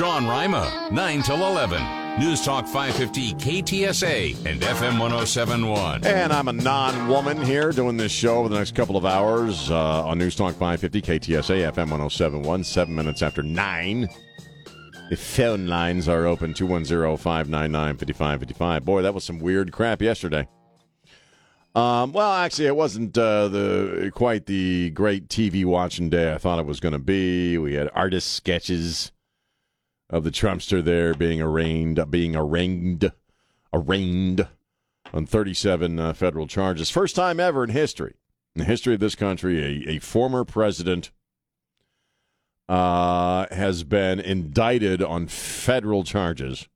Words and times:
Sean 0.00 0.26
Rima, 0.26 0.88
9 0.90 1.20
till 1.20 1.46
11. 1.46 2.18
News 2.18 2.42
Talk 2.42 2.66
550 2.66 3.34
KTSA 3.34 4.46
and 4.46 4.58
FM 4.62 4.98
1071. 4.98 6.06
And 6.06 6.32
I'm 6.32 6.48
a 6.48 6.54
non 6.54 7.06
woman 7.06 7.36
here 7.42 7.70
doing 7.70 7.98
this 7.98 8.10
show 8.10 8.38
over 8.38 8.48
the 8.48 8.56
next 8.56 8.74
couple 8.74 8.96
of 8.96 9.04
hours 9.04 9.70
uh, 9.70 10.06
on 10.06 10.16
News 10.16 10.34
Talk 10.36 10.54
550 10.54 11.02
KTSA 11.02 11.70
FM 11.70 11.90
1071, 11.90 12.64
seven 12.64 12.94
minutes 12.94 13.20
after 13.20 13.42
nine. 13.42 14.08
The 15.10 15.18
phone 15.18 15.66
lines 15.66 16.08
are 16.08 16.24
open 16.24 16.54
210 16.54 17.18
599 17.18 17.98
5555. 17.98 18.82
Boy, 18.86 19.02
that 19.02 19.12
was 19.12 19.22
some 19.22 19.38
weird 19.38 19.70
crap 19.70 20.00
yesterday. 20.00 20.48
Um, 21.74 22.12
well, 22.12 22.32
actually, 22.32 22.68
it 22.68 22.76
wasn't 22.76 23.18
uh, 23.18 23.48
the 23.48 24.10
quite 24.14 24.46
the 24.46 24.88
great 24.94 25.28
TV 25.28 25.66
watching 25.66 26.08
day 26.08 26.32
I 26.32 26.38
thought 26.38 26.58
it 26.58 26.64
was 26.64 26.80
going 26.80 26.94
to 26.94 26.98
be. 26.98 27.58
We 27.58 27.74
had 27.74 27.90
artist 27.94 28.32
sketches 28.32 29.12
of 30.10 30.24
the 30.24 30.30
Trumpster 30.30 30.84
there 30.84 31.14
being 31.14 31.40
arraigned, 31.40 32.04
being 32.10 32.36
arraigned, 32.36 33.12
arraigned 33.72 34.46
on 35.12 35.24
37 35.24 35.98
uh, 35.98 36.12
federal 36.12 36.46
charges. 36.46 36.90
First 36.90 37.16
time 37.16 37.40
ever 37.40 37.64
in 37.64 37.70
history, 37.70 38.14
in 38.54 38.60
the 38.60 38.64
history 38.64 38.94
of 38.94 39.00
this 39.00 39.14
country, 39.14 39.86
a, 39.86 39.96
a 39.96 39.98
former 40.00 40.44
president 40.44 41.10
uh, 42.68 43.46
has 43.50 43.84
been 43.84 44.20
indicted 44.20 45.02
on 45.02 45.28
federal 45.28 46.04
charges. 46.04 46.68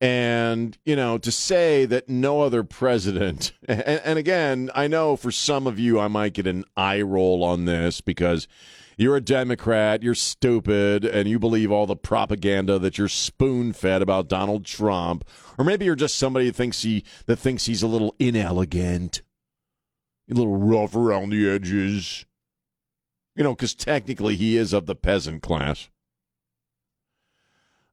And, 0.00 0.76
you 0.84 0.94
know, 0.94 1.16
to 1.18 1.32
say 1.32 1.86
that 1.86 2.08
no 2.08 2.42
other 2.42 2.62
president, 2.62 3.52
and, 3.68 3.80
and 3.82 4.18
again, 4.18 4.70
I 4.74 4.88
know 4.88 5.16
for 5.16 5.30
some 5.30 5.66
of 5.66 5.78
you 5.78 5.98
I 5.98 6.08
might 6.08 6.34
get 6.34 6.46
an 6.46 6.64
eye 6.76 7.00
roll 7.00 7.42
on 7.42 7.64
this 7.64 8.00
because 8.00 8.46
you're 8.96 9.16
a 9.16 9.20
Democrat, 9.20 10.02
you're 10.02 10.14
stupid, 10.14 11.04
and 11.04 11.28
you 11.28 11.38
believe 11.38 11.70
all 11.70 11.86
the 11.86 11.96
propaganda 11.96 12.78
that 12.78 12.96
you're 12.96 13.08
spoon 13.08 13.72
fed 13.72 14.00
about 14.00 14.28
Donald 14.28 14.64
Trump, 14.64 15.24
or 15.58 15.64
maybe 15.64 15.84
you're 15.84 15.94
just 15.94 16.16
somebody 16.16 16.46
that 16.46 16.56
thinks 16.56 16.82
he 16.82 17.04
that 17.26 17.36
thinks 17.36 17.66
he's 17.66 17.82
a 17.82 17.86
little 17.86 18.14
inelegant, 18.18 19.22
a 20.30 20.34
little 20.34 20.56
rough 20.56 20.96
around 20.96 21.30
the 21.30 21.48
edges. 21.48 22.24
You 23.34 23.44
know, 23.44 23.54
because 23.54 23.74
technically 23.74 24.34
he 24.36 24.56
is 24.56 24.72
of 24.72 24.86
the 24.86 24.94
peasant 24.94 25.42
class. 25.42 25.90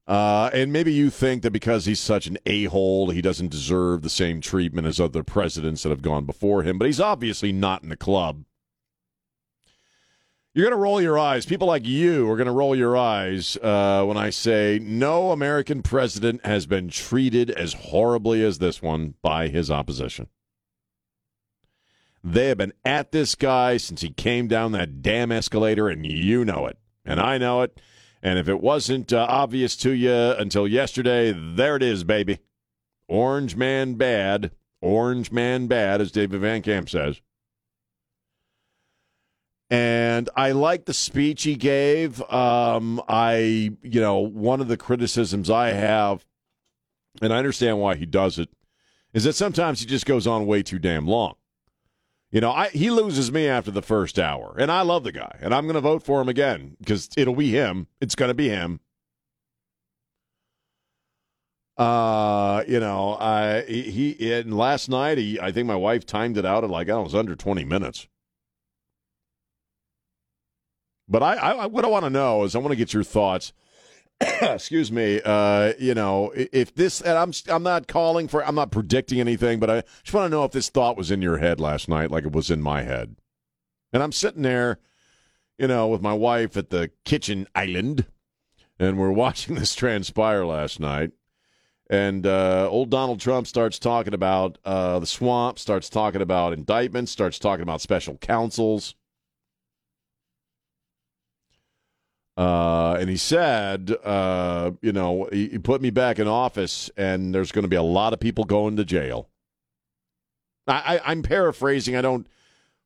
Uh, 0.07 0.49
and 0.53 0.71
maybe 0.71 0.91
you 0.91 1.09
think 1.09 1.43
that 1.43 1.51
because 1.51 1.85
he's 1.85 1.99
such 1.99 2.27
an 2.27 2.37
a 2.45 2.65
hole, 2.65 3.09
he 3.09 3.21
doesn't 3.21 3.51
deserve 3.51 4.01
the 4.01 4.09
same 4.09 4.41
treatment 4.41 4.87
as 4.87 4.99
other 4.99 5.23
presidents 5.23 5.83
that 5.83 5.89
have 5.89 6.01
gone 6.01 6.25
before 6.25 6.63
him, 6.63 6.77
but 6.77 6.85
he's 6.85 6.99
obviously 6.99 7.51
not 7.51 7.83
in 7.83 7.89
the 7.89 7.97
club. 7.97 8.43
You're 10.55 10.65
going 10.65 10.77
to 10.77 10.81
roll 10.81 11.01
your 11.01 11.17
eyes. 11.17 11.47
People 11.47 11.67
like 11.67 11.87
you 11.87 12.29
are 12.29 12.37
going 12.37 12.45
to 12.45 12.51
roll 12.51 12.75
your 12.75 12.95
eyes 12.95 13.57
uh, 13.57 14.03
when 14.05 14.17
I 14.17 14.29
say 14.29 14.79
no 14.79 15.31
American 15.31 15.81
president 15.81 16.45
has 16.45 16.67
been 16.67 16.89
treated 16.89 17.49
as 17.49 17.73
horribly 17.73 18.43
as 18.43 18.59
this 18.59 18.79
one 18.79 19.15
by 19.23 19.47
his 19.47 19.71
opposition. 19.71 20.27
They 22.23 22.49
have 22.49 22.59
been 22.59 22.73
at 22.85 23.11
this 23.11 23.33
guy 23.33 23.77
since 23.77 24.01
he 24.01 24.11
came 24.11 24.47
down 24.47 24.73
that 24.73 25.01
damn 25.01 25.31
escalator, 25.31 25.89
and 25.89 26.05
you 26.05 26.45
know 26.45 26.67
it. 26.67 26.77
And 27.03 27.19
I 27.19 27.39
know 27.39 27.63
it. 27.63 27.81
And 28.21 28.37
if 28.37 28.47
it 28.47 28.61
wasn't 28.61 29.11
uh, 29.11 29.25
obvious 29.27 29.75
to 29.77 29.91
you 29.91 30.13
until 30.13 30.67
yesterday, 30.67 31.33
there 31.35 31.75
it 31.75 31.83
is, 31.83 32.03
baby. 32.03 32.37
Orange 33.07 33.55
man 33.55 33.95
bad. 33.95 34.51
Orange 34.81 35.31
man 35.31 35.65
bad, 35.65 35.99
as 35.99 36.11
David 36.11 36.41
Van 36.41 36.61
Camp 36.61 36.89
says. 36.89 37.21
And 39.73 40.29
I 40.35 40.51
like 40.51 40.85
the 40.85 40.93
speech 40.93 41.41
he 41.41 41.55
gave. 41.55 42.21
Um, 42.31 43.01
I, 43.09 43.71
you 43.81 43.99
know, 43.99 44.19
one 44.19 44.61
of 44.61 44.67
the 44.67 44.77
criticisms 44.77 45.49
I 45.49 45.69
have, 45.69 46.27
and 47.23 47.33
I 47.33 47.39
understand 47.39 47.79
why 47.79 47.95
he 47.95 48.05
does 48.05 48.37
it, 48.37 48.49
is 49.15 49.23
that 49.23 49.33
sometimes 49.33 49.79
he 49.79 49.87
just 49.87 50.05
goes 50.05 50.27
on 50.27 50.45
way 50.45 50.61
too 50.61 50.77
damn 50.77 51.07
long. 51.07 51.33
You 52.29 52.39
know, 52.39 52.51
I, 52.51 52.69
he 52.69 52.91
loses 52.91 53.31
me 53.31 53.47
after 53.47 53.71
the 53.71 53.81
first 53.81 54.19
hour, 54.19 54.55
and 54.59 54.71
I 54.71 54.81
love 54.81 55.03
the 55.03 55.11
guy, 55.11 55.39
and 55.41 55.55
I'm 55.55 55.63
going 55.63 55.73
to 55.73 55.81
vote 55.81 56.03
for 56.03 56.21
him 56.21 56.29
again 56.29 56.77
because 56.77 57.09
it'll 57.17 57.33
be 57.33 57.49
him. 57.49 57.87
It's 57.99 58.13
going 58.13 58.29
to 58.29 58.35
be 58.35 58.49
him. 58.49 58.79
Uh, 61.77 62.63
you 62.67 62.79
know, 62.79 63.17
I 63.19 63.63
he, 63.63 64.33
and 64.33 64.55
last 64.55 64.87
night 64.87 65.17
he 65.17 65.39
I 65.39 65.51
think 65.51 65.65
my 65.65 65.75
wife 65.75 66.05
timed 66.05 66.37
it 66.37 66.45
out 66.45 66.63
at 66.63 66.69
like 66.69 66.89
I 66.89 66.99
was 66.99 67.15
under 67.15 67.35
20 67.35 67.65
minutes. 67.65 68.07
But 71.13 71.21
I, 71.21 71.35
I 71.35 71.65
what 71.67 71.85
I 71.85 71.89
want 71.89 72.05
to 72.05 72.09
know 72.09 72.43
is 72.43 72.55
I 72.55 72.57
want 72.57 72.71
to 72.71 72.75
get 72.75 72.91
your 72.91 73.03
thoughts. 73.03 73.53
Excuse 74.41 74.91
me. 74.91 75.21
Uh, 75.23 75.73
you 75.77 75.93
know, 75.93 76.33
if 76.35 76.73
this, 76.73 77.01
and 77.01 77.15
I'm 77.15 77.31
I'm 77.47 77.61
not 77.61 77.87
calling 77.87 78.27
for, 78.27 78.43
I'm 78.43 78.55
not 78.55 78.71
predicting 78.71 79.19
anything, 79.19 79.59
but 79.59 79.69
I 79.69 79.83
just 80.03 80.11
want 80.11 80.25
to 80.25 80.35
know 80.35 80.43
if 80.43 80.53
this 80.53 80.69
thought 80.69 80.97
was 80.97 81.11
in 81.11 81.21
your 81.21 81.37
head 81.37 81.59
last 81.59 81.87
night, 81.87 82.09
like 82.09 82.25
it 82.25 82.31
was 82.31 82.49
in 82.49 82.63
my 82.63 82.81
head. 82.81 83.15
And 83.93 84.01
I'm 84.01 84.11
sitting 84.11 84.41
there, 84.41 84.79
you 85.59 85.67
know, 85.67 85.87
with 85.87 86.01
my 86.01 86.13
wife 86.13 86.57
at 86.57 86.71
the 86.71 86.89
kitchen 87.05 87.47
island, 87.53 88.07
and 88.79 88.97
we're 88.97 89.11
watching 89.25 89.53
this 89.53 89.75
transpire 89.75 90.47
last 90.47 90.79
night. 90.79 91.11
And 91.91 92.25
uh, 92.25 92.67
old 92.71 92.89
Donald 92.89 93.19
Trump 93.19 93.45
starts 93.45 93.77
talking 93.77 94.15
about 94.15 94.57
uh, 94.65 94.97
the 94.97 95.05
swamp, 95.05 95.59
starts 95.59 95.89
talking 95.89 96.23
about 96.23 96.53
indictments, 96.53 97.11
starts 97.11 97.37
talking 97.37 97.61
about 97.61 97.81
special 97.81 98.17
counsels. 98.17 98.95
Uh, 102.35 102.97
and 102.99 103.09
he 103.09 103.17
said, 103.17 103.95
uh, 104.03 104.71
you 104.81 104.91
know, 104.91 105.29
he, 105.31 105.49
he, 105.49 105.59
put 105.59 105.81
me 105.81 105.91
back 105.91 106.17
in 106.17 106.27
office, 106.27 106.89
and 106.97 107.33
there's 107.33 107.51
going 107.51 107.63
to 107.63 107.69
be 107.69 107.75
a 107.75 107.83
lot 107.83 108.11
of 108.11 108.19
people 108.19 108.43
going 108.43 108.75
to 108.75 108.83
jail. 108.83 109.29
I, 110.67 110.99
I, 111.05 111.11
am 111.11 111.21
paraphrasing. 111.21 111.95
I 111.95 112.01
don't 112.01 112.25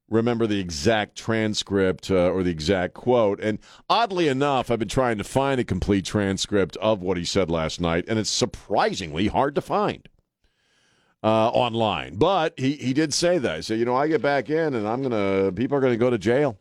remember 0.10 0.48
the 0.48 0.60
exact 0.60 1.16
transcript 1.16 2.12
uh, 2.12 2.30
or 2.30 2.44
the 2.44 2.52
exact 2.52 2.94
quote. 2.94 3.40
And 3.40 3.60
oddly 3.90 4.28
enough, 4.28 4.70
I've 4.70 4.80
been 4.80 4.90
trying 4.90 5.18
to 5.18 5.24
find 5.24 5.62
a 5.62 5.64
complete 5.64 6.04
transcript 6.04 6.76
of 6.78 7.02
what 7.02 7.16
he 7.16 7.24
said 7.24 7.50
last 7.50 7.80
night, 7.80 8.04
and 8.10 8.20
it's 8.20 8.30
surprisingly 8.30 9.28
hard 9.28 9.56
to 9.56 9.62
find. 9.62 10.08
Uh, 11.24 11.50
online, 11.50 12.16
but 12.16 12.54
he, 12.58 12.74
he 12.74 12.94
did 12.94 13.12
say 13.12 13.40
that. 13.40 13.56
He 13.56 13.62
said, 13.64 13.80
"You 13.80 13.86
know, 13.86 13.96
I 13.96 14.08
get 14.08 14.22
back 14.22 14.52
in, 14.52 14.76
and 14.76 14.88
I'm 14.88 15.02
gonna 15.02 15.52
people 15.52 15.76
are 15.76 15.82
gonna 15.82 15.98
go 15.98 16.12
to 16.12 16.18
jail." 16.20 16.60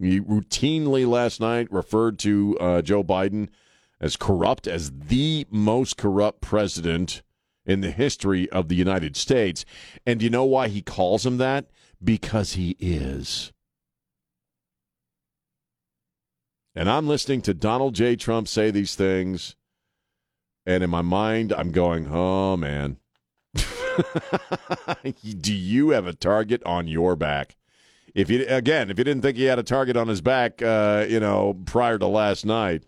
He 0.00 0.20
routinely 0.20 1.06
last 1.06 1.40
night 1.40 1.70
referred 1.70 2.18
to 2.20 2.58
uh, 2.58 2.82
Joe 2.82 3.04
Biden 3.04 3.48
as 4.00 4.16
corrupt, 4.16 4.66
as 4.66 4.90
the 4.90 5.46
most 5.50 5.96
corrupt 5.96 6.40
president 6.40 7.22
in 7.64 7.80
the 7.80 7.90
history 7.90 8.50
of 8.50 8.68
the 8.68 8.74
United 8.74 9.16
States. 9.16 9.64
And 10.04 10.18
do 10.18 10.24
you 10.24 10.30
know 10.30 10.44
why 10.44 10.68
he 10.68 10.82
calls 10.82 11.24
him 11.24 11.38
that? 11.38 11.66
Because 12.02 12.54
he 12.54 12.76
is. 12.78 13.52
And 16.74 16.90
I'm 16.90 17.06
listening 17.06 17.40
to 17.42 17.54
Donald 17.54 17.94
J. 17.94 18.16
Trump 18.16 18.48
say 18.48 18.70
these 18.70 18.96
things, 18.96 19.54
and 20.66 20.82
in 20.82 20.90
my 20.90 21.02
mind, 21.02 21.52
I'm 21.52 21.70
going, 21.70 22.08
oh, 22.10 22.56
man. 22.56 22.98
do 25.40 25.54
you 25.54 25.90
have 25.90 26.06
a 26.08 26.12
target 26.12 26.62
on 26.64 26.88
your 26.88 27.14
back? 27.14 27.56
If 28.14 28.30
you 28.30 28.44
again, 28.48 28.90
if 28.90 28.98
you 28.98 29.04
didn't 29.04 29.22
think 29.22 29.36
he 29.36 29.44
had 29.44 29.58
a 29.58 29.62
target 29.62 29.96
on 29.96 30.08
his 30.08 30.20
back, 30.20 30.62
uh, 30.62 31.04
you 31.08 31.20
know, 31.20 31.58
prior 31.66 31.98
to 31.98 32.06
last 32.06 32.46
night, 32.46 32.84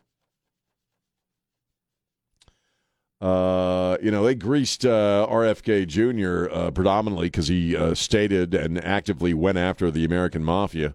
uh, 3.21 3.97
you 4.01 4.11
know, 4.11 4.25
they 4.25 4.35
greased 4.35 4.87
uh, 4.87 5.27
RFK 5.29 5.87
Jr. 5.87 6.53
Uh, 6.55 6.71
predominantly 6.71 7.27
because 7.27 7.49
he 7.49 7.77
uh, 7.77 7.95
stated 7.95 8.55
and 8.55 8.83
actively 8.85 9.35
went 9.35 9.59
after 9.59 9.91
the 9.91 10.05
American 10.05 10.45
mafia. 10.45 10.95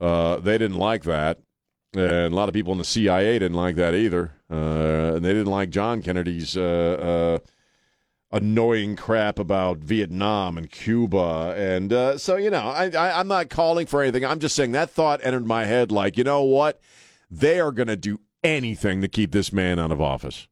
Uh, 0.00 0.36
they 0.36 0.58
didn't 0.58 0.78
like 0.78 1.02
that. 1.04 1.40
And 1.94 2.32
a 2.32 2.36
lot 2.36 2.48
of 2.48 2.54
people 2.54 2.72
in 2.72 2.78
the 2.78 2.84
CIA 2.84 3.38
didn't 3.38 3.56
like 3.56 3.76
that 3.76 3.94
either. 3.94 4.32
and 4.48 5.22
they 5.24 5.32
didn't 5.32 5.46
like 5.52 5.68
John 5.70 6.00
Kennedy's 6.00 6.56
annoying 8.32 8.96
crap 8.96 9.38
about 9.38 9.78
Vietnam 9.78 10.56
and 10.56 10.70
Cuba, 10.70 11.54
and 11.56 11.92
uh, 11.92 12.18
so 12.18 12.36
you 12.36 12.50
know, 12.50 12.68
I, 12.68 12.90
I, 12.90 13.20
I'm 13.20 13.28
not 13.28 13.50
calling 13.50 13.86
for 13.86 14.02
anything. 14.02 14.24
I'm 14.24 14.40
just 14.40 14.56
saying 14.56 14.72
that 14.72 14.90
thought 14.90 15.20
entered 15.22 15.46
my 15.46 15.64
head. 15.64 15.92
Like, 15.92 16.16
you 16.16 16.24
know 16.24 16.42
what? 16.42 16.80
They 17.30 17.60
are 17.60 17.72
going 17.72 17.88
to 17.88 17.96
do 17.96 18.20
anything 18.42 19.00
to 19.00 19.08
keep 19.08 19.32
this 19.32 19.52
man 19.52 19.78
out 19.78 19.92
of 19.92 20.00
office. 20.00 20.48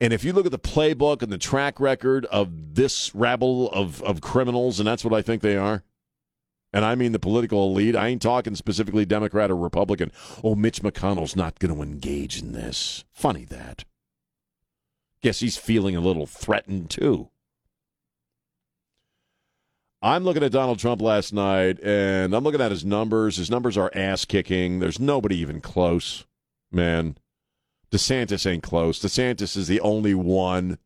And 0.00 0.12
if 0.12 0.24
you 0.24 0.32
look 0.32 0.46
at 0.46 0.52
the 0.52 0.58
playbook 0.58 1.22
and 1.22 1.30
the 1.30 1.38
track 1.38 1.78
record 1.78 2.26
of 2.26 2.74
this 2.74 3.14
rabble 3.14 3.70
of, 3.70 4.02
of 4.02 4.20
criminals, 4.20 4.80
and 4.80 4.86
that's 4.86 5.04
what 5.04 5.14
I 5.14 5.22
think 5.22 5.42
they 5.42 5.56
are, 5.56 5.84
and 6.72 6.84
I 6.84 6.96
mean 6.96 7.12
the 7.12 7.20
political 7.20 7.66
elite, 7.66 7.94
I 7.94 8.08
ain't 8.08 8.22
talking 8.22 8.56
specifically 8.56 9.04
Democrat 9.04 9.50
or 9.50 9.56
Republican. 9.56 10.10
Oh, 10.42 10.56
Mitch 10.56 10.82
McConnell's 10.82 11.36
not 11.36 11.60
going 11.60 11.74
to 11.74 11.82
engage 11.82 12.40
in 12.40 12.52
this. 12.52 13.04
Funny 13.12 13.44
that. 13.44 13.84
Guess 15.22 15.40
he's 15.40 15.56
feeling 15.56 15.96
a 15.96 16.00
little 16.00 16.26
threatened 16.26 16.90
too. 16.90 17.28
I'm 20.02 20.24
looking 20.24 20.42
at 20.42 20.50
Donald 20.50 20.80
Trump 20.80 21.00
last 21.00 21.32
night, 21.32 21.78
and 21.80 22.34
I'm 22.34 22.42
looking 22.42 22.60
at 22.60 22.72
his 22.72 22.84
numbers. 22.84 23.36
His 23.36 23.50
numbers 23.50 23.78
are 23.78 23.90
ass 23.94 24.24
kicking. 24.24 24.80
There's 24.80 24.98
nobody 24.98 25.36
even 25.36 25.60
close, 25.60 26.26
man. 26.72 27.16
DeSantis 27.92 28.50
ain't 28.50 28.64
close. 28.64 28.98
DeSantis 29.00 29.56
is 29.56 29.68
the 29.68 29.80
only 29.80 30.14
one. 30.14 30.78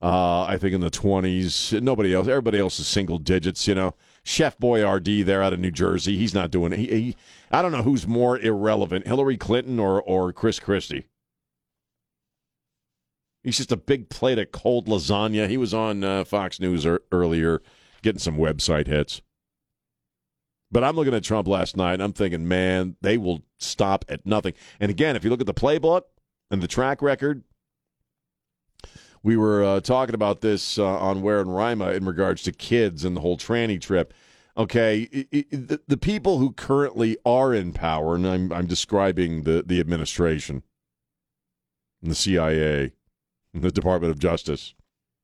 Uh, 0.00 0.42
I 0.42 0.56
think 0.56 0.74
in 0.74 0.82
the 0.82 0.90
20s. 0.90 1.80
Nobody 1.82 2.14
else. 2.14 2.28
Everybody 2.28 2.60
else 2.60 2.78
is 2.78 2.86
single 2.86 3.18
digits. 3.18 3.66
You 3.66 3.74
know, 3.74 3.94
Chef 4.22 4.56
Boyardee 4.58 5.22
RD 5.22 5.26
there 5.26 5.42
out 5.42 5.52
of 5.52 5.58
New 5.58 5.72
Jersey. 5.72 6.16
He's 6.16 6.34
not 6.34 6.52
doing 6.52 6.72
it. 6.74 6.78
He, 6.78 6.86
he, 6.86 7.16
I 7.50 7.60
don't 7.60 7.72
know 7.72 7.82
who's 7.82 8.06
more 8.06 8.38
irrelevant, 8.38 9.06
Hillary 9.06 9.36
Clinton 9.38 9.80
or 9.80 10.00
or 10.00 10.32
Chris 10.32 10.60
Christie. 10.60 11.06
He's 13.46 13.58
just 13.58 13.70
a 13.70 13.76
big 13.76 14.08
plate 14.08 14.40
of 14.40 14.50
cold 14.50 14.88
lasagna. 14.88 15.48
He 15.48 15.56
was 15.56 15.72
on 15.72 16.02
uh, 16.02 16.24
Fox 16.24 16.58
News 16.58 16.84
er- 16.84 17.04
earlier, 17.12 17.62
getting 18.02 18.18
some 18.18 18.36
website 18.36 18.88
hits. 18.88 19.22
But 20.72 20.82
I'm 20.82 20.96
looking 20.96 21.14
at 21.14 21.22
Trump 21.22 21.46
last 21.46 21.76
night, 21.76 22.00
I'm 22.00 22.12
thinking, 22.12 22.48
man, 22.48 22.96
they 23.02 23.16
will 23.16 23.42
stop 23.60 24.04
at 24.08 24.26
nothing. 24.26 24.54
And 24.80 24.90
again, 24.90 25.14
if 25.14 25.22
you 25.22 25.30
look 25.30 25.40
at 25.40 25.46
the 25.46 25.54
playbook 25.54 26.02
and 26.50 26.60
the 26.60 26.66
track 26.66 27.00
record, 27.00 27.44
we 29.22 29.36
were 29.36 29.62
uh, 29.62 29.80
talking 29.80 30.16
about 30.16 30.40
this 30.40 30.76
uh, 30.76 30.84
on 30.84 31.22
Ware 31.22 31.38
and 31.38 31.54
Rima 31.54 31.92
in 31.92 32.04
regards 32.04 32.42
to 32.42 32.52
kids 32.52 33.04
and 33.04 33.16
the 33.16 33.20
whole 33.20 33.38
tranny 33.38 33.80
trip. 33.80 34.12
Okay, 34.56 35.02
it, 35.12 35.28
it, 35.30 35.68
the, 35.68 35.80
the 35.86 35.96
people 35.96 36.38
who 36.38 36.50
currently 36.50 37.16
are 37.24 37.54
in 37.54 37.72
power, 37.72 38.16
and 38.16 38.26
I'm, 38.26 38.52
I'm 38.52 38.66
describing 38.66 39.44
the, 39.44 39.62
the 39.64 39.78
administration, 39.78 40.64
and 42.02 42.10
the 42.10 42.16
CIA, 42.16 42.90
the 43.62 43.70
Department 43.70 44.10
of 44.10 44.18
Justice, 44.18 44.74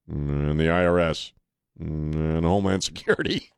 and 0.08 0.58
the 0.58 0.64
IRS, 0.64 1.32
and 1.79 2.44
Homeland 2.44 2.84
Security. 2.84 3.50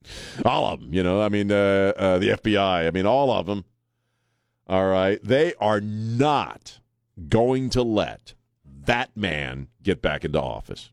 all 0.44 0.66
of 0.66 0.80
them, 0.80 0.92
you 0.92 1.02
know. 1.02 1.20
I 1.22 1.28
mean, 1.28 1.50
uh, 1.50 1.92
uh, 1.96 2.18
the 2.18 2.30
FBI. 2.30 2.86
I 2.86 2.90
mean, 2.90 3.06
all 3.06 3.30
of 3.30 3.46
them. 3.46 3.64
All 4.68 4.88
right, 4.88 5.22
they 5.22 5.54
are 5.60 5.80
not 5.80 6.80
going 7.28 7.68
to 7.70 7.82
let 7.82 8.34
that 8.64 9.10
man 9.16 9.68
get 9.82 10.00
back 10.00 10.24
into 10.24 10.40
office. 10.40 10.90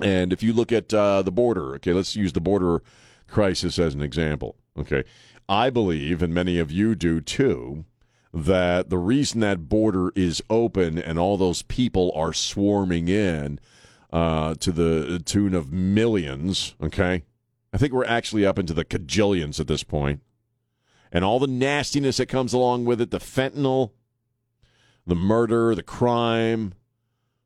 And 0.00 0.32
if 0.32 0.42
you 0.42 0.52
look 0.52 0.72
at 0.72 0.92
uh, 0.94 1.22
the 1.22 1.30
border, 1.30 1.74
okay, 1.74 1.92
let's 1.92 2.16
use 2.16 2.32
the 2.32 2.40
border 2.40 2.82
crisis 3.28 3.78
as 3.78 3.94
an 3.94 4.00
example. 4.00 4.56
Okay, 4.78 5.04
I 5.48 5.70
believe, 5.70 6.22
and 6.22 6.32
many 6.32 6.58
of 6.58 6.72
you 6.72 6.94
do 6.94 7.20
too, 7.20 7.84
that 8.32 8.90
the 8.90 8.98
reason 8.98 9.40
that 9.40 9.68
border 9.68 10.12
is 10.14 10.42
open 10.48 10.98
and 10.98 11.18
all 11.18 11.36
those 11.36 11.62
people 11.62 12.12
are 12.14 12.32
swarming 12.32 13.08
in 13.08 13.58
uh, 14.12 14.54
to 14.54 14.72
the 14.72 15.20
tune 15.24 15.54
of 15.54 15.72
millions, 15.72 16.74
okay, 16.82 17.24
I 17.72 17.78
think 17.78 17.92
we're 17.92 18.04
actually 18.04 18.46
up 18.46 18.58
into 18.58 18.72
the 18.72 18.84
cajillions 18.84 19.60
at 19.60 19.66
this 19.66 19.82
point. 19.82 20.22
And 21.12 21.24
all 21.24 21.40
the 21.40 21.48
nastiness 21.48 22.18
that 22.18 22.26
comes 22.26 22.52
along 22.52 22.84
with 22.84 23.00
it 23.00 23.10
the 23.10 23.18
fentanyl, 23.18 23.90
the 25.06 25.16
murder, 25.16 25.74
the 25.74 25.82
crime, 25.82 26.74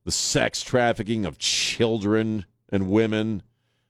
the 0.05 0.13
sex 0.13 0.63
trafficking 0.63 1.25
of 1.25 1.39
children 1.39 2.45
and 2.69 2.91
women. 2.91 3.43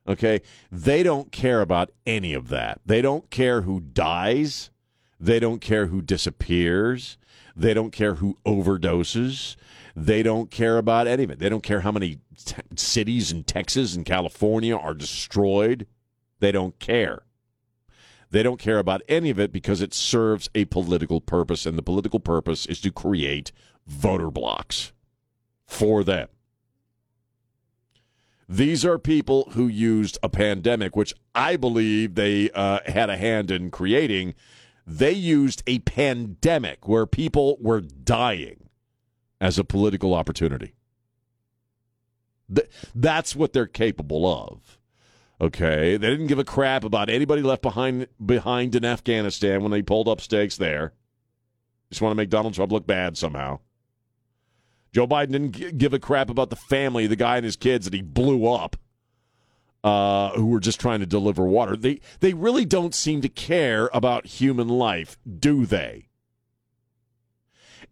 Okay. 0.07 0.43
They 0.71 1.03
don't 1.03 1.33
care 1.33 1.61
about 1.61 1.91
any 2.07 2.35
of 2.35 2.49
that. 2.49 2.81
They 2.87 3.03
don't 3.03 3.31
care 3.31 3.63
who 3.63 3.81
dies. 3.81 4.71
They 5.25 5.41
don't 5.41 5.63
care 5.63 5.87
who 5.87 6.03
disappears. 6.03 7.17
They 7.57 7.73
don't 7.73 7.93
care 7.93 8.17
who 8.17 8.37
overdoses. 8.45 9.57
They 9.97 10.23
don't 10.23 10.51
care 10.51 10.77
about 10.77 11.07
any 11.07 11.25
of 11.25 11.31
it. 11.31 11.39
They 11.39 11.49
don't 11.49 11.63
care 11.63 11.81
how 11.81 11.93
many 11.93 12.19
t- 12.45 12.57
cities 12.77 13.33
in 13.33 13.45
Texas 13.45 13.97
and 13.97 14.05
California 14.05 14.77
are 14.77 14.93
destroyed. 14.93 15.87
They 16.41 16.53
don't 16.53 16.79
care. 16.79 17.23
They 18.33 18.43
don't 18.43 18.59
care 18.59 18.79
about 18.79 19.01
any 19.09 19.31
of 19.31 19.39
it 19.39 19.51
because 19.51 19.81
it 19.81 19.95
serves 19.95 20.51
a 20.55 20.67
political 20.67 21.23
purpose, 21.23 21.65
and 21.65 21.79
the 21.79 21.83
political 21.83 22.21
purpose 22.21 22.67
is 22.67 22.79
to 22.83 22.93
create 22.93 23.51
voter 23.87 24.31
blocks 24.31 24.93
for 25.67 26.05
them. 26.05 26.29
These 28.47 28.85
are 28.85 28.99
people 28.99 29.49
who 29.53 29.69
used 29.69 30.19
a 30.23 30.29
pandemic, 30.29 30.95
which 30.95 31.15
I 31.35 31.57
believe 31.57 32.15
they 32.15 32.51
uh, 32.51 32.81
had 32.85 33.09
a 33.09 33.17
hand 33.17 33.51
in 33.51 33.71
creating. 33.71 34.35
They 34.87 35.13
used 35.13 35.63
a 35.67 35.79
pandemic 35.81 36.87
where 36.87 37.07
people 37.07 37.57
were 37.61 37.81
dying 37.81 38.69
as 39.41 39.59
a 39.59 39.65
political 39.65 40.15
opportunity. 40.15 40.75
Th- 42.55 42.69
that's 42.95 43.35
what 43.35 43.53
they're 43.53 43.67
capable 43.67 44.27
of. 44.27 44.79
Okay, 45.41 45.97
they 45.97 46.11
didn't 46.11 46.29
give 46.29 46.39
a 46.39 46.45
crap 46.45 46.85
about 46.85 47.11
anybody 47.11 47.43
left 47.43 47.63
behind 47.63 48.07
behind 48.25 48.75
in 48.75 48.85
Afghanistan 48.85 49.63
when 49.63 49.73
they 49.73 49.83
pulled 49.83 50.09
up 50.09 50.21
stakes 50.21 50.57
there. 50.57 50.93
Just 51.91 52.01
want 52.01 52.13
to 52.13 52.17
make 52.17 52.31
Donald 52.31 52.55
Trump 52.55 52.73
look 52.73 52.87
bad 52.87 53.17
somehow. 53.17 53.61
Joe 54.93 55.09
Biden 55.09 55.33
didn't 55.33 55.79
give 55.79 55.93
a 55.93 55.99
crap 55.99 56.31
about 56.31 56.51
the 56.51 56.57
family, 56.57 57.07
the 57.07 57.17
guy 57.17 57.37
and 57.37 57.45
his 57.45 57.57
kids 57.57 57.85
that 57.85 57.95
he 57.95 58.01
blew 58.01 58.47
up, 58.47 58.77
uh, 59.85 60.31
who 60.31 60.47
were 60.47 60.61
just 60.61 60.81
trying 60.81 61.01
to 61.01 61.07
deliver 61.07 61.45
water. 61.45 61.77
They 61.77 62.01
they 62.21 62.33
really 62.33 62.65
don't 62.65 62.95
seem 62.95 63.21
to 63.21 63.29
care 63.29 63.91
about 63.93 64.27
human 64.27 64.67
life, 64.67 65.19
do 65.39 65.67
they? 65.67 66.09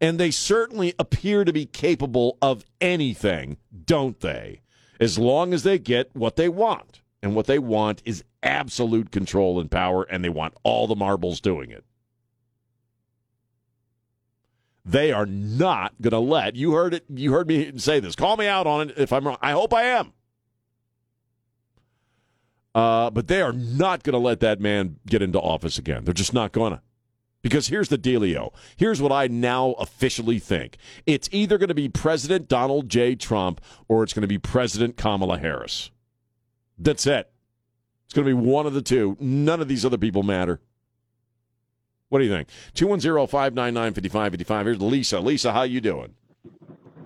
And 0.01 0.19
they 0.19 0.31
certainly 0.31 0.95
appear 0.99 1.45
to 1.45 1.53
be 1.53 1.67
capable 1.67 2.39
of 2.41 2.65
anything, 2.81 3.59
don't 3.85 4.19
they? 4.19 4.63
As 4.99 5.19
long 5.19 5.53
as 5.53 5.63
they 5.63 5.79
get 5.79 6.11
what 6.15 6.37
they 6.37 6.49
want. 6.49 7.03
And 7.23 7.37
what 7.37 7.47
they 7.47 7.61
want 7.61 8.03
is 8.05 8.25
absolute 8.43 9.13
control 9.13 9.61
and 9.61 9.71
power, 9.71 10.03
and 10.03 10.25
they 10.25 10.29
want 10.29 10.55
all 10.65 10.89
the 10.89 10.97
marbles 10.97 11.41
doing 11.41 11.71
it. 11.71 11.85
They 14.85 15.13
are 15.13 15.27
not 15.27 15.95
going 16.01 16.11
to 16.11 16.19
let 16.19 16.57
you 16.57 16.73
heard 16.73 16.95
it. 16.95 17.05
You 17.09 17.31
heard 17.31 17.47
me 17.47 17.79
say 17.79 18.01
this. 18.01 18.17
Call 18.17 18.37
me 18.37 18.49
out 18.49 18.67
on 18.67 18.91
it 18.91 18.99
if 18.99 19.13
I'm 19.13 19.25
wrong. 19.25 19.37
I 19.41 19.53
hope 19.53 19.73
I 19.73 19.85
am. 19.85 20.15
Uh, 22.75 23.11
but 23.11 23.29
they 23.29 23.43
are 23.43 23.53
not 23.53 24.03
going 24.03 24.15
to 24.15 24.19
let 24.19 24.41
that 24.41 24.61
man 24.61 24.97
get 25.07 25.21
into 25.21 25.39
office 25.39 25.79
again. 25.79 26.05
They're 26.05 26.15
just 26.15 26.33
not 26.33 26.53
going 26.53 26.73
to. 26.73 26.81
Because 27.43 27.67
here's 27.67 27.89
the 27.89 27.99
dealio. 27.99 28.53
Here's 28.77 29.03
what 29.03 29.11
I 29.11 29.27
now 29.27 29.73
officially 29.73 30.39
think. 30.39 30.77
It's 31.07 31.29
either 31.33 31.59
going 31.59 31.69
to 31.69 31.75
be 31.75 31.89
President 31.89 32.49
Donald 32.49 32.89
J. 32.89 33.17
Trump 33.17 33.61
or 33.89 34.05
it's 34.05 34.13
going 34.13 34.23
to 34.23 34.29
be 34.29 34.39
President 34.39 34.97
Kamala 34.97 35.39
Harris. 35.39 35.91
That's 36.79 37.07
it. 37.07 37.31
It's 38.07 38.15
going 38.15 38.27
to 38.27 38.35
be 38.35 38.41
one 38.41 38.67
of 38.67 38.75
the 38.75 38.83
two. 38.83 39.17
None 39.19 39.61
of 39.61 39.69
these 39.69 39.85
other 39.85 39.99
people 39.99 40.23
matter. 40.23 40.61
What 42.11 42.19
do 42.19 42.27
you 42.27 42.31
think? 42.31 42.49
210-599-5555. 42.75 44.65
Here's 44.65 44.81
Lisa. 44.81 45.19
Lisa, 45.19 45.53
how 45.53 45.63
you 45.63 45.81
doing? 45.81 46.15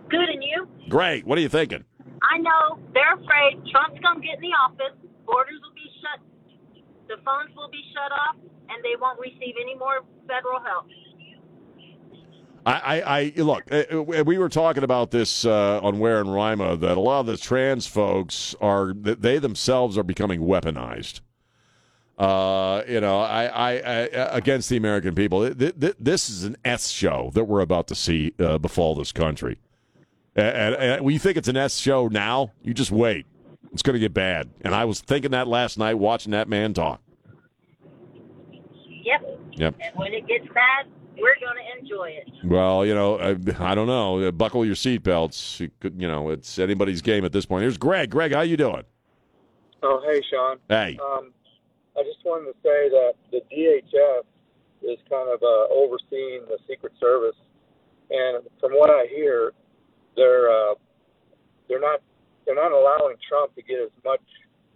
Good, 0.08 0.28
and 0.28 0.42
you? 0.42 0.68
Great. 0.88 1.24
What 1.24 1.38
are 1.38 1.40
you 1.40 1.48
thinking? 1.48 1.84
I 2.22 2.38
know 2.38 2.78
they're 2.92 3.14
afraid 3.14 3.62
Trump's 3.70 4.00
going 4.00 4.20
to 4.20 4.26
get 4.26 4.34
in 4.36 4.40
the 4.40 4.48
office, 4.48 4.98
borders 5.26 5.60
will 5.62 5.74
be 5.74 5.88
shut, 6.00 6.20
the 7.08 7.16
phones 7.24 7.54
will 7.56 7.70
be 7.70 7.82
shut 7.92 8.12
off, 8.12 8.36
and 8.68 8.82
they 8.84 8.94
won't 9.00 9.18
receive 9.20 9.54
any 9.60 9.74
more 9.76 10.00
federal 10.26 10.60
help. 10.60 10.86
I, 12.64 12.72
I, 12.72 13.18
I 13.20 13.32
look. 13.36 13.64
uh, 13.70 14.02
We 14.24 14.38
were 14.38 14.48
talking 14.48 14.82
about 14.82 15.12
this 15.12 15.44
uh, 15.44 15.78
on 15.82 16.00
Ware 16.00 16.20
and 16.20 16.32
Rima 16.34 16.76
that 16.76 16.96
a 16.96 17.00
lot 17.00 17.20
of 17.20 17.26
the 17.26 17.36
trans 17.36 17.86
folks 17.86 18.56
are 18.60 18.92
they 18.92 19.38
themselves 19.38 19.96
are 19.96 20.02
becoming 20.02 20.40
weaponized. 20.40 21.20
Uh, 22.18 22.82
you 22.88 23.00
know, 23.00 23.20
I, 23.20 23.44
I, 23.44 23.70
I 23.72 23.82
against 24.36 24.68
the 24.70 24.76
American 24.78 25.14
people. 25.14 25.48
Th- 25.54 25.78
th- 25.78 25.94
This 26.00 26.28
is 26.30 26.42
an 26.44 26.56
S 26.64 26.88
show 26.88 27.30
that 27.34 27.44
we're 27.44 27.60
about 27.60 27.86
to 27.88 27.94
see 27.94 28.32
uh, 28.40 28.58
befall 28.58 28.94
this 28.96 29.12
country. 29.12 29.58
And, 30.34 30.74
and, 30.74 30.74
and 31.04 31.12
you 31.12 31.18
think 31.18 31.36
it's 31.36 31.48
an 31.48 31.56
S 31.58 31.76
show 31.78 32.08
now, 32.08 32.52
you 32.62 32.74
just 32.74 32.90
wait. 32.90 33.26
It's 33.72 33.82
going 33.82 33.94
to 33.94 34.00
get 34.00 34.14
bad. 34.14 34.50
And 34.62 34.74
I 34.74 34.84
was 34.84 35.00
thinking 35.00 35.32
that 35.32 35.48
last 35.48 35.78
night 35.78 35.94
watching 35.94 36.32
that 36.32 36.48
man 36.48 36.74
talk. 36.74 37.00
Yep. 38.88 39.40
Yep. 39.52 39.74
And 39.80 39.96
when 39.96 40.12
it 40.12 40.26
gets 40.26 40.46
bad, 40.48 40.86
we're 41.18 41.38
going 41.40 41.56
to 41.56 41.80
enjoy 41.80 42.10
it. 42.10 42.28
Well, 42.44 42.84
you 42.84 42.94
know, 42.94 43.18
I, 43.18 43.70
I 43.70 43.74
don't 43.74 43.86
know. 43.86 44.30
Buckle 44.32 44.64
your 44.64 44.74
seatbelts. 44.74 45.60
You 45.60 45.70
You 45.82 46.08
know, 46.08 46.30
it's 46.30 46.58
anybody's 46.58 47.02
game 47.02 47.24
at 47.24 47.32
this 47.32 47.46
point. 47.46 47.62
Here's 47.62 47.78
Greg. 47.78 48.10
Greg, 48.10 48.32
how 48.32 48.42
you 48.42 48.56
doing? 48.56 48.82
Oh, 49.82 50.02
hey, 50.10 50.20
Sean. 50.30 50.58
Hey. 50.68 50.98
Um, 51.02 51.32
I 51.96 52.02
just 52.02 52.18
wanted 52.24 52.52
to 52.52 52.58
say 52.62 52.88
that 52.90 53.12
the 53.30 53.40
DHS 53.50 54.24
is 54.82 54.98
kind 55.08 55.28
of 55.30 55.42
uh, 55.42 55.72
overseeing 55.72 56.42
the 56.48 56.58
Secret 56.68 56.92
Service, 57.00 57.36
and 58.10 58.44
from 58.60 58.72
what 58.72 58.90
I 58.90 59.06
hear, 59.08 59.52
they're 60.16 60.50
uh, 60.50 60.74
they're 61.68 61.80
not 61.80 62.00
they're 62.46 62.54
not 62.54 62.72
allowing 62.72 63.16
Trump 63.28 63.54
to 63.56 63.62
get 63.62 63.80
as 63.80 63.90
much 64.04 64.22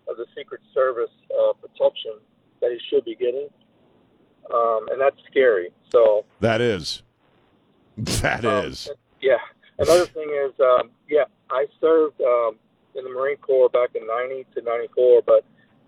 of 0.09 0.17
the 0.17 0.27
Secret 0.37 0.61
Service 0.75 1.11
uh, 1.41 1.53
protection 1.55 2.15
that 2.61 2.71
he 2.73 2.79
should 2.91 3.05
be 3.05 3.15
getting, 3.15 3.49
um, 4.53 4.89
and 4.91 5.01
that's 5.01 5.17
scary. 5.31 5.71
So 5.93 6.25
That 6.41 6.61
is. 6.61 7.03
That 7.97 8.45
Um, 8.45 8.65
is. 8.67 8.89
Yeah. 9.21 9.37
Another 9.79 10.07
thing 10.07 10.29
is, 10.31 10.53
um, 10.61 10.91
yeah, 11.09 11.25
I 11.51 11.67
served 11.81 12.21
um, 12.21 12.57
in 12.95 13.05
the 13.05 13.11
Marine 13.11 13.37
Corps 13.39 13.69
back 13.71 13.91
in 13.95 14.07
'90 14.07 14.47
to 14.57 14.63
'94, 14.63 15.23
but 15.27 15.45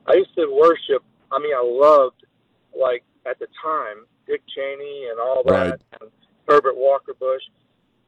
I 0.07 0.15
used 0.15 0.35
to 0.37 0.47
worship. 0.47 1.03
I 1.31 1.39
mean, 1.39 1.55
I 1.55 1.63
loved, 1.63 2.25
like 2.79 3.05
at 3.27 3.39
the 3.39 3.47
time, 3.63 4.07
Dick 4.27 4.43
Cheney 4.55 5.09
and 5.11 5.19
all 5.21 5.43
that, 5.45 5.53
Right. 5.71 5.81
and 6.01 6.11
Herbert 6.49 6.77
Walker 6.77 7.15
Bush. 7.19 7.43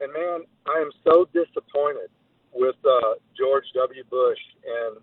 And 0.01 0.13
man, 0.13 0.41
I 0.67 0.79
am 0.81 0.91
so 1.05 1.27
disappointed 1.33 2.09
with 2.55 2.77
uh, 2.85 3.15
George 3.37 3.65
W. 3.75 4.03
Bush, 4.11 4.39
and 4.67 4.97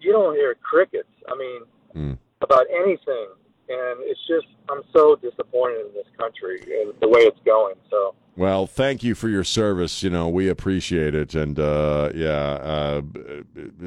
you 0.00 0.12
don't 0.12 0.34
hear 0.34 0.54
crickets. 0.62 1.08
I 1.28 1.36
mean, 1.36 1.60
Mm. 1.94 2.18
about 2.40 2.66
anything, 2.72 3.28
and 3.68 4.00
it's 4.00 4.20
just 4.26 4.46
I'm 4.68 4.82
so 4.92 5.14
disappointed 5.16 5.86
in 5.86 5.94
this 5.94 6.06
country 6.18 6.60
and 6.80 6.92
the 7.00 7.08
way 7.08 7.20
it's 7.20 7.38
going. 7.44 7.76
So. 7.88 8.14
Well, 8.36 8.66
thank 8.66 9.04
you 9.04 9.14
for 9.14 9.28
your 9.28 9.44
service. 9.44 10.02
You 10.02 10.10
know, 10.10 10.28
we 10.28 10.48
appreciate 10.48 11.14
it, 11.14 11.36
and 11.36 11.56
uh, 11.56 12.10
yeah, 12.14 12.32
uh, 12.32 13.02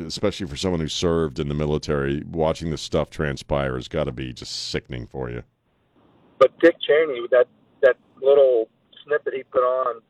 especially 0.06 0.48
for 0.48 0.56
someone 0.56 0.80
who 0.80 0.88
served 0.88 1.38
in 1.40 1.50
the 1.50 1.54
military, 1.54 2.24
watching 2.32 2.70
this 2.70 2.82
stuff 2.82 3.10
transpire 3.10 3.76
has 3.76 3.90
got 3.90 4.06
to 4.06 4.14
be 4.14 4.32
just 4.32 4.70
sickening 4.70 5.06
for 5.06 5.30
you. 5.30 5.44
but 6.40 6.58
Dick 6.60 6.76
Cheney, 6.88 7.28
that 7.32 7.48
that 7.82 7.98
little 8.22 8.70
snippet 9.04 9.34
he 9.34 9.44
put 9.44 9.64
on 9.64 10.02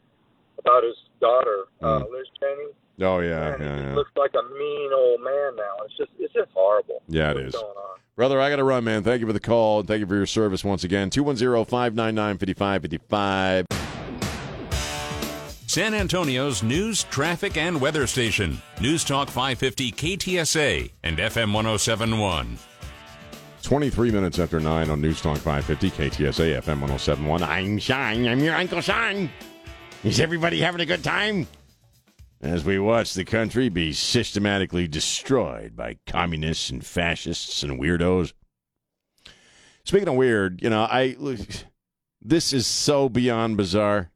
about 0.60 0.84
his 0.84 0.96
daughter, 1.20 1.64
uh, 1.82 2.00
Mm. 2.02 2.12
Liz 2.12 2.28
Cheney, 2.40 2.72
Oh 3.00 3.20
yeah, 3.20 3.52
man, 3.52 3.62
yeah, 3.62 3.76
he 3.78 3.84
yeah. 3.90 3.96
looks 3.96 4.12
like 4.16 4.32
a 4.34 4.42
mean 4.58 4.92
old 4.94 5.22
man 5.22 5.56
now. 5.56 5.86
It's 5.86 5.98
just 5.98 6.12
it's 6.20 6.34
just 6.34 6.50
horrible. 6.54 7.04
Yeah, 7.08 7.32
it 7.32 7.38
is. 7.38 7.54
going 7.54 7.66
on. 7.66 8.00
Brother, 8.16 8.42
I 8.42 8.50
got 8.50 8.56
to 8.56 8.64
run, 8.64 8.84
man. 8.84 9.04
Thank 9.04 9.22
you 9.22 9.28
for 9.28 9.34
the 9.34 9.40
call, 9.40 9.80
and 9.80 9.88
thank 9.88 10.00
you 10.00 10.08
for 10.08 10.16
your 10.16 10.26
service 10.26 10.64
once 10.64 10.84
again. 10.84 11.12
210 11.12 11.66
599 11.66 12.38
5555. 12.40 13.66
San 15.68 15.94
Antonio's 15.94 16.64
news, 16.64 17.04
traffic, 17.04 17.58
and 17.58 17.80
weather 17.80 18.08
station. 18.08 18.60
News 18.82 19.04
Talk 19.04 19.28
550 19.30 19.92
KTSA 19.92 20.90
and 21.04 21.20
FM 21.20 21.54
1071. 21.54 22.58
23 23.62 24.12
minutes 24.12 24.40
after 24.40 24.60
9 24.62 24.90
on 24.90 25.02
News 25.02 25.22
Talk 25.22 25.38
550 25.38 25.92
KTSA 25.92 26.58
FM 26.62 26.80
1071. 26.80 27.44
I'm 27.44 27.78
Shine. 27.78 28.28
I'm 28.28 28.40
your 28.40 28.56
Uncle 28.56 28.82
Shine. 28.82 29.30
Is 30.04 30.20
everybody 30.22 30.62
having 30.62 30.82
a 30.82 30.86
good 30.86 31.04
time? 31.04 31.46
As 32.40 32.64
we 32.64 32.78
watch 32.78 33.14
the 33.14 33.26
country 33.26 33.68
be 33.68 33.94
systematically 33.94 34.88
destroyed 34.88 35.76
by 35.76 35.98
communists 36.06 36.70
and 36.70 36.86
fascists 36.86 37.64
and 37.64 37.80
weirdos. 37.80 38.34
Speaking 39.84 40.08
of 40.08 40.16
weird, 40.16 40.62
you 40.62 40.70
know, 40.70 40.84
I 40.84 41.16
this 42.22 42.54
is 42.54 42.68
so 42.68 43.10
beyond 43.10 43.58
bizarre. 43.58 44.12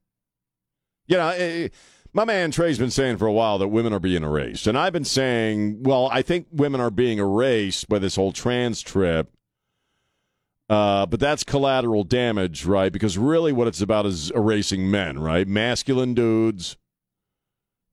You 1.08 1.18
know, 1.18 1.30
eh, 1.30 1.70
my 2.14 2.26
man 2.26 2.52
Trey's 2.52 2.78
been 2.78 2.92
saying 2.92 3.18
for 3.18 3.26
a 3.26 3.34
while 3.34 3.58
that 3.58 3.70
women 3.70 3.94
are 3.94 4.00
being 4.00 4.24
erased. 4.24 4.68
And 4.68 4.78
I've 4.78 4.94
been 4.94 5.06
saying, 5.06 5.84
well, 5.84 6.10
I 6.12 6.22
think 6.22 6.48
women 6.52 6.82
are 6.82 6.92
being 6.92 7.20
erased 7.20 7.88
by 7.90 8.00
this 8.00 8.16
whole 8.18 8.34
trans 8.34 8.82
trip. 8.82 9.32
Uh, 10.70 11.06
but 11.06 11.20
that's 11.20 11.44
collateral 11.44 12.04
damage, 12.04 12.66
right? 12.66 12.94
Because 12.94 13.18
really 13.18 13.52
what 13.52 13.68
it's 13.68 13.82
about 13.82 14.06
is 14.06 14.32
erasing 14.32 14.90
men, 14.90 15.20
right? 15.20 15.48
Masculine 15.48 16.14
dudes, 16.14 16.78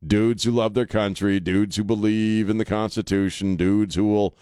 dudes 0.07 0.45
who 0.45 0.51
love 0.53 0.75
their 0.75 0.87
country, 0.87 1.41
dudes 1.41 1.77
who 1.77 1.85
believe 1.85 2.49
in 2.49 2.59
the 2.59 2.65
Constitution, 2.65 3.57
dudes 3.57 3.95
who 3.95 4.05
will, 4.07 4.35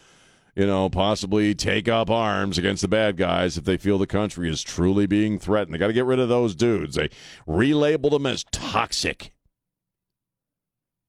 you 0.54 0.66
know, 0.66 0.88
possibly 0.90 1.54
take 1.54 1.88
up 1.88 2.10
arms 2.10 2.58
against 2.58 2.82
the 2.82 2.88
bad 2.88 3.16
guys 3.16 3.56
if 3.56 3.64
they 3.64 3.76
feel 3.76 3.98
the 3.98 4.06
country 4.06 4.48
is 4.50 4.62
truly 4.62 5.06
being 5.06 5.38
threatened. 5.38 5.74
They 5.74 5.78
got 5.78 5.86
to 5.88 5.92
get 5.92 6.04
rid 6.04 6.18
of 6.18 6.28
those 6.28 6.54
dudes. 6.54 6.96
They 6.96 7.10
relabeled 7.48 8.10
them 8.10 8.26
as 8.26 8.44
toxic. 8.52 9.32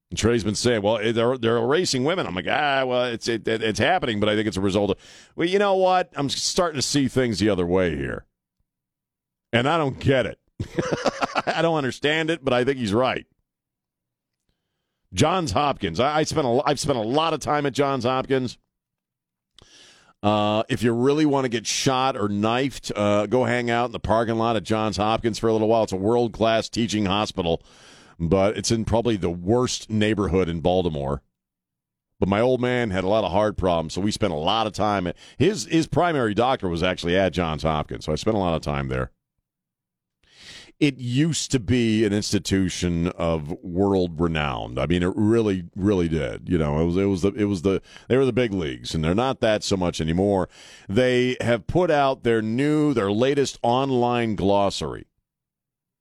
And 0.09 0.17
Trey's 0.17 0.45
been 0.45 0.55
saying, 0.55 0.81
"Well, 0.83 0.99
eh, 0.99 1.11
they're 1.11 1.37
they're 1.37 1.57
erasing 1.57 2.05
women." 2.05 2.25
I'm 2.25 2.33
like, 2.35 2.47
ah, 2.49 2.85
well, 2.85 3.03
it's 3.05 3.27
it, 3.27 3.45
it- 3.45 3.61
it's 3.61 3.79
happening, 3.79 4.21
but 4.21 4.29
I 4.29 4.35
think 4.35 4.47
it's 4.47 4.55
a 4.55 4.61
result 4.61 4.91
of. 4.91 4.97
Well, 5.35 5.49
you 5.49 5.59
know 5.59 5.75
what? 5.75 6.09
I'm 6.15 6.29
starting 6.29 6.77
to 6.77 6.81
see 6.81 7.09
things 7.09 7.39
the 7.39 7.49
other 7.49 7.65
way 7.65 7.97
here, 7.97 8.23
and 9.51 9.67
I 9.67 9.77
don't 9.77 9.99
get 9.99 10.25
it. 10.25 10.39
I 11.45 11.61
don't 11.61 11.75
understand 11.75 12.29
it, 12.29 12.43
but 12.43 12.53
I 12.53 12.63
think 12.63 12.77
he's 12.77 12.93
right. 12.93 13.27
Johns 15.17 15.51
Hopkins. 15.51 15.99
I, 15.99 16.19
I 16.19 16.23
spent 16.23 16.47
a, 16.47 16.61
I've 16.65 16.79
spent 16.79 16.97
a 16.97 17.01
lot 17.01 17.33
of 17.33 17.39
time 17.39 17.65
at 17.65 17.73
Johns 17.73 18.05
Hopkins. 18.05 18.57
Uh, 20.23 20.63
if 20.69 20.81
you 20.81 20.93
really 20.93 21.25
want 21.25 21.45
to 21.45 21.49
get 21.49 21.67
shot 21.67 22.15
or 22.15 22.27
knifed, 22.27 22.91
uh, 22.95 23.25
go 23.27 23.43
hang 23.45 23.69
out 23.69 23.87
in 23.87 23.91
the 23.91 23.99
parking 23.99 24.35
lot 24.35 24.55
at 24.55 24.63
Johns 24.63 24.97
Hopkins 24.97 25.37
for 25.37 25.47
a 25.47 25.53
little 25.53 25.67
while. 25.67 25.83
It's 25.83 25.91
a 25.91 25.97
world 25.97 26.33
class 26.33 26.69
teaching 26.69 27.05
hospital, 27.05 27.61
but 28.19 28.57
it's 28.57 28.71
in 28.71 28.85
probably 28.85 29.15
the 29.15 29.29
worst 29.29 29.89
neighborhood 29.89 30.49
in 30.49 30.61
Baltimore. 30.61 31.21
But 32.19 32.29
my 32.29 32.41
old 32.41 32.61
man 32.61 32.89
had 32.89 33.03
a 33.03 33.07
lot 33.07 33.23
of 33.23 33.31
heart 33.31 33.57
problems, 33.57 33.93
so 33.93 34.01
we 34.01 34.11
spent 34.11 34.33
a 34.33 34.37
lot 34.37 34.65
of 34.65 34.73
time. 34.73 35.05
At, 35.05 35.15
his 35.37 35.65
his 35.65 35.85
primary 35.85 36.33
doctor 36.33 36.67
was 36.67 36.81
actually 36.81 37.15
at 37.15 37.31
Johns 37.31 37.61
Hopkins, 37.61 38.05
so 38.05 38.11
I 38.11 38.15
spent 38.15 38.35
a 38.35 38.39
lot 38.39 38.55
of 38.55 38.63
time 38.63 38.87
there. 38.87 39.11
It 40.79 40.99
used 40.99 41.51
to 41.51 41.59
be 41.59 42.05
an 42.05 42.13
institution 42.13 43.07
of 43.07 43.51
world 43.63 44.21
renown. 44.21 44.77
I 44.77 44.85
mean, 44.85 45.01
it 45.01 45.11
really, 45.15 45.65
really 45.75 46.07
did. 46.07 46.47
You 46.47 46.59
know, 46.59 46.79
it 46.79 46.85
was 46.85 46.97
it 46.97 47.05
was 47.05 47.21
the 47.23 47.33
it 47.33 47.45
was 47.45 47.63
the 47.63 47.81
they 48.07 48.15
were 48.15 48.25
the 48.25 48.33
big 48.33 48.53
leagues, 48.53 48.93
and 48.93 49.03
they're 49.03 49.15
not 49.15 49.39
that 49.41 49.63
so 49.63 49.75
much 49.75 49.99
anymore. 49.99 50.49
They 50.87 51.35
have 51.41 51.65
put 51.65 51.89
out 51.89 52.23
their 52.23 52.43
new, 52.43 52.93
their 52.93 53.11
latest 53.11 53.57
online 53.63 54.35
glossary. 54.35 55.07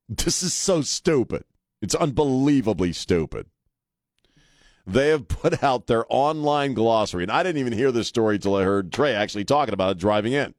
This 0.08 0.42
is 0.42 0.52
so 0.52 0.82
stupid. 0.82 1.44
It's 1.80 1.94
unbelievably 1.94 2.92
stupid. 2.92 3.46
They 4.86 5.08
have 5.08 5.26
put 5.26 5.64
out 5.64 5.86
their 5.86 6.04
online 6.08 6.74
glossary, 6.74 7.24
and 7.24 7.32
I 7.32 7.42
didn't 7.42 7.60
even 7.60 7.72
hear 7.72 7.90
this 7.90 8.08
story 8.08 8.38
till 8.38 8.54
I 8.54 8.62
heard 8.62 8.92
Trey 8.92 9.14
actually 9.14 9.44
talking 9.44 9.74
about 9.74 9.92
it 9.92 9.98
driving 9.98 10.32
in. 10.32 10.54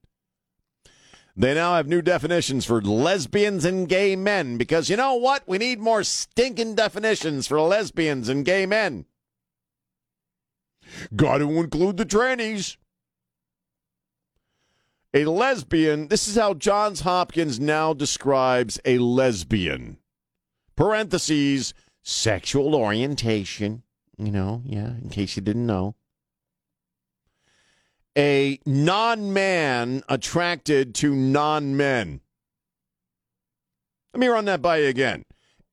They 1.39 1.53
now 1.53 1.75
have 1.75 1.87
new 1.87 2.01
definitions 2.01 2.65
for 2.65 2.81
lesbians 2.81 3.63
and 3.63 3.87
gay 3.87 4.15
men 4.15 4.57
because 4.57 4.89
you 4.89 4.97
know 4.97 5.13
what? 5.13 5.43
We 5.47 5.59
need 5.59 5.79
more 5.79 6.03
stinking 6.03 6.73
definitions 6.73 7.45
for 7.45 7.61
lesbians 7.61 8.27
and 8.27 8.43
gay 8.43 8.65
men. 8.65 9.05
Got 11.15 11.37
to 11.37 11.51
include 11.59 11.97
the 11.97 12.07
trannies. 12.07 12.77
A 15.13 15.25
lesbian, 15.25 16.07
this 16.07 16.27
is 16.27 16.37
how 16.37 16.55
Johns 16.55 17.01
Hopkins 17.01 17.59
now 17.59 17.93
describes 17.93 18.79
a 18.83 18.97
lesbian. 18.97 19.99
Parentheses, 20.75 21.75
sexual 22.01 22.73
orientation. 22.73 23.83
You 24.17 24.31
know, 24.31 24.63
yeah, 24.65 24.93
in 25.03 25.09
case 25.09 25.35
you 25.35 25.43
didn't 25.43 25.67
know. 25.67 25.93
A 28.17 28.59
non 28.65 29.31
man 29.31 30.01
attracted 30.09 30.95
to 30.95 31.13
non 31.13 31.77
men. 31.77 32.21
Let 34.11 34.19
me 34.19 34.27
run 34.27 34.45
that 34.45 34.61
by 34.61 34.77
you 34.77 34.87
again. 34.87 35.23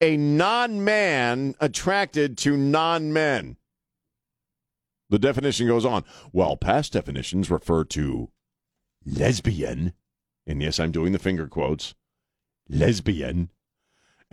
A 0.03 0.19
non 0.19 0.85
man 0.85 1.55
attracted 1.59 2.37
to 2.39 2.57
non 2.57 3.15
men. 3.15 3.57
The 5.09 5.19
definition 5.19 5.69
goes 5.69 5.87
on. 5.87 6.05
While 6.33 6.59
past 6.59 6.93
definitions 6.93 7.51
refer 7.51 7.85
to 7.85 8.31
lesbian, 9.07 9.95
and 10.47 10.61
yes, 10.61 10.79
I'm 10.79 10.93
doing 10.93 11.13
the 11.13 11.19
finger 11.19 11.47
quotes, 11.49 11.95
lesbian, 12.69 13.49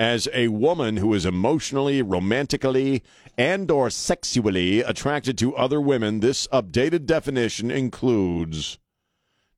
as 0.01 0.27
a 0.34 0.48
woman 0.48 0.98
who 0.98 1.13
is 1.13 1.27
emotionally, 1.27 2.01
romantically, 2.01 3.03
and 3.38 3.70
or 3.70 3.91
sexually 3.91 4.81
attracted 4.81 5.38
to 5.38 5.55
other 5.55 5.79
women, 5.79 6.22
this 6.22 6.48
updated 6.48 7.05
definition 7.05 7.70
includes 7.70 8.79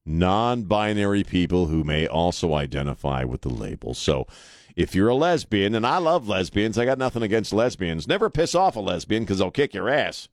non-binary 0.05 1.23
people 1.23 1.67
who 1.67 1.85
may 1.85 2.05
also 2.05 2.55
identify 2.55 3.23
with 3.23 3.39
the 3.39 3.50
label. 3.50 3.93
So, 3.93 4.27
if 4.75 4.93
you're 4.93 5.07
a 5.07 5.15
lesbian, 5.15 5.75
and 5.75 5.88
I 5.88 6.00
love 6.00 6.27
lesbians, 6.27 6.77
I 6.77 6.83
got 6.83 6.97
nothing 6.97 7.23
against 7.23 7.53
lesbians. 7.53 8.05
Never 8.05 8.29
piss 8.29 8.53
off 8.53 8.75
a 8.75 8.81
lesbian 8.81 9.23
because 9.23 9.38
they'll 9.38 9.50
kick 9.50 9.73
your 9.73 9.88
ass. 9.88 10.27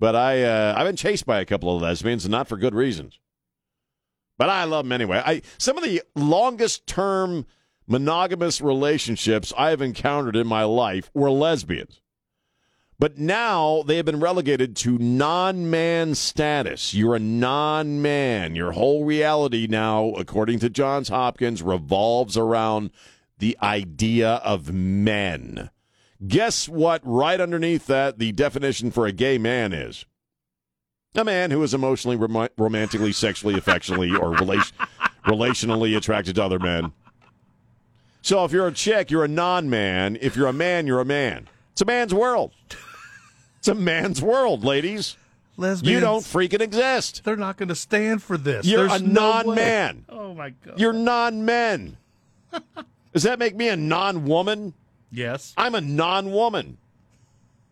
But 0.00 0.16
I, 0.16 0.42
uh, 0.42 0.74
I've 0.76 0.88
been 0.88 0.96
chased 0.96 1.24
by 1.24 1.38
a 1.38 1.44
couple 1.44 1.76
of 1.76 1.80
lesbians, 1.80 2.24
and 2.24 2.32
not 2.32 2.48
for 2.48 2.56
good 2.56 2.74
reasons. 2.74 3.20
But 4.38 4.48
I 4.48 4.64
love 4.64 4.86
them 4.86 4.92
anyway. 4.92 5.22
I 5.24 5.42
some 5.56 5.78
of 5.78 5.84
the 5.84 6.02
longest 6.16 6.88
term 6.88 7.46
monogamous 7.90 8.60
relationships 8.60 9.52
I 9.58 9.70
have 9.70 9.82
encountered 9.82 10.36
in 10.36 10.46
my 10.46 10.62
life 10.62 11.10
were 11.12 11.30
lesbians. 11.30 12.00
But 13.00 13.18
now 13.18 13.82
they 13.82 13.96
have 13.96 14.04
been 14.04 14.20
relegated 14.20 14.76
to 14.76 14.98
non 14.98 15.70
man 15.70 16.14
status. 16.14 16.94
You're 16.94 17.16
a 17.16 17.18
non 17.18 18.00
man. 18.00 18.54
Your 18.54 18.72
whole 18.72 19.04
reality 19.04 19.66
now, 19.68 20.10
according 20.10 20.58
to 20.60 20.70
Johns 20.70 21.08
Hopkins, 21.08 21.62
revolves 21.62 22.36
around 22.36 22.90
the 23.38 23.56
idea 23.62 24.34
of 24.44 24.72
men. 24.72 25.70
Guess 26.26 26.68
what? 26.68 27.00
Right 27.02 27.40
underneath 27.40 27.86
that, 27.86 28.18
the 28.18 28.32
definition 28.32 28.90
for 28.90 29.06
a 29.06 29.12
gay 29.12 29.38
man 29.38 29.72
is 29.72 30.04
a 31.14 31.24
man 31.24 31.50
who 31.50 31.62
is 31.62 31.72
emotionally, 31.72 32.16
rom- 32.16 32.50
romantically, 32.58 33.12
sexually, 33.12 33.54
affectionately, 33.54 34.14
or 34.14 34.32
relation- 34.32 34.76
relationally 35.24 35.96
attracted 35.96 36.34
to 36.34 36.44
other 36.44 36.58
men. 36.58 36.92
So 38.22 38.44
if 38.44 38.52
you're 38.52 38.66
a 38.66 38.72
chick, 38.72 39.10
you're 39.10 39.24
a 39.24 39.28
non 39.28 39.70
man. 39.70 40.16
If 40.20 40.36
you're 40.36 40.48
a 40.48 40.52
man, 40.52 40.86
you're 40.86 41.00
a 41.00 41.04
man. 41.04 41.48
It's 41.72 41.80
a 41.80 41.84
man's 41.86 42.12
world. 42.14 42.52
It's 43.58 43.68
a 43.68 43.74
man's 43.74 44.20
world, 44.22 44.64
ladies. 44.64 45.16
Lesbians, 45.56 45.94
You 45.94 46.00
don't 46.00 46.22
freaking 46.22 46.60
exist. 46.60 47.22
They're 47.24 47.36
not 47.36 47.56
going 47.58 47.68
to 47.68 47.74
stand 47.74 48.22
for 48.22 48.38
this. 48.38 48.64
You're 48.66 48.88
There's 48.88 49.02
a 49.02 49.04
no 49.04 49.20
non 49.32 49.46
way. 49.48 49.54
man. 49.56 50.04
Oh 50.08 50.32
my 50.34 50.50
god. 50.50 50.80
You're 50.80 50.92
non 50.94 51.44
men. 51.44 51.96
Does 53.12 53.24
that 53.24 53.38
make 53.38 53.54
me 53.56 53.68
a 53.68 53.76
non 53.76 54.24
woman? 54.24 54.74
yes. 55.10 55.52
I'm 55.56 55.74
a 55.74 55.80
non 55.80 56.30
woman. 56.32 56.78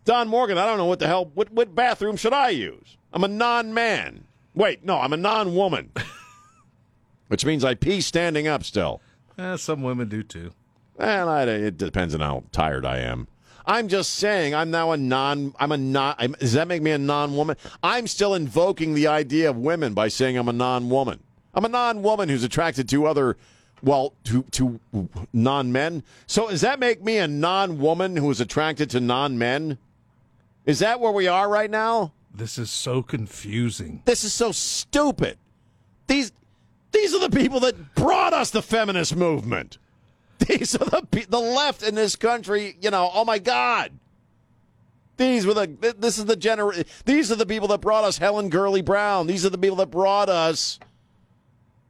Don 0.05 0.27
Morgan, 0.27 0.57
I 0.57 0.65
don't 0.65 0.77
know 0.77 0.85
what 0.85 0.99
the 0.99 1.07
hell, 1.07 1.29
what, 1.35 1.51
what 1.51 1.75
bathroom 1.75 2.15
should 2.17 2.33
I 2.33 2.49
use? 2.49 2.97
I'm 3.13 3.23
a 3.23 3.27
non 3.27 3.73
man. 3.73 4.23
Wait, 4.55 4.83
no, 4.83 4.99
I'm 4.99 5.13
a 5.13 5.17
non 5.17 5.53
woman. 5.55 5.91
Which 7.27 7.45
means 7.45 7.63
I 7.63 7.75
pee 7.75 8.01
standing 8.01 8.47
up 8.47 8.63
still. 8.63 9.01
Eh, 9.39 9.55
some 9.55 9.81
women 9.81 10.09
do 10.09 10.21
too. 10.21 10.51
And 10.97 11.29
I, 11.29 11.43
it 11.43 11.77
depends 11.77 12.13
on 12.13 12.19
how 12.19 12.43
tired 12.51 12.85
I 12.85 12.97
am. 12.97 13.27
I'm 13.65 13.87
just 13.87 14.15
saying 14.15 14.53
I'm 14.53 14.69
now 14.69 14.91
a 14.91 14.97
non. 14.97 15.53
I'm 15.59 15.71
a 15.71 15.77
non. 15.77 16.15
I'm, 16.17 16.33
does 16.33 16.53
that 16.53 16.67
make 16.67 16.81
me 16.81 16.91
a 16.91 16.97
non-woman? 16.97 17.55
I'm 17.81 18.07
still 18.07 18.33
invoking 18.33 18.95
the 18.95 19.07
idea 19.07 19.49
of 19.49 19.57
women 19.57 19.93
by 19.93 20.09
saying 20.09 20.37
I'm 20.37 20.49
a 20.49 20.53
non-woman. 20.53 21.21
I'm 21.53 21.63
a 21.63 21.69
non-woman 21.69 22.29
who's 22.29 22.43
attracted 22.43 22.89
to 22.89 23.05
other, 23.05 23.37
well, 23.81 24.13
to 24.25 24.43
to 24.43 24.79
non-men. 25.31 26.03
So 26.27 26.49
does 26.49 26.61
that 26.61 26.79
make 26.79 27.03
me 27.03 27.17
a 27.17 27.27
non-woman 27.27 28.17
who 28.17 28.29
is 28.29 28.41
attracted 28.41 28.89
to 28.89 28.99
non-men? 28.99 29.77
Is 30.65 30.79
that 30.79 30.99
where 30.99 31.11
we 31.11 31.27
are 31.27 31.47
right 31.47 31.71
now? 31.71 32.11
This 32.33 32.57
is 32.57 32.69
so 32.69 33.01
confusing. 33.01 34.01
This 34.05 34.23
is 34.23 34.33
so 34.33 34.51
stupid. 34.51 35.37
These 36.07 36.31
these 36.91 37.13
are 37.13 37.19
the 37.19 37.35
people 37.35 37.59
that 37.61 37.95
brought 37.95 38.33
us 38.33 38.49
the 38.51 38.61
feminist 38.61 39.15
movement. 39.15 39.77
These 40.47 40.75
are 40.75 40.85
the 40.85 41.01
pe- 41.11 41.25
the 41.25 41.39
left 41.39 41.83
in 41.83 41.95
this 41.95 42.15
country. 42.15 42.77
You 42.81 42.91
know, 42.91 43.09
oh 43.13 43.25
my 43.25 43.39
God. 43.39 43.91
These 45.17 45.45
were 45.45 45.53
the. 45.53 45.95
This 45.97 46.17
is 46.17 46.25
the 46.25 46.37
gener. 46.37 46.85
These 47.03 47.29
are 47.31 47.35
the 47.35 47.45
people 47.45 47.67
that 47.69 47.81
brought 47.81 48.05
us 48.05 48.17
Helen 48.17 48.47
Gurley 48.49 48.81
Brown. 48.81 49.27
These 49.27 49.45
are 49.45 49.49
the 49.49 49.57
people 49.57 49.75
that 49.77 49.91
brought 49.91 50.29
us. 50.29 50.79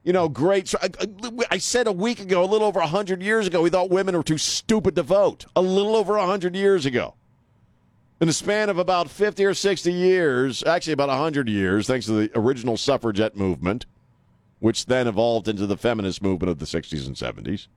You 0.04 0.14
know, 0.14 0.28
great. 0.30 0.74
I, 0.82 0.90
I- 1.52 1.58
said 1.60 1.86
a 1.86 1.92
week 1.92 2.20
ago, 2.20 2.44
a 2.44 2.48
little 2.48 2.68
over 2.68 2.80
hundred 2.82 3.22
years 3.22 3.46
ago, 3.46 3.62
we 3.62 3.70
thought 3.70 3.92
women 3.92 4.18
were 4.18 4.24
too 4.24 4.40
stupid 4.40 4.96
to 4.96 5.04
vote. 5.04 5.46
A 5.56 5.62
little 5.62 5.96
over 5.96 6.18
hundred 6.18 6.56
years 6.56 6.88
ago. 6.88 7.14
In 8.20 8.28
the 8.28 8.34
span 8.34 8.70
of 8.70 8.78
about 8.80 9.10
50 9.10 9.46
or 9.46 9.54
60 9.54 9.94
years, 9.94 10.62
actually 10.64 10.92
about 10.92 11.08
100 11.08 11.48
years, 11.48 11.88
thanks 11.88 12.06
to 12.08 12.12
the 12.14 12.32
original 12.38 12.76
suffragette 12.76 13.38
movement, 13.38 13.86
which 14.60 14.86
then 14.86 15.08
evolved 15.08 15.48
into 15.48 15.66
the 15.66 15.78
feminist 15.78 16.22
movement 16.22 16.50
of 16.50 16.60
the 16.60 16.66
60s 16.66 17.08
and 17.08 17.16
70s, 17.16 17.68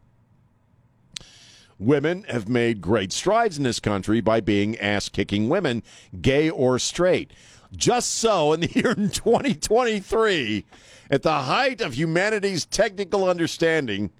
women 1.78 2.24
have 2.24 2.48
made 2.48 2.80
great 2.80 3.12
strides 3.12 3.58
in 3.58 3.64
this 3.64 3.80
country 3.80 4.20
by 4.20 4.40
being 4.40 4.78
ass 4.78 5.08
kicking 5.08 5.48
women, 5.48 5.82
gay 6.20 6.50
or 6.50 6.78
straight. 6.78 7.32
Just 7.74 8.16
so, 8.16 8.52
in 8.52 8.60
the 8.60 8.70
year 8.70 8.94
2023, 8.94 10.64
at 11.10 11.22
the 11.22 11.42
height 11.42 11.80
of 11.80 11.94
humanity's 11.94 12.64
technical 12.66 13.28
understanding 13.28 14.10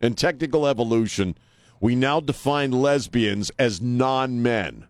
and 0.00 0.16
technical 0.16 0.66
evolution, 0.66 1.36
we 1.80 1.94
now 1.94 2.20
define 2.20 2.72
lesbians 2.72 3.50
as 3.58 3.80
non 3.80 4.42
men. 4.42 4.86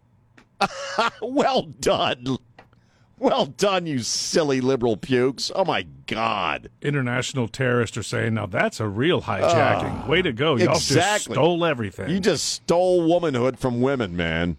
well 1.22 1.62
done. 1.62 2.38
Well 3.20 3.44
done, 3.44 3.84
you 3.86 3.98
silly 3.98 4.62
liberal 4.62 4.96
pukes. 4.96 5.52
Oh, 5.54 5.62
my 5.66 5.82
God. 6.06 6.70
International 6.80 7.48
terrorists 7.48 7.98
are 7.98 8.02
saying, 8.02 8.32
now 8.32 8.46
that's 8.46 8.80
a 8.80 8.88
real 8.88 9.20
hijacking. 9.20 10.08
Way 10.08 10.22
to 10.22 10.32
go. 10.32 10.56
Y'all 10.56 10.78
just 10.78 10.96
Ah, 10.96 11.18
stole 11.18 11.66
everything. 11.66 12.08
You 12.08 12.18
just 12.18 12.44
stole 12.48 13.06
womanhood 13.06 13.58
from 13.58 13.82
women, 13.82 14.16
man. 14.16 14.56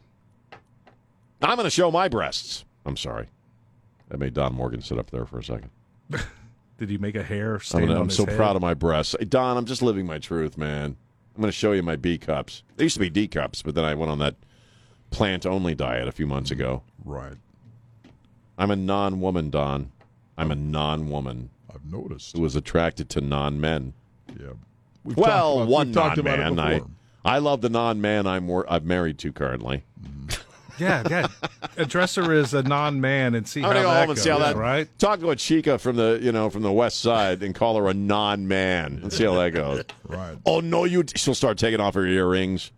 I'm 1.42 1.56
going 1.56 1.64
to 1.66 1.72
show 1.72 1.90
my 1.90 2.08
breasts. 2.08 2.64
I'm 2.86 2.96
sorry. 2.96 3.30
That 4.10 4.20
made 4.20 4.36
Don 4.36 4.54
Morgan 4.54 4.82
sit 4.84 5.00
up 5.00 5.10
there 5.10 5.26
for 5.26 5.40
a 5.40 5.44
second. 5.44 5.72
Did 6.78 6.90
he 6.92 7.00
make 7.00 7.16
a 7.16 7.24
hair 7.24 7.56
I'm, 7.56 7.60
stand 7.62 7.92
I'm 7.92 8.08
his 8.10 8.18
so 8.18 8.28
head? 8.28 8.38
proud 8.38 8.56
of 8.56 8.62
my 8.62 8.76
breasts. 8.76 9.16
Hey, 9.18 9.26
Don, 9.26 9.58
I'm 9.58 9.66
just 9.66 9.82
living 9.82 10.06
my 10.06 10.20
truth, 10.20 10.56
man. 10.56 10.96
I'm 11.36 11.42
going 11.42 11.48
to 11.52 11.52
show 11.52 11.72
you 11.72 11.82
my 11.82 11.96
B 11.96 12.20
cups. 12.20 12.62
They 12.78 12.84
used 12.84 12.94
to 12.96 13.00
be 13.00 13.10
D 13.10 13.28
cups, 13.28 13.64
but 13.64 13.74
then 13.74 13.86
I 13.86 13.96
went 13.96 14.12
on 14.12 14.20
that 14.20 14.36
plant 15.10 15.48
only 15.48 15.74
diet 15.74 16.08
a 16.08 16.12
few 16.12 16.28
months 16.28 16.52
ago. 16.52 16.84
Right. 17.04 17.34
I'm 18.58 18.72
a 18.72 18.76
non 18.76 19.20
woman, 19.22 19.50
Don. 19.50 19.92
I'm 20.38 20.52
a 20.52 20.56
non 20.56 21.10
woman 21.10 21.50
I've 21.74 21.86
noticed. 21.86 22.36
who 22.38 22.46
is 22.46 22.56
attracted 22.56 23.10
to 23.12 23.22
non 23.22 23.60
men. 23.60 23.94
Yeah. 24.40 24.48
We've 25.04 25.18
Well, 25.18 25.28
talked 25.56 25.56
about, 25.64 25.68
one 25.68 25.92
talked 25.94 26.18
about 26.18 26.40
it 26.40 26.44
non 26.44 26.56
man. 26.56 26.82
I. 27.26 27.36
I 27.36 27.38
love 27.38 27.62
the 27.62 27.70
non 27.70 28.02
man 28.02 28.26
I'm 28.28 28.48
wor- 28.48 28.66
I'm 28.72 28.86
married 28.88 29.18
to 29.20 29.32
currently. 29.32 29.84
Yeah, 30.80 31.04
yeah. 31.08 31.28
Address 31.78 32.16
her 32.16 32.34
as 32.34 32.56
a 32.56 32.64
non-man 32.64 33.36
and 33.36 33.48
see 33.48 33.60
I'm 33.60 33.66
how 33.66 33.74
gonna 33.74 33.84
go 33.84 33.92
that 33.92 34.00
home 34.08 34.16
goes, 34.16 34.24
see 34.24 34.30
how 34.32 34.40
that. 34.40 34.56
right? 34.56 34.88
Talk 34.98 35.20
to 35.20 35.30
a 35.30 35.36
chica 35.36 35.78
from 35.78 35.96
the 35.98 36.18
you 36.24 36.32
know 36.32 36.50
from 36.50 36.64
the 36.64 36.72
west 36.72 37.02
side 37.02 37.44
and 37.44 37.54
call 37.54 37.78
her 37.78 37.88
a 37.88 37.94
non 37.94 38.48
man 38.48 39.00
and 39.04 39.14
see 39.14 39.26
how 39.26 39.36
that 39.36 39.52
goes. 39.52 39.84
Right. 40.08 40.38
oh 40.44 40.60
no, 40.60 40.86
you! 40.86 41.04
She'll 41.16 41.36
start 41.36 41.60
taking 41.60 41.80
off 41.80 41.94
her 41.94 42.06
earrings. 42.08 42.72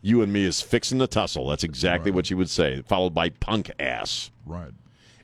You 0.00 0.22
and 0.22 0.32
me 0.32 0.44
is 0.44 0.60
fixing 0.60 0.98
the 0.98 1.06
tussle. 1.06 1.46
That's 1.48 1.62
exactly 1.62 2.10
what 2.10 2.26
she 2.26 2.34
would 2.34 2.50
say, 2.50 2.82
followed 2.82 3.14
by 3.14 3.28
punk 3.28 3.70
ass. 3.78 4.31
Right. 4.46 4.70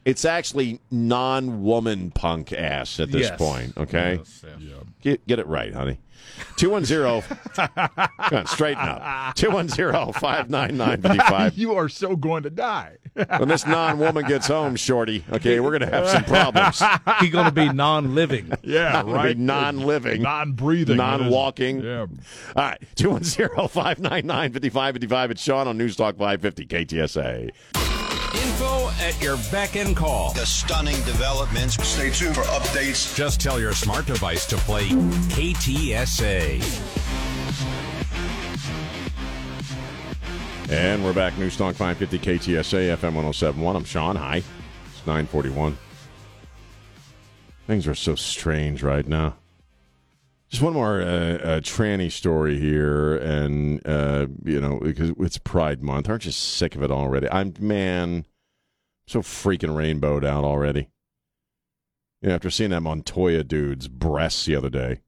It's 0.04 0.24
actually 0.24 0.80
non 0.90 1.62
woman 1.62 2.10
punk 2.10 2.52
ass 2.52 2.98
at 3.00 3.10
this 3.12 3.28
Yes. 3.28 3.38
point. 3.38 3.76
Okay, 3.76 4.16
Yes. 4.18 4.44
Yeah. 4.58 4.74
get, 5.02 5.24
get 5.26 5.38
it 5.38 5.46
right, 5.46 5.72
honey. 5.74 5.98
210 6.56 7.22
Come 7.56 7.68
on, 8.38 8.46
straighten 8.46 8.86
up. 8.88 9.34
210 9.34 10.12
599 10.14 11.02
55 11.02 11.58
You 11.58 11.74
are 11.74 11.88
so 11.88 12.14
going 12.16 12.42
to 12.44 12.50
die. 12.50 12.96
When 13.38 13.48
this 13.48 13.66
non 13.66 13.98
woman 13.98 14.24
gets 14.26 14.46
home, 14.46 14.76
Shorty, 14.76 15.24
okay, 15.32 15.58
we're 15.60 15.76
going 15.76 15.90
to 15.90 15.96
have 15.96 16.08
some 16.08 16.22
problems. 16.24 16.80
He's 17.20 17.30
going 17.30 17.46
to 17.46 17.52
be 17.52 17.70
non-living. 17.72 18.52
yeah, 18.62 19.02
right. 19.04 19.36
be 19.36 19.42
non-living, 19.42 20.22
non-breathing, 20.22 20.96
non-walking. 20.96 21.80
Yeah. 21.82 22.00
All 22.02 22.08
right, 22.56 22.78
210-599-5555. 22.96 25.30
It's 25.32 25.42
Sean 25.42 25.66
on 25.66 25.76
News 25.76 25.96
Talk 25.96 26.16
550 26.16 26.66
KTSA. 26.66 27.50
Info 28.34 28.90
at 29.00 29.20
your 29.22 29.38
beck 29.50 29.76
and 29.76 29.96
call. 29.96 30.34
The 30.34 30.44
stunning 30.44 30.96
developments. 31.04 31.82
Stay 31.86 32.10
tuned 32.10 32.34
for 32.34 32.42
updates. 32.42 33.14
Just 33.16 33.40
tell 33.40 33.58
your 33.58 33.72
smart 33.72 34.04
device 34.04 34.44
to 34.46 34.56
play 34.58 34.88
KTSA. 35.30 36.62
And 40.70 41.02
we're 41.02 41.14
back. 41.14 41.38
News 41.38 41.56
Talk 41.56 41.74
550 41.74 42.18
KTSA 42.18 42.94
FM 42.96 43.14
1071. 43.14 43.76
I'm 43.76 43.84
Sean. 43.84 44.16
Hi. 44.16 44.36
It's 44.36 45.06
941. 45.06 45.78
Things 47.66 47.86
are 47.86 47.94
so 47.94 48.14
strange 48.14 48.82
right 48.82 49.08
now. 49.08 49.37
Just 50.48 50.62
one 50.62 50.72
more 50.72 51.02
uh, 51.02 51.04
uh, 51.04 51.60
tranny 51.60 52.10
story 52.10 52.58
here, 52.58 53.16
and 53.16 53.86
uh, 53.86 54.28
you 54.44 54.58
know 54.58 54.80
because 54.80 55.12
it's 55.18 55.36
Pride 55.36 55.82
Month. 55.82 56.08
Aren't 56.08 56.24
you 56.24 56.32
sick 56.32 56.74
of 56.74 56.82
it 56.82 56.90
already? 56.90 57.28
I'm 57.30 57.52
man, 57.60 58.24
so 59.06 59.20
freaking 59.20 59.76
rainbowed 59.76 60.24
out 60.24 60.44
already. 60.44 60.88
You 62.22 62.30
know, 62.30 62.34
after 62.36 62.48
seeing 62.48 62.70
that 62.70 62.80
Montoya 62.80 63.44
dude's 63.44 63.88
breasts 63.88 64.46
the 64.46 64.56
other 64.56 64.70
day. 64.70 65.00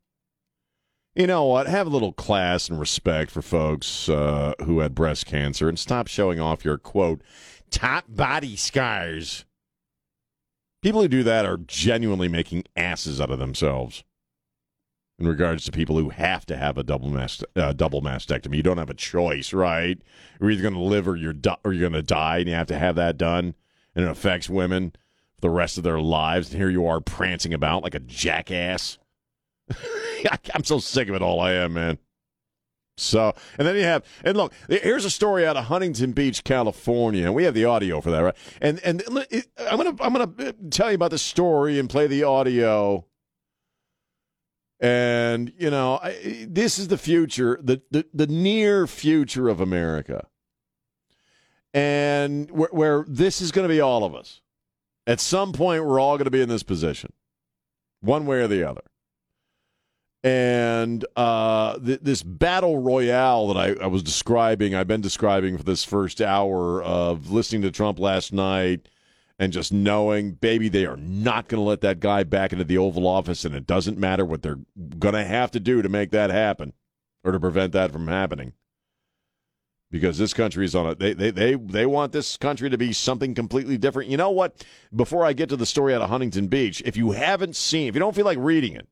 You 1.15 1.27
know 1.27 1.45
what? 1.47 1.67
Have 1.67 1.87
a 1.87 1.91
little 1.91 2.13
class 2.13 2.69
and 2.69 2.79
respect 2.79 3.31
for 3.31 3.43
folks 3.43 4.09
uh, 4.11 4.53
who 4.65 4.81
had 4.81 4.95
breast 4.95 5.25
cancer, 5.25 5.71
and 5.71 5.79
stop 5.79 6.07
showing 6.07 6.39
off 6.39 6.67
your 6.67 6.77
quote 6.77 7.23
top 7.71 8.05
body 8.09 8.57
scars. 8.57 9.47
People 10.83 11.01
who 11.01 11.09
do 11.09 11.23
that 11.23 11.47
are 11.47 11.57
genuinely 11.57 12.29
making 12.29 12.65
asses 12.77 13.23
out 13.23 13.31
of 13.31 13.39
themselves 13.39 14.05
in 15.21 15.29
regards 15.29 15.65
to 15.67 15.71
people 15.71 15.99
who 15.99 16.09
have 16.09 16.47
to 16.47 16.57
have 16.57 16.79
a 16.79 16.83
double 16.83 17.11
mast 17.11 17.45
uh, 17.55 17.73
double 17.75 18.01
mastectomy. 18.01 18.57
You 18.57 18.63
don't 18.63 18.79
have 18.79 18.91
a 18.91 18.95
choice, 18.95 19.53
right? 19.53 19.99
You're 20.41 20.51
either 20.51 20.63
going 20.63 20.75
to 20.75 20.81
live 20.81 21.07
or 21.07 21.15
you're 21.15 21.35
di- 21.35 21.59
or 21.63 21.73
you're 21.73 21.89
going 21.89 21.93
to 21.93 22.03
die, 22.03 22.39
and 22.39 22.49
you 22.49 22.55
have 22.55 22.69
to 22.69 22.79
have 22.79 22.97
that 22.97 23.19
done. 23.19 23.55
And 23.95 24.05
it 24.07 24.11
affects 24.11 24.49
women 24.49 24.93
for 25.35 25.41
the 25.43 25.51
rest 25.51 25.77
of 25.77 25.85
their 25.85 26.01
lives. 26.01 26.51
And 26.51 26.59
here 26.59 26.71
you 26.71 26.87
are 26.87 27.01
prancing 27.01 27.53
about 27.53 27.83
like 27.83 27.95
a 27.95 28.01
jackass. 28.01 28.99
I'm 30.55 30.65
so 30.65 30.79
sick 30.79 31.09
of 31.09 31.15
it 31.15 31.23
all. 31.23 31.41
I 31.41 31.53
am, 31.53 31.75
man. 31.75 31.99
So, 32.97 33.35
and 33.59 33.67
then 33.67 33.77
you 33.77 33.83
have, 33.83 34.05
and 34.25 34.37
look, 34.37 34.53
here's 34.69 35.07
a 35.07 35.11
story 35.11 35.47
out 35.47 35.57
of 35.57 35.65
Huntington 35.65 36.13
Beach, 36.13 36.45
California, 36.45 37.25
and 37.25 37.35
we 37.35 37.45
have 37.45 37.55
the 37.55 37.65
audio 37.65 38.01
for 38.01 38.11
that, 38.11 38.21
right? 38.21 38.37
And 38.61 38.79
and 38.81 39.03
I'm 39.09 39.77
gonna 39.77 39.97
I'm 40.01 40.13
gonna 40.13 40.53
tell 40.71 40.91
you 40.91 40.97
about 40.97 41.11
the 41.11 41.19
story 41.19 41.79
and 41.79 41.89
play 41.89 42.07
the 42.07 42.25
audio. 42.25 43.07
And 44.81 45.53
you 45.59 45.71
know, 45.71 46.01
I, 46.03 46.47
this 46.49 46.79
is 46.79 46.89
the 46.89 46.97
future, 46.97 47.59
the, 47.63 47.83
the 47.91 48.07
the 48.15 48.27
near 48.27 48.87
future 48.87 49.49
of 49.49 49.61
America, 49.61 50.27
and 51.75 52.51
where, 52.51 52.71
where 52.73 53.05
this 53.07 53.43
is 53.43 53.53
going 53.53 53.69
to 53.69 53.75
be 53.75 53.81
all 53.81 54.05
of 54.05 54.15
us. 54.15 54.41
At 55.07 55.21
some 55.21 55.53
point, 55.53 55.85
we're 55.85 56.01
all 56.01 56.17
going 56.17 56.25
to 56.27 56.31
be 56.31 56.41
in 56.41 56.49
this 56.49 56.63
position, 56.63 57.13
one 58.01 58.25
way 58.27 58.41
or 58.41 58.49
the 58.49 58.69
other 58.69 58.83
and 60.23 61.05
uh, 61.17 61.79
th- 61.79 62.01
this 62.03 62.23
battle 62.23 62.79
royale 62.79 63.49
that 63.49 63.57
I, 63.57 63.85
I, 63.85 63.87
was 63.87 64.03
describing, 64.03 64.75
I've 64.75 64.87
been 64.87 65.01
describing 65.01 65.57
for 65.57 65.65
this 65.65 65.85
first 65.85 66.21
hour 66.21 66.83
of 66.83 67.31
listening 67.31 67.63
to 67.63 67.71
Trump 67.71 67.99
last 67.99 68.33
night 68.33 68.89
and 69.41 69.55
just 69.55 69.73
knowing, 69.73 70.33
baby, 70.33 70.69
they 70.69 70.85
are 70.85 70.99
not 70.99 71.49
going 71.49 71.61
to 71.61 71.67
let 71.67 71.81
that 71.81 71.99
guy 71.99 72.23
back 72.25 72.53
into 72.53 72.63
the 72.63 72.77
Oval 72.77 73.07
Office, 73.07 73.47
and 73.47 73.55
it 73.55 73.67
doesn't 73.67 73.97
matter 73.97 74.23
what 74.23 74.43
they're 74.43 74.59
going 74.99 75.15
to 75.15 75.25
have 75.25 75.51
to 75.53 75.59
do 75.59 75.81
to 75.81 75.89
make 75.89 76.11
that 76.11 76.29
happen 76.29 76.75
or 77.25 77.33
to 77.33 77.41
prevent 77.41 77.73
that 77.73 77.91
from 77.91 78.07
happening. 78.07 78.53
Because 79.91 80.19
this 80.19 80.35
country 80.35 80.67
is 80.67 80.77
on 80.77 80.87
a 80.87 80.95
they, 80.95 81.15
they 81.15 81.31
they 81.33 81.55
they 81.57 81.87
want 81.87 82.13
this 82.13 82.37
country 82.37 82.71
to 82.71 82.79
be 82.79 82.93
something 82.93 83.35
completely 83.35 83.77
different. 83.77 84.09
You 84.11 84.19
know 84.19 84.31
what? 84.31 84.65
Before 84.95 85.25
I 85.25 85.33
get 85.33 85.49
to 85.49 85.57
the 85.57 85.67
story 85.67 85.95
out 85.95 86.03
of 86.03 86.11
Huntington 86.11 86.47
Beach, 86.47 86.81
if 86.85 86.97
you 86.97 87.11
haven't 87.11 87.57
seen, 87.57 87.89
if 87.89 87.95
you 87.97 87.99
don't 87.99 88.15
feel 88.15 88.27
like 88.27 88.39
reading 88.39 88.75
it, 88.75 88.87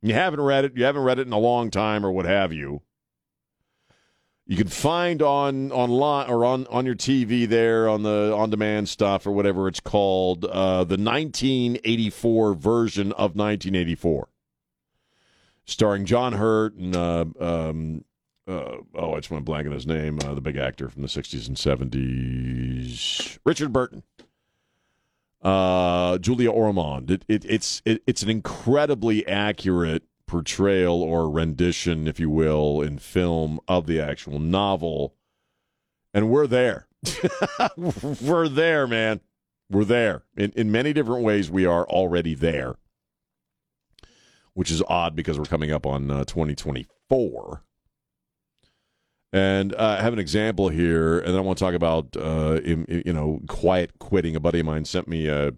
you 0.00 0.14
haven't 0.14 0.40
read 0.40 0.66
it, 0.66 0.76
you 0.76 0.84
haven't 0.84 1.02
read 1.02 1.18
it 1.18 1.26
in 1.26 1.32
a 1.32 1.38
long 1.38 1.70
time 1.70 2.06
or 2.06 2.12
what 2.12 2.26
have 2.26 2.52
you. 2.52 2.82
You 4.50 4.56
can 4.56 4.68
find 4.68 5.20
on 5.20 5.70
online 5.72 6.30
or 6.30 6.46
on, 6.46 6.66
on 6.68 6.86
your 6.86 6.94
TV 6.94 7.46
there 7.46 7.86
on 7.86 8.02
the 8.02 8.34
on 8.34 8.48
demand 8.48 8.88
stuff 8.88 9.26
or 9.26 9.32
whatever 9.32 9.68
it's 9.68 9.78
called 9.78 10.46
uh, 10.46 10.84
the 10.84 10.96
1984 10.96 12.54
version 12.54 13.12
of 13.12 13.36
1984, 13.36 14.28
starring 15.66 16.06
John 16.06 16.32
Hurt 16.32 16.74
and 16.76 16.96
uh, 16.96 17.26
um, 17.38 18.04
uh, 18.48 18.78
oh, 18.94 19.12
I 19.12 19.16
just 19.16 19.30
went 19.30 19.44
blank 19.44 19.66
on 19.66 19.74
his 19.74 19.86
name, 19.86 20.18
uh, 20.24 20.32
the 20.32 20.40
big 20.40 20.56
actor 20.56 20.88
from 20.88 21.02
the 21.02 21.08
60s 21.08 21.46
and 21.46 21.56
70s, 21.58 23.38
Richard 23.44 23.70
Burton 23.70 24.02
uh, 25.42 26.18
Julia 26.18 26.50
Ormond. 26.50 27.10
It, 27.10 27.24
it, 27.28 27.44
it's 27.44 27.82
it, 27.84 28.02
it's 28.06 28.22
an 28.22 28.30
incredibly 28.30 29.26
accurate 29.26 30.04
portrayal 30.28 31.02
or 31.02 31.28
rendition, 31.28 32.06
if 32.06 32.20
you 32.20 32.30
will, 32.30 32.80
in 32.80 32.98
film 32.98 33.58
of 33.66 33.86
the 33.86 34.00
actual 34.00 34.38
novel, 34.38 35.16
and 36.14 36.30
we're 36.30 36.46
there. 36.46 36.86
we're 37.76 38.48
there, 38.48 38.86
man. 38.86 39.20
We're 39.70 39.84
there 39.84 40.22
in 40.36 40.52
in 40.52 40.70
many 40.70 40.92
different 40.92 41.24
ways. 41.24 41.50
We 41.50 41.66
are 41.66 41.84
already 41.86 42.34
there, 42.34 42.76
which 44.54 44.70
is 44.70 44.82
odd 44.88 45.16
because 45.16 45.38
we're 45.38 45.44
coming 45.44 45.72
up 45.72 45.84
on 45.84 46.10
uh, 46.10 46.24
2024. 46.24 47.62
And 49.30 49.74
uh, 49.74 49.96
I 49.98 50.02
have 50.02 50.14
an 50.14 50.18
example 50.18 50.70
here, 50.70 51.18
and 51.18 51.28
then 51.28 51.36
I 51.36 51.40
want 51.40 51.58
to 51.58 51.64
talk 51.64 51.74
about 51.74 52.16
uh, 52.16 52.60
in, 52.64 53.02
you 53.04 53.12
know 53.12 53.40
quiet 53.48 53.98
quitting. 53.98 54.36
A 54.36 54.40
buddy 54.40 54.60
of 54.60 54.66
mine 54.66 54.84
sent 54.84 55.06
me 55.06 55.26
a, 55.26 55.52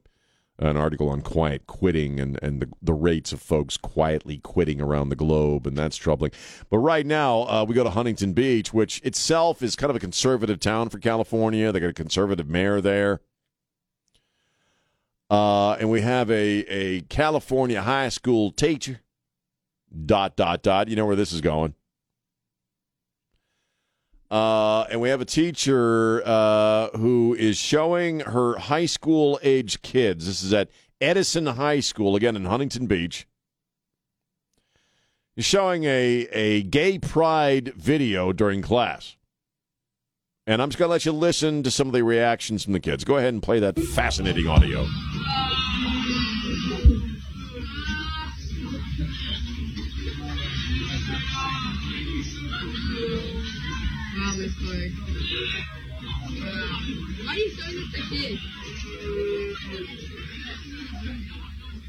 an 0.61 0.77
article 0.77 1.09
on 1.09 1.23
quiet 1.23 1.67
quitting 1.67 2.21
and, 2.21 2.39
and 2.43 2.61
the, 2.61 2.69
the 2.83 2.93
rates 2.93 3.33
of 3.33 3.41
folks 3.41 3.77
quietly 3.77 4.39
quitting 4.39 4.81
around 4.81 5.09
the 5.09 5.17
globe, 5.17 5.67
and 5.67 5.77
that's 5.77 5.97
troubling. 5.97 6.31
But 6.69 6.79
right 6.79 7.07
now, 7.07 7.43
uh, 7.43 7.65
we 7.67 7.75
go 7.75 7.83
to 7.83 7.91
Huntington 7.91 8.35
Beach, 8.35 8.73
which 8.73 9.01
itself 9.03 9.63
is 9.63 9.75
kind 9.75 9.91
of 9.91 9.97
a 9.97 10.01
conservative 10.01 10.61
town 10.61 10.91
for 10.91 10.99
California. 10.99 11.73
They 11.73 11.81
got 11.81 11.91
a 11.91 11.95
conservative 11.95 12.49
mayor 12.49 12.81
there. 12.81 13.21
Uh, 15.31 15.73
and 15.75 15.91
we 15.91 16.03
have 16.03 16.31
a, 16.31 16.65
a 16.69 17.01
California 17.03 17.81
high 17.81 18.09
school 18.09 18.51
teacher. 18.51 19.01
Dot, 20.07 20.37
dot, 20.37 20.63
dot. 20.63 20.89
You 20.89 20.97
know 20.97 21.07
where 21.07 21.17
this 21.17 21.33
is 21.33 21.41
going. 21.41 21.75
Uh, 24.31 24.83
and 24.91 25.01
we 25.01 25.09
have 25.09 25.21
a 25.21 25.25
teacher 25.25 26.23
uh, 26.25 26.89
who 26.91 27.35
is 27.35 27.57
showing 27.57 28.21
her 28.21 28.57
high 28.59 28.87
school 28.87 29.41
age 29.43 29.83
kids. 29.83 30.27
This 30.27 30.43
is 30.43 30.53
at 30.53 30.69
Edison 31.01 31.47
High 31.47 31.81
School, 31.81 32.15
again 32.15 32.37
in 32.37 32.45
Huntington 32.45 32.87
Beach. 32.87 33.27
He's 35.35 35.45
showing 35.45 35.85
a, 35.85 36.29
a 36.33 36.63
gay 36.63 36.99
pride 36.99 37.73
video 37.75 38.33
during 38.33 38.63
class. 38.63 39.17
And 40.47 40.61
I'm 40.61 40.69
just 40.69 40.79
going 40.79 40.89
to 40.89 40.93
let 40.93 41.05
you 41.05 41.13
listen 41.13 41.63
to 41.63 41.71
some 41.71 41.87
of 41.87 41.93
the 41.93 42.03
reactions 42.03 42.65
from 42.65 42.73
the 42.73 42.81
kids. 42.81 43.05
Go 43.05 43.17
ahead 43.17 43.33
and 43.33 43.43
play 43.43 43.61
that 43.61 43.79
fascinating 43.79 44.47
audio. 44.47 44.87
Why 54.71 54.77
are 57.27 57.37
you 57.37 57.51
showing 57.51 57.75
this 57.75 57.91
to 57.93 58.01
kids? 58.09 58.41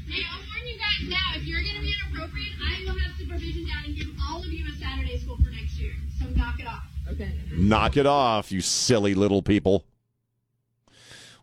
Hey, 0.08 0.22
I'll 0.28 0.42
warn 0.42 0.66
you 0.66 0.76
guys 0.78 1.08
now. 1.08 1.16
If 1.36 1.44
you're 1.44 1.62
going 1.62 1.76
to 1.76 1.80
be 1.80 1.94
inappropriate, 1.94 2.52
I 2.60 2.82
will 2.84 2.98
have 2.98 3.16
supervision 3.16 3.66
down 3.68 3.84
and 3.84 3.96
give 3.96 4.08
all 4.28 4.40
of 4.40 4.52
you 4.52 4.66
a 4.66 4.72
Saturday 4.76 5.16
school 5.18 5.36
for 5.36 5.50
next 5.50 5.78
year. 5.78 5.92
So 6.18 6.24
knock 6.30 6.58
it 6.58 6.66
off. 6.66 6.82
Okay. 7.08 7.32
Knock 7.52 7.96
it 7.96 8.06
off, 8.06 8.50
you 8.50 8.60
silly 8.60 9.14
little 9.14 9.42
people. 9.42 9.84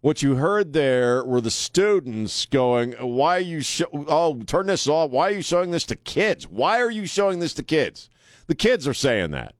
What 0.02 0.21
you 0.21 0.36
heard 0.36 0.73
there 0.73 1.23
were 1.23 1.39
the 1.39 1.52
students 1.52 2.45
going, 2.47 2.93
"Why 2.93 3.38
are 3.38 3.39
you? 3.39 3.62
Sh- 3.62 3.84
oh, 3.93 4.41
turn 4.43 4.67
this 4.67 4.88
off! 4.88 5.12
Why 5.12 5.30
are 5.30 5.36
you 5.36 5.41
showing 5.41 5.71
this 5.71 5.86
to 5.86 5.95
kids? 5.95 6.47
Why 6.47 6.82
are 6.82 6.91
you 6.91 7.06
showing 7.06 7.39
this 7.39 7.54
to 7.56 7.63
kids?" 7.63 8.10
The 8.47 8.56
kids 8.56 8.88
are 8.88 8.93
saying 8.93 9.32
that. 9.32 9.56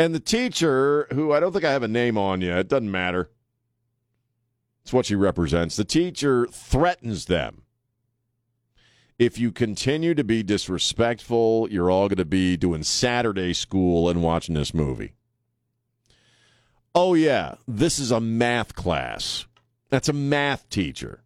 And 0.00 0.14
the 0.14 0.18
teacher, 0.18 1.06
who 1.12 1.30
I 1.30 1.40
don't 1.40 1.52
think 1.52 1.66
I 1.66 1.72
have 1.72 1.82
a 1.82 1.88
name 1.88 2.16
on 2.16 2.40
yet, 2.40 2.56
it 2.56 2.68
doesn't 2.68 2.90
matter. 2.90 3.30
It's 4.82 4.94
what 4.94 5.04
she 5.04 5.14
represents. 5.14 5.76
The 5.76 5.84
teacher 5.84 6.46
threatens 6.46 7.26
them. 7.26 7.64
If 9.18 9.38
you 9.38 9.52
continue 9.52 10.14
to 10.14 10.24
be 10.24 10.42
disrespectful, 10.42 11.68
you're 11.70 11.90
all 11.90 12.08
going 12.08 12.16
to 12.16 12.24
be 12.24 12.56
doing 12.56 12.82
Saturday 12.82 13.52
school 13.52 14.08
and 14.08 14.22
watching 14.22 14.54
this 14.54 14.72
movie. 14.72 15.12
Oh, 16.94 17.12
yeah, 17.12 17.56
this 17.68 17.98
is 17.98 18.10
a 18.10 18.20
math 18.20 18.74
class. 18.74 19.44
That's 19.90 20.08
a 20.08 20.14
math 20.14 20.70
teacher. 20.70 21.24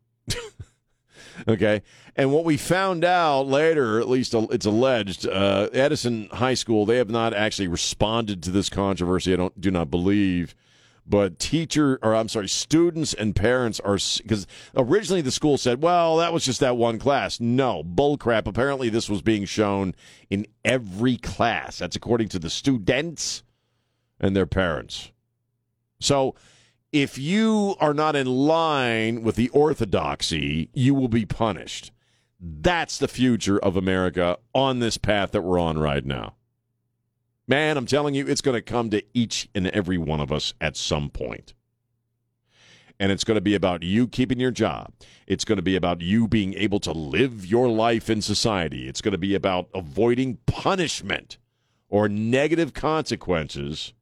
Okay. 1.48 1.82
And 2.16 2.32
what 2.32 2.44
we 2.44 2.56
found 2.56 3.04
out 3.04 3.46
later, 3.46 4.00
at 4.00 4.08
least 4.08 4.34
it's 4.34 4.66
alleged, 4.66 5.26
uh, 5.26 5.68
Edison 5.72 6.28
High 6.32 6.54
School, 6.54 6.86
they 6.86 6.96
have 6.98 7.10
not 7.10 7.34
actually 7.34 7.68
responded 7.68 8.42
to 8.44 8.50
this 8.50 8.68
controversy. 8.68 9.32
I 9.32 9.36
don't 9.36 9.60
do 9.60 9.70
not 9.70 9.90
believe. 9.90 10.54
But 11.06 11.38
teacher, 11.38 11.98
or 12.02 12.14
I'm 12.14 12.28
sorry, 12.28 12.48
students 12.48 13.12
and 13.12 13.36
parents 13.36 13.78
are 13.80 13.98
because 14.22 14.46
originally 14.74 15.20
the 15.20 15.30
school 15.30 15.58
said, 15.58 15.82
"Well, 15.82 16.16
that 16.16 16.32
was 16.32 16.46
just 16.46 16.60
that 16.60 16.78
one 16.78 16.98
class." 16.98 17.40
No, 17.40 17.84
bullcrap. 17.84 18.46
Apparently, 18.46 18.88
this 18.88 19.10
was 19.10 19.20
being 19.20 19.44
shown 19.44 19.94
in 20.30 20.46
every 20.64 21.18
class. 21.18 21.78
That's 21.78 21.96
according 21.96 22.28
to 22.30 22.38
the 22.38 22.48
students 22.48 23.42
and 24.18 24.34
their 24.34 24.46
parents. 24.46 25.12
So, 26.00 26.36
if 26.94 27.18
you 27.18 27.74
are 27.80 27.92
not 27.92 28.14
in 28.14 28.28
line 28.28 29.24
with 29.24 29.34
the 29.34 29.48
orthodoxy, 29.48 30.70
you 30.72 30.94
will 30.94 31.08
be 31.08 31.26
punished. 31.26 31.90
That's 32.38 32.98
the 32.98 33.08
future 33.08 33.58
of 33.58 33.76
America 33.76 34.38
on 34.54 34.78
this 34.78 34.96
path 34.96 35.32
that 35.32 35.42
we're 35.42 35.58
on 35.58 35.76
right 35.76 36.06
now. 36.06 36.36
Man, 37.48 37.76
I'm 37.76 37.86
telling 37.86 38.14
you, 38.14 38.28
it's 38.28 38.40
going 38.40 38.54
to 38.54 38.62
come 38.62 38.90
to 38.90 39.02
each 39.12 39.48
and 39.56 39.66
every 39.66 39.98
one 39.98 40.20
of 40.20 40.30
us 40.30 40.54
at 40.60 40.76
some 40.76 41.10
point. 41.10 41.52
And 43.00 43.10
it's 43.10 43.24
going 43.24 43.34
to 43.34 43.40
be 43.40 43.56
about 43.56 43.82
you 43.82 44.06
keeping 44.06 44.38
your 44.38 44.52
job. 44.52 44.92
It's 45.26 45.44
going 45.44 45.56
to 45.56 45.62
be 45.62 45.74
about 45.74 46.00
you 46.00 46.28
being 46.28 46.54
able 46.54 46.78
to 46.78 46.92
live 46.92 47.44
your 47.44 47.66
life 47.66 48.08
in 48.08 48.22
society. 48.22 48.86
It's 48.86 49.00
going 49.00 49.12
to 49.12 49.18
be 49.18 49.34
about 49.34 49.68
avoiding 49.74 50.38
punishment 50.46 51.38
or 51.88 52.08
negative 52.08 52.72
consequences 52.72 53.94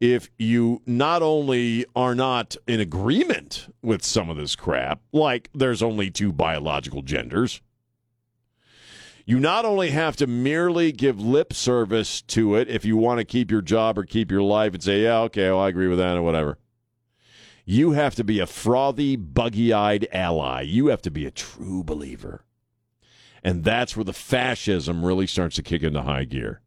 if 0.00 0.30
you 0.38 0.80
not 0.86 1.22
only 1.22 1.84
are 1.94 2.14
not 2.14 2.56
in 2.66 2.80
agreement 2.80 3.72
with 3.82 4.02
some 4.02 4.30
of 4.30 4.38
this 4.38 4.56
crap, 4.56 5.00
like 5.12 5.50
there's 5.54 5.82
only 5.82 6.10
two 6.10 6.32
biological 6.32 7.02
genders, 7.02 7.60
you 9.26 9.38
not 9.38 9.66
only 9.66 9.90
have 9.90 10.16
to 10.16 10.26
merely 10.26 10.90
give 10.90 11.20
lip 11.20 11.52
service 11.52 12.22
to 12.22 12.54
it 12.54 12.68
if 12.68 12.84
you 12.84 12.96
want 12.96 13.18
to 13.18 13.24
keep 13.24 13.50
your 13.50 13.60
job 13.60 13.98
or 13.98 14.04
keep 14.04 14.30
your 14.30 14.42
life 14.42 14.72
and 14.72 14.82
say, 14.82 15.02
yeah, 15.02 15.20
okay, 15.20 15.50
well, 15.50 15.60
I 15.60 15.68
agree 15.68 15.88
with 15.88 15.98
that 15.98 16.16
or 16.16 16.22
whatever. 16.22 16.58
You 17.66 17.92
have 17.92 18.14
to 18.16 18.24
be 18.24 18.40
a 18.40 18.46
frothy, 18.46 19.16
buggy 19.16 19.72
eyed 19.72 20.08
ally. 20.12 20.62
You 20.62 20.86
have 20.88 21.02
to 21.02 21.10
be 21.10 21.26
a 21.26 21.30
true 21.30 21.84
believer. 21.84 22.44
And 23.44 23.62
that's 23.62 23.96
where 23.96 24.04
the 24.04 24.12
fascism 24.12 25.04
really 25.04 25.26
starts 25.26 25.56
to 25.56 25.62
kick 25.62 25.82
into 25.82 26.02
high 26.02 26.24
gear. 26.24 26.62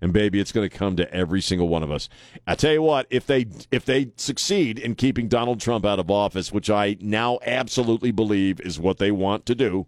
And 0.00 0.12
baby, 0.12 0.40
it's 0.40 0.52
going 0.52 0.68
to 0.68 0.76
come 0.76 0.96
to 0.96 1.12
every 1.12 1.40
single 1.40 1.68
one 1.68 1.82
of 1.82 1.90
us. 1.90 2.08
I 2.46 2.54
tell 2.54 2.72
you 2.72 2.82
what, 2.82 3.06
if 3.10 3.26
they 3.26 3.46
if 3.70 3.84
they 3.84 4.12
succeed 4.16 4.78
in 4.78 4.94
keeping 4.94 5.28
Donald 5.28 5.60
Trump 5.60 5.84
out 5.84 5.98
of 5.98 6.10
office, 6.10 6.52
which 6.52 6.70
I 6.70 6.96
now 7.00 7.38
absolutely 7.46 8.10
believe 8.10 8.60
is 8.60 8.78
what 8.78 8.98
they 8.98 9.10
want 9.10 9.46
to 9.46 9.54
do, 9.54 9.86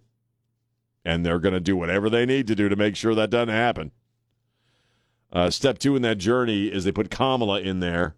and 1.04 1.24
they're 1.24 1.38
going 1.38 1.54
to 1.54 1.60
do 1.60 1.76
whatever 1.76 2.08
they 2.08 2.26
need 2.26 2.46
to 2.46 2.54
do 2.54 2.68
to 2.68 2.76
make 2.76 2.96
sure 2.96 3.14
that 3.14 3.30
doesn't 3.30 3.48
happen. 3.48 3.92
Uh, 5.30 5.50
step 5.50 5.78
two 5.78 5.94
in 5.94 6.02
that 6.02 6.18
journey 6.18 6.66
is 6.66 6.84
they 6.84 6.92
put 6.92 7.10
Kamala 7.10 7.60
in 7.60 7.80
there, 7.80 8.16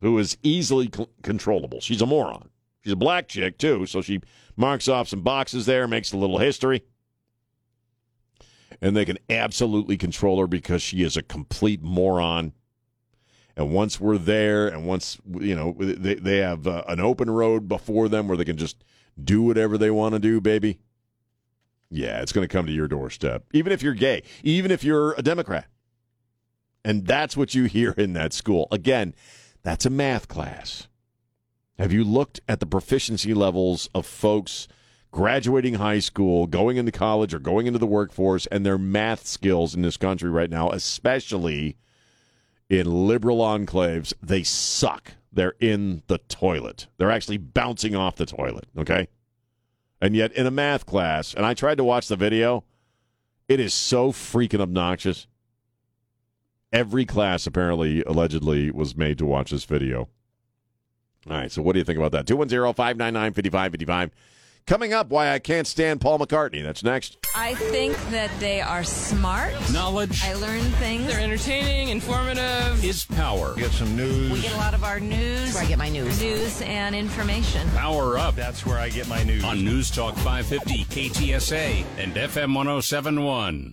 who 0.00 0.16
is 0.18 0.38
easily 0.42 0.88
c- 0.94 1.08
controllable. 1.22 1.80
She's 1.80 2.00
a 2.00 2.06
moron. 2.06 2.48
She's 2.82 2.92
a 2.92 2.96
black 2.96 3.28
chick 3.28 3.58
too, 3.58 3.86
so 3.86 4.00
she 4.00 4.20
marks 4.56 4.88
off 4.88 5.08
some 5.08 5.22
boxes 5.22 5.66
there, 5.66 5.88
makes 5.88 6.12
a 6.12 6.16
little 6.16 6.38
history 6.38 6.84
and 8.80 8.96
they 8.96 9.04
can 9.04 9.18
absolutely 9.28 9.96
control 9.96 10.40
her 10.40 10.46
because 10.46 10.82
she 10.82 11.02
is 11.02 11.16
a 11.16 11.22
complete 11.22 11.82
moron. 11.82 12.52
And 13.56 13.72
once 13.72 14.00
we're 14.00 14.18
there, 14.18 14.68
and 14.68 14.86
once 14.86 15.18
you 15.28 15.54
know 15.54 15.74
they 15.78 16.14
they 16.14 16.38
have 16.38 16.66
uh, 16.66 16.84
an 16.88 17.00
open 17.00 17.30
road 17.30 17.68
before 17.68 18.08
them 18.08 18.28
where 18.28 18.36
they 18.36 18.44
can 18.44 18.56
just 18.56 18.84
do 19.22 19.42
whatever 19.42 19.76
they 19.76 19.90
want 19.90 20.14
to 20.14 20.18
do, 20.18 20.40
baby. 20.40 20.78
Yeah, 21.90 22.22
it's 22.22 22.32
going 22.32 22.46
to 22.46 22.52
come 22.52 22.66
to 22.66 22.72
your 22.72 22.86
doorstep, 22.86 23.44
even 23.52 23.72
if 23.72 23.82
you're 23.82 23.94
gay, 23.94 24.22
even 24.44 24.70
if 24.70 24.84
you're 24.84 25.12
a 25.14 25.22
Democrat. 25.22 25.66
And 26.84 27.06
that's 27.06 27.36
what 27.36 27.54
you 27.54 27.64
hear 27.64 27.90
in 27.90 28.12
that 28.14 28.32
school. 28.32 28.68
Again, 28.70 29.14
that's 29.62 29.84
a 29.84 29.90
math 29.90 30.28
class. 30.28 30.86
Have 31.78 31.92
you 31.92 32.04
looked 32.04 32.40
at 32.48 32.60
the 32.60 32.66
proficiency 32.66 33.34
levels 33.34 33.90
of 33.94 34.06
folks? 34.06 34.68
Graduating 35.10 35.74
high 35.74 35.98
school, 35.98 36.46
going 36.46 36.76
into 36.76 36.92
college, 36.92 37.34
or 37.34 37.38
going 37.38 37.66
into 37.66 37.78
the 37.78 37.86
workforce, 37.86 38.46
and 38.46 38.64
their 38.64 38.78
math 38.78 39.26
skills 39.26 39.74
in 39.74 39.82
this 39.82 39.96
country 39.96 40.30
right 40.30 40.50
now, 40.50 40.70
especially 40.70 41.76
in 42.68 43.08
liberal 43.08 43.38
enclaves, 43.38 44.12
they 44.22 44.42
suck. 44.42 45.12
They're 45.32 45.54
in 45.60 46.02
the 46.06 46.18
toilet. 46.18 46.86
They're 46.96 47.10
actually 47.10 47.38
bouncing 47.38 47.94
off 47.94 48.16
the 48.16 48.26
toilet, 48.26 48.66
okay? 48.78 49.08
And 50.00 50.16
yet, 50.16 50.32
in 50.32 50.46
a 50.46 50.50
math 50.50 50.86
class, 50.86 51.34
and 51.34 51.44
I 51.44 51.54
tried 51.54 51.76
to 51.78 51.84
watch 51.84 52.08
the 52.08 52.16
video, 52.16 52.64
it 53.48 53.60
is 53.60 53.74
so 53.74 54.12
freaking 54.12 54.60
obnoxious. 54.60 55.26
Every 56.72 57.04
class, 57.04 57.46
apparently, 57.46 58.02
allegedly, 58.04 58.70
was 58.70 58.96
made 58.96 59.18
to 59.18 59.26
watch 59.26 59.50
this 59.50 59.64
video. 59.64 60.08
All 61.28 61.36
right, 61.36 61.50
so 61.50 61.60
what 61.60 61.72
do 61.74 61.80
you 61.80 61.84
think 61.84 61.98
about 61.98 62.12
that? 62.12 62.26
210 62.26 62.72
599 62.72 63.32
5555. 63.32 64.10
Coming 64.66 64.92
up, 64.92 65.08
why 65.10 65.32
I 65.32 65.40
can't 65.40 65.66
stand 65.66 66.00
Paul 66.00 66.20
McCartney. 66.20 66.62
That's 66.62 66.84
next. 66.84 67.16
I 67.34 67.54
think 67.54 67.96
that 68.10 68.30
they 68.38 68.60
are 68.60 68.84
smart. 68.84 69.52
Knowledge 69.72 70.22
I 70.22 70.34
learn 70.34 70.60
things. 70.72 71.08
They're 71.08 71.20
entertaining, 71.20 71.88
informative. 71.88 72.84
is 72.84 73.04
power. 73.04 73.56
Get 73.56 73.72
some 73.72 73.96
news. 73.96 74.30
We 74.30 74.40
get 74.42 74.52
a 74.52 74.56
lot 74.58 74.74
of 74.74 74.84
our 74.84 75.00
news. 75.00 75.52
where 75.54 75.64
I 75.64 75.66
get 75.66 75.78
my 75.78 75.88
news. 75.88 76.22
News 76.22 76.62
and 76.62 76.94
information. 76.94 77.68
Power 77.70 78.16
up 78.16 78.36
That's 78.36 78.64
where 78.64 78.78
I 78.78 78.90
get 78.90 79.08
my 79.08 79.24
news. 79.24 79.42
on 79.42 79.64
News 79.64 79.90
Talk 79.90 80.14
550 80.16 80.84
KTSA 80.84 81.84
and 81.98 82.14
FM 82.14 82.54
1071. 82.54 83.72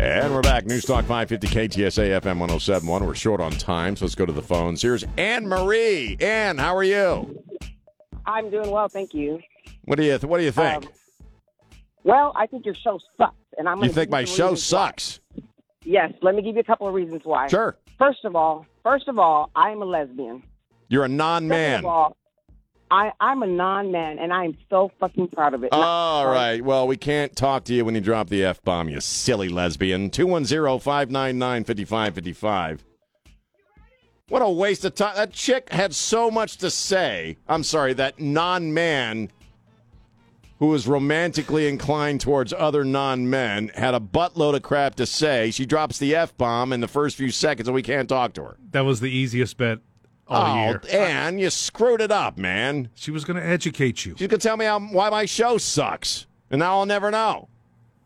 And 0.00 0.32
we're 0.32 0.40
back. 0.40 0.64
News 0.64 0.86
Talk 0.86 1.04
550 1.04 1.46
KTSA 1.48 2.18
FM 2.22 2.38
1071. 2.38 3.04
We're 3.06 3.14
short 3.14 3.42
on 3.42 3.52
time, 3.52 3.94
so 3.96 4.06
let's 4.06 4.14
go 4.14 4.24
to 4.24 4.32
the 4.32 4.40
phones. 4.40 4.80
Here's 4.80 5.04
Anne 5.18 5.46
Marie. 5.46 6.16
Anne, 6.18 6.56
how 6.56 6.74
are 6.74 6.82
you? 6.84 7.44
I'm 8.30 8.50
doing 8.50 8.70
well, 8.70 8.88
thank 8.88 9.12
you. 9.14 9.40
What 9.84 9.96
do 9.96 10.04
you 10.04 10.16
What 10.18 10.38
do 10.38 10.44
you 10.44 10.52
think? 10.52 10.84
Um, 10.84 10.92
Well, 12.04 12.32
I 12.36 12.46
think 12.46 12.64
your 12.64 12.74
show 12.74 12.98
sucks, 13.18 13.34
and 13.58 13.68
I'm. 13.68 13.82
you 13.82 13.90
think 13.90 14.10
my 14.10 14.24
show 14.24 14.50
reasons 14.50 14.72
why. 14.72 14.86
sucks? 14.86 15.20
Yes, 15.84 16.12
let 16.22 16.34
me 16.34 16.42
give 16.42 16.54
you 16.54 16.60
a 16.60 16.64
couple 16.64 16.86
of 16.86 16.94
reasons 16.94 17.22
why. 17.24 17.48
Sure. 17.48 17.76
First 17.98 18.24
of 18.24 18.36
all, 18.36 18.66
first 18.82 19.08
of 19.08 19.18
all, 19.18 19.50
I 19.56 19.70
am 19.70 19.82
a 19.82 19.84
lesbian. 19.84 20.42
You're 20.88 21.04
a 21.04 21.08
non-man. 21.08 21.80
of 21.80 21.86
all, 21.86 22.16
I 22.90 23.12
I'm 23.20 23.42
a 23.42 23.46
non-man, 23.46 24.18
and 24.18 24.32
I 24.32 24.44
am 24.44 24.56
so 24.68 24.90
fucking 25.00 25.28
proud 25.28 25.54
of 25.54 25.64
it. 25.64 25.70
All 25.72 26.26
right. 26.26 26.62
Well, 26.64 26.86
we 26.86 26.96
can't 26.96 27.34
talk 27.36 27.64
to 27.64 27.74
you 27.74 27.84
when 27.84 27.94
you 27.94 28.00
drop 28.00 28.28
the 28.28 28.44
F 28.44 28.62
bomb, 28.62 28.88
you 28.88 29.00
silly 29.00 29.48
lesbian. 29.48 30.10
210 30.10 30.78
599 30.80 31.64
5555. 31.64 32.84
What 34.30 34.42
a 34.42 34.48
waste 34.48 34.84
of 34.84 34.94
time. 34.94 35.16
That 35.16 35.32
chick 35.32 35.72
had 35.72 35.92
so 35.92 36.30
much 36.30 36.58
to 36.58 36.70
say. 36.70 37.36
I'm 37.48 37.64
sorry, 37.64 37.94
that 37.94 38.20
non 38.20 38.72
man 38.72 39.28
who 40.60 40.72
is 40.72 40.86
romantically 40.86 41.66
inclined 41.66 42.20
towards 42.20 42.52
other 42.52 42.84
non 42.84 43.28
men 43.28 43.72
had 43.74 43.92
a 43.92 43.98
buttload 43.98 44.54
of 44.54 44.62
crap 44.62 44.94
to 44.94 45.06
say. 45.06 45.50
She 45.50 45.66
drops 45.66 45.98
the 45.98 46.14
F 46.14 46.36
bomb 46.36 46.72
in 46.72 46.80
the 46.80 46.86
first 46.86 47.16
few 47.16 47.32
seconds, 47.32 47.66
and 47.66 47.74
we 47.74 47.82
can't 47.82 48.08
talk 48.08 48.32
to 48.34 48.44
her. 48.44 48.56
That 48.70 48.82
was 48.82 49.00
the 49.00 49.10
easiest 49.10 49.56
bet 49.56 49.80
all 50.28 50.46
oh, 50.46 50.64
year. 50.64 50.82
and 50.92 51.40
you 51.40 51.50
screwed 51.50 52.00
it 52.00 52.12
up, 52.12 52.38
man. 52.38 52.88
She 52.94 53.10
was 53.10 53.24
going 53.24 53.36
to 53.36 53.44
educate 53.44 54.06
you. 54.06 54.14
Going 54.14 54.28
to 54.28 54.38
tell 54.38 54.56
me 54.56 54.64
how, 54.64 54.78
why 54.78 55.10
my 55.10 55.24
show 55.24 55.58
sucks, 55.58 56.28
and 56.52 56.60
now 56.60 56.78
I'll 56.78 56.86
never 56.86 57.10
know. 57.10 57.48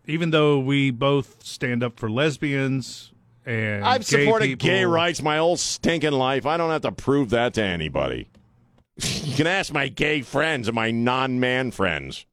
Even 0.06 0.30
though 0.30 0.58
we 0.58 0.90
both 0.90 1.44
stand 1.44 1.82
up 1.82 1.98
for 1.98 2.10
lesbians 2.10 3.12
and 3.46 3.84
I've 3.84 4.06
gay 4.06 4.24
supported 4.24 4.46
people. 4.46 4.68
gay 4.68 4.84
rights 4.84 5.22
my 5.22 5.38
whole 5.38 5.56
stinking 5.56 6.12
life. 6.12 6.46
I 6.46 6.56
don't 6.56 6.70
have 6.70 6.82
to 6.82 6.92
prove 6.92 7.30
that 7.30 7.54
to 7.54 7.62
anybody. 7.62 8.28
you 8.96 9.34
can 9.34 9.46
ask 9.46 9.72
my 9.72 9.88
gay 9.88 10.22
friends 10.22 10.68
and 10.68 10.74
my 10.74 10.90
non-man 10.90 11.70
friends. 11.70 12.26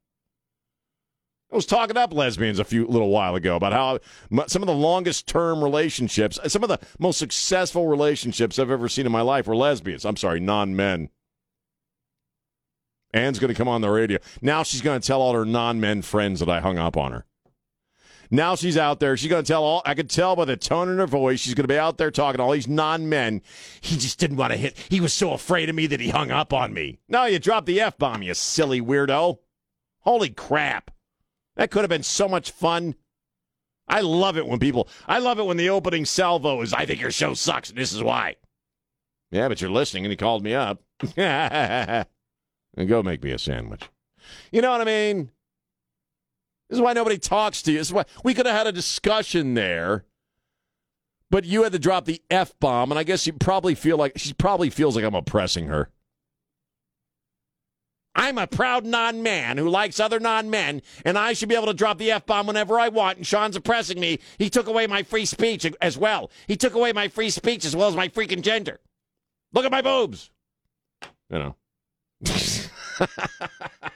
I 1.51 1.55
was 1.55 1.65
talking 1.65 1.97
up 1.97 2.13
lesbians 2.13 2.59
a 2.59 2.63
few 2.63 2.87
little 2.87 3.09
while 3.09 3.35
ago 3.35 3.57
about 3.57 3.73
how 3.73 3.99
some 4.47 4.61
of 4.61 4.67
the 4.67 4.73
longest 4.73 5.27
term 5.27 5.61
relationships, 5.61 6.39
uh, 6.39 6.47
some 6.47 6.63
of 6.63 6.69
the 6.69 6.79
most 6.97 7.19
successful 7.19 7.87
relationships 7.87 8.57
I've 8.57 8.71
ever 8.71 8.87
seen 8.87 9.05
in 9.05 9.11
my 9.11 9.21
life 9.21 9.47
were 9.47 9.55
lesbians. 9.55 10.05
I'm 10.05 10.15
sorry, 10.15 10.39
non-men. 10.39 11.09
Anne's 13.13 13.39
going 13.39 13.53
to 13.53 13.57
come 13.57 13.67
on 13.67 13.81
the 13.81 13.89
radio. 13.89 14.19
Now 14.41 14.63
she's 14.63 14.81
going 14.81 15.01
to 15.01 15.05
tell 15.05 15.21
all 15.21 15.33
her 15.33 15.43
non-men 15.43 16.03
friends 16.03 16.39
that 16.39 16.47
I 16.47 16.61
hung 16.61 16.77
up 16.77 16.95
on 16.95 17.11
her. 17.11 17.25
Now 18.33 18.55
she's 18.55 18.77
out 18.77 19.01
there. 19.01 19.17
She's 19.17 19.29
going 19.29 19.43
to 19.43 19.47
tell 19.47 19.63
all. 19.63 19.81
I 19.85 19.93
could 19.93 20.09
tell 20.09 20.37
by 20.37 20.45
the 20.45 20.55
tone 20.55 20.89
in 20.89 20.97
her 20.97 21.05
voice. 21.05 21.41
She's 21.41 21.53
going 21.53 21.65
to 21.65 21.73
be 21.73 21.77
out 21.77 21.97
there 21.97 22.09
talking 22.09 22.37
to 22.37 22.43
all 22.43 22.51
these 22.51 22.67
non-men. 22.67 23.41
He 23.81 23.97
just 23.97 24.17
didn't 24.19 24.37
want 24.37 24.53
to 24.53 24.57
hit. 24.57 24.77
He 24.89 25.01
was 25.01 25.11
so 25.11 25.33
afraid 25.33 25.69
of 25.69 25.75
me 25.75 25.85
that 25.87 25.99
he 25.99 26.09
hung 26.09 26.31
up 26.31 26.53
on 26.53 26.73
me. 26.73 26.99
No, 27.09 27.25
you 27.25 27.39
dropped 27.39 27.67
the 27.67 27.81
f 27.81 27.97
bomb, 27.97 28.23
you 28.23 28.33
silly 28.33 28.81
weirdo. 28.81 29.39
Holy 29.99 30.29
crap! 30.29 30.91
That 31.57 31.69
could 31.69 31.81
have 31.81 31.89
been 31.89 32.03
so 32.03 32.27
much 32.29 32.51
fun. 32.51 32.95
I 33.87 33.99
love 34.01 34.37
it 34.37 34.47
when 34.47 34.59
people. 34.59 34.87
I 35.07 35.19
love 35.19 35.37
it 35.37 35.45
when 35.45 35.57
the 35.57 35.69
opening 35.69 36.05
salvo 36.05 36.61
is. 36.61 36.73
I 36.73 36.85
think 36.85 37.01
your 37.01 37.11
show 37.11 37.33
sucks, 37.33 37.69
and 37.69 37.77
this 37.77 37.91
is 37.91 38.01
why. 38.01 38.37
Yeah, 39.29 39.49
but 39.49 39.59
you're 39.59 39.69
listening, 39.69 40.05
and 40.05 40.11
he 40.11 40.17
called 40.17 40.43
me 40.43 40.53
up. 40.55 40.81
and 41.17 42.05
go 42.87 43.03
make 43.03 43.23
me 43.23 43.31
a 43.31 43.37
sandwich. 43.37 43.89
You 44.51 44.61
know 44.61 44.71
what 44.71 44.81
I 44.81 44.85
mean? 44.85 45.31
This 46.71 46.77
is 46.77 46.83
why 46.83 46.93
nobody 46.93 47.17
talks 47.17 47.61
to 47.63 47.71
you. 47.73 47.79
This 47.79 47.87
is 47.87 47.93
why 47.93 48.05
we 48.23 48.33
could 48.33 48.45
have 48.45 48.55
had 48.55 48.65
a 48.65 48.71
discussion 48.71 49.55
there, 49.55 50.05
but 51.29 51.43
you 51.43 51.63
had 51.63 51.73
to 51.73 51.79
drop 51.79 52.05
the 52.05 52.21
f 52.29 52.57
bomb, 52.61 52.93
and 52.93 52.97
I 52.97 53.03
guess 53.03 53.27
you 53.27 53.33
probably 53.33 53.75
feel 53.75 53.97
like 53.97 54.13
she 54.15 54.31
probably 54.31 54.69
feels 54.69 54.95
like 54.95 55.03
I'm 55.03 55.13
oppressing 55.13 55.67
her. 55.67 55.89
I'm 58.15 58.37
a 58.37 58.47
proud 58.47 58.85
non 58.85 59.21
man 59.21 59.57
who 59.57 59.67
likes 59.67 59.99
other 59.99 60.17
non 60.17 60.49
men, 60.49 60.81
and 61.03 61.17
I 61.17 61.33
should 61.33 61.49
be 61.49 61.55
able 61.55 61.65
to 61.65 61.73
drop 61.73 61.97
the 61.97 62.09
F 62.09 62.25
bomb 62.25 62.47
whenever 62.47 62.79
I 62.79 62.87
want, 62.87 63.17
and 63.17 63.27
Sean's 63.27 63.57
oppressing 63.57 63.99
me. 63.99 64.19
He 64.37 64.49
took 64.49 64.67
away 64.67 64.87
my 64.87 65.03
free 65.03 65.25
speech 65.25 65.69
as 65.81 65.97
well. 65.97 66.31
He 66.47 66.55
took 66.55 66.73
away 66.73 66.93
my 66.93 67.09
free 67.09 67.31
speech 67.31 67.65
as 67.65 67.75
well 67.75 67.89
as 67.89 67.97
my 67.97 68.07
freaking 68.07 68.43
gender. 68.43 68.79
Look 69.51 69.65
at 69.65 69.71
my 69.73 69.81
boobs. 69.81 70.31
You 71.29 71.37
know. 71.39 71.55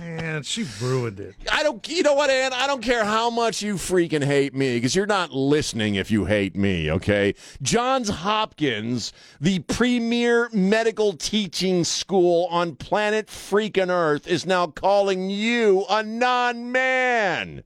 Man, 0.00 0.42
she 0.42 0.66
ruined 0.80 1.20
it. 1.20 1.34
I 1.52 1.62
don't, 1.62 1.86
you 1.88 2.02
know 2.02 2.14
what, 2.14 2.30
Ann? 2.30 2.52
I 2.52 2.66
don't 2.66 2.82
care 2.82 3.04
how 3.04 3.30
much 3.30 3.62
you 3.62 3.74
freaking 3.74 4.24
hate 4.24 4.54
me 4.54 4.76
because 4.76 4.96
you're 4.96 5.06
not 5.06 5.32
listening 5.32 5.94
if 5.94 6.10
you 6.10 6.24
hate 6.24 6.56
me, 6.56 6.90
okay? 6.90 7.34
Johns 7.62 8.08
Hopkins, 8.08 9.12
the 9.40 9.60
premier 9.60 10.48
medical 10.52 11.12
teaching 11.12 11.84
school 11.84 12.46
on 12.50 12.76
planet 12.76 13.28
freaking 13.28 13.90
Earth, 13.90 14.26
is 14.26 14.46
now 14.46 14.66
calling 14.66 15.30
you 15.30 15.84
a 15.88 16.02
non 16.02 16.72
man. 16.72 17.62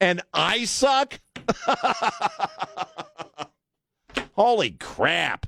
And 0.00 0.22
I 0.34 0.64
suck? 0.64 1.20
Holy 4.34 4.70
crap. 4.72 5.46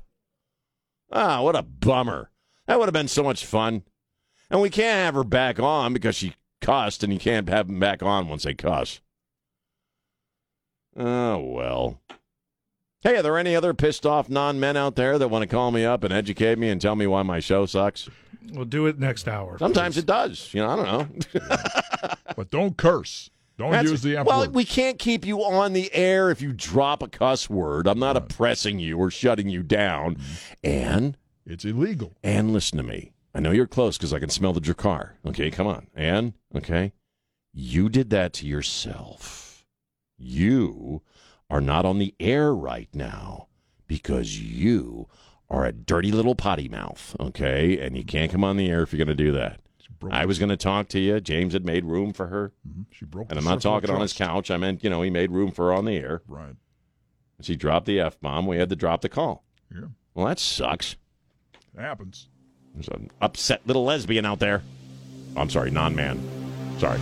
Ah, 1.11 1.41
what 1.41 1.55
a 1.55 1.61
bummer. 1.61 2.29
That 2.65 2.79
would 2.79 2.87
have 2.87 2.93
been 2.93 3.07
so 3.07 3.23
much 3.23 3.45
fun. 3.45 3.83
And 4.53 4.61
we 4.61 4.69
can't 4.69 4.99
have 5.03 5.15
her 5.15 5.23
back 5.23 5.59
on 5.59 5.93
because 5.93 6.15
she 6.15 6.35
cussed, 6.61 7.03
and 7.03 7.11
you 7.11 7.17
can't 7.17 7.49
have 7.49 7.65
them 7.67 7.79
back 7.79 8.03
on 8.03 8.27
once 8.27 8.43
they 8.43 8.53
cuss. 8.53 9.01
Oh, 10.95 11.39
well. 11.39 11.99
Hey, 13.01 13.17
are 13.17 13.23
there 13.23 13.37
any 13.37 13.55
other 13.55 13.73
pissed 13.73 14.05
off 14.05 14.29
non 14.29 14.59
men 14.59 14.77
out 14.77 14.95
there 14.95 15.17
that 15.17 15.29
want 15.29 15.41
to 15.41 15.47
call 15.47 15.71
me 15.71 15.83
up 15.83 16.03
and 16.03 16.13
educate 16.13 16.59
me 16.59 16.69
and 16.69 16.79
tell 16.79 16.95
me 16.95 17.07
why 17.07 17.23
my 17.23 17.39
show 17.39 17.65
sucks? 17.65 18.07
We'll 18.51 18.65
do 18.65 18.85
it 18.85 18.99
next 18.99 19.27
hour. 19.27 19.57
Sometimes 19.57 19.97
it 19.97 20.05
does. 20.05 20.53
You 20.53 20.61
know, 20.61 20.69
I 20.69 20.75
don't 20.75 21.33
know. 21.33 21.39
But 22.35 22.49
don't 22.49 22.75
curse. 22.77 23.29
Don't 23.57 23.71
That's- 23.71 23.89
use 23.89 24.01
the 24.01 24.17
F 24.17 24.25
well, 24.25 24.41
word. 24.41 24.53
we 24.55 24.65
can't 24.65 24.99
keep 24.99 25.25
you 25.25 25.43
on 25.43 25.73
the 25.73 25.93
air 25.93 26.29
if 26.29 26.41
you 26.41 26.51
drop 26.51 27.01
a 27.01 27.07
cuss 27.07 27.49
word. 27.49 27.87
I'm 27.87 27.99
not 27.99 28.17
oppressing 28.17 28.79
you 28.79 28.97
or 28.97 29.09
shutting 29.09 29.49
you 29.49 29.63
down. 29.63 30.17
And 30.63 31.17
it's 31.45 31.63
illegal. 31.65 32.13
And 32.23 32.53
listen 32.53 32.77
to 32.77 32.83
me. 32.83 33.11
I 33.33 33.39
know 33.39 33.51
you're 33.51 33.67
close 33.67 33.97
because 33.97 34.13
I 34.13 34.19
can 34.19 34.29
smell 34.29 34.53
the 34.53 34.61
Drakkar. 34.61 35.11
Okay, 35.25 35.49
come 35.49 35.67
on. 35.67 35.87
And 35.95 36.33
okay, 36.55 36.93
you 37.51 37.89
did 37.89 38.09
that 38.11 38.33
to 38.33 38.47
yourself. 38.47 39.65
You 40.17 41.01
are 41.49 41.61
not 41.61 41.85
on 41.85 41.99
the 41.99 42.13
air 42.19 42.53
right 42.53 42.89
now 42.93 43.47
because 43.87 44.39
you 44.39 45.07
are 45.49 45.65
a 45.65 45.71
dirty 45.71 46.11
little 46.11 46.35
potty 46.35 46.69
mouth. 46.69 47.15
Okay, 47.19 47.79
and 47.79 47.97
you 47.97 48.03
can't 48.03 48.31
come 48.31 48.43
on 48.43 48.57
the 48.57 48.69
air 48.69 48.83
if 48.83 48.93
you're 48.93 49.03
going 49.03 49.15
to 49.15 49.23
do 49.23 49.31
that. 49.33 49.59
I 50.11 50.25
was 50.25 50.37
going 50.37 50.49
to 50.49 50.57
talk 50.57 50.89
to 50.89 50.99
you. 50.99 51.19
James 51.21 51.53
had 51.53 51.65
made 51.65 51.85
room 51.85 52.11
for 52.11 52.27
her. 52.27 52.51
Mm-hmm. 52.67 52.81
She 52.91 53.05
broke 53.05 53.29
And 53.29 53.39
I'm 53.39 53.45
not 53.45 53.61
talking 53.61 53.89
on 53.89 54.01
his 54.01 54.11
couch. 54.11 54.51
I 54.51 54.57
meant, 54.57 54.83
you 54.83 54.89
know, 54.89 55.01
he 55.01 55.09
made 55.09 55.31
room 55.31 55.51
for 55.51 55.67
her 55.67 55.73
on 55.73 55.85
the 55.85 55.95
air. 55.95 56.21
Right. 56.27 56.55
She 57.41 57.55
dropped 57.55 57.85
the 57.85 57.99
F 57.99 58.19
bomb. 58.19 58.45
We 58.45 58.57
had 58.57 58.69
to 58.69 58.75
drop 58.75 59.01
the 59.01 59.09
call. 59.09 59.43
Yeah. 59.73 59.87
Well, 60.13 60.27
that 60.27 60.39
sucks. 60.39 60.97
It 61.75 61.81
happens. 61.81 62.27
There's 62.73 62.87
an 62.87 63.11
upset 63.21 63.61
little 63.65 63.83
lesbian 63.85 64.25
out 64.25 64.39
there. 64.39 64.61
Oh, 65.35 65.41
I'm 65.41 65.49
sorry, 65.49 65.71
non 65.71 65.95
man. 65.95 66.19
Sorry. 66.79 66.99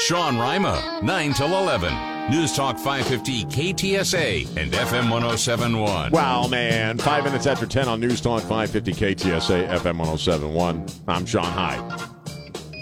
Sean 0.00 0.38
Rima, 0.38 1.00
9 1.02 1.32
till 1.32 1.56
11. 1.56 2.30
News 2.30 2.54
Talk 2.54 2.76
550 2.76 3.44
KTSA 3.44 4.56
and 4.56 4.72
FM 4.72 5.10
1071. 5.10 6.10
Wow, 6.10 6.46
man. 6.48 6.98
Five 6.98 7.24
minutes 7.24 7.46
after 7.46 7.66
10 7.66 7.88
on 7.88 8.00
News 8.00 8.20
Talk 8.20 8.42
550 8.42 8.92
KTSA 8.92 9.68
FM 9.68 9.98
1071. 9.98 10.86
I'm 11.08 11.24
Sean 11.24 11.44
Hyde. 11.44 12.00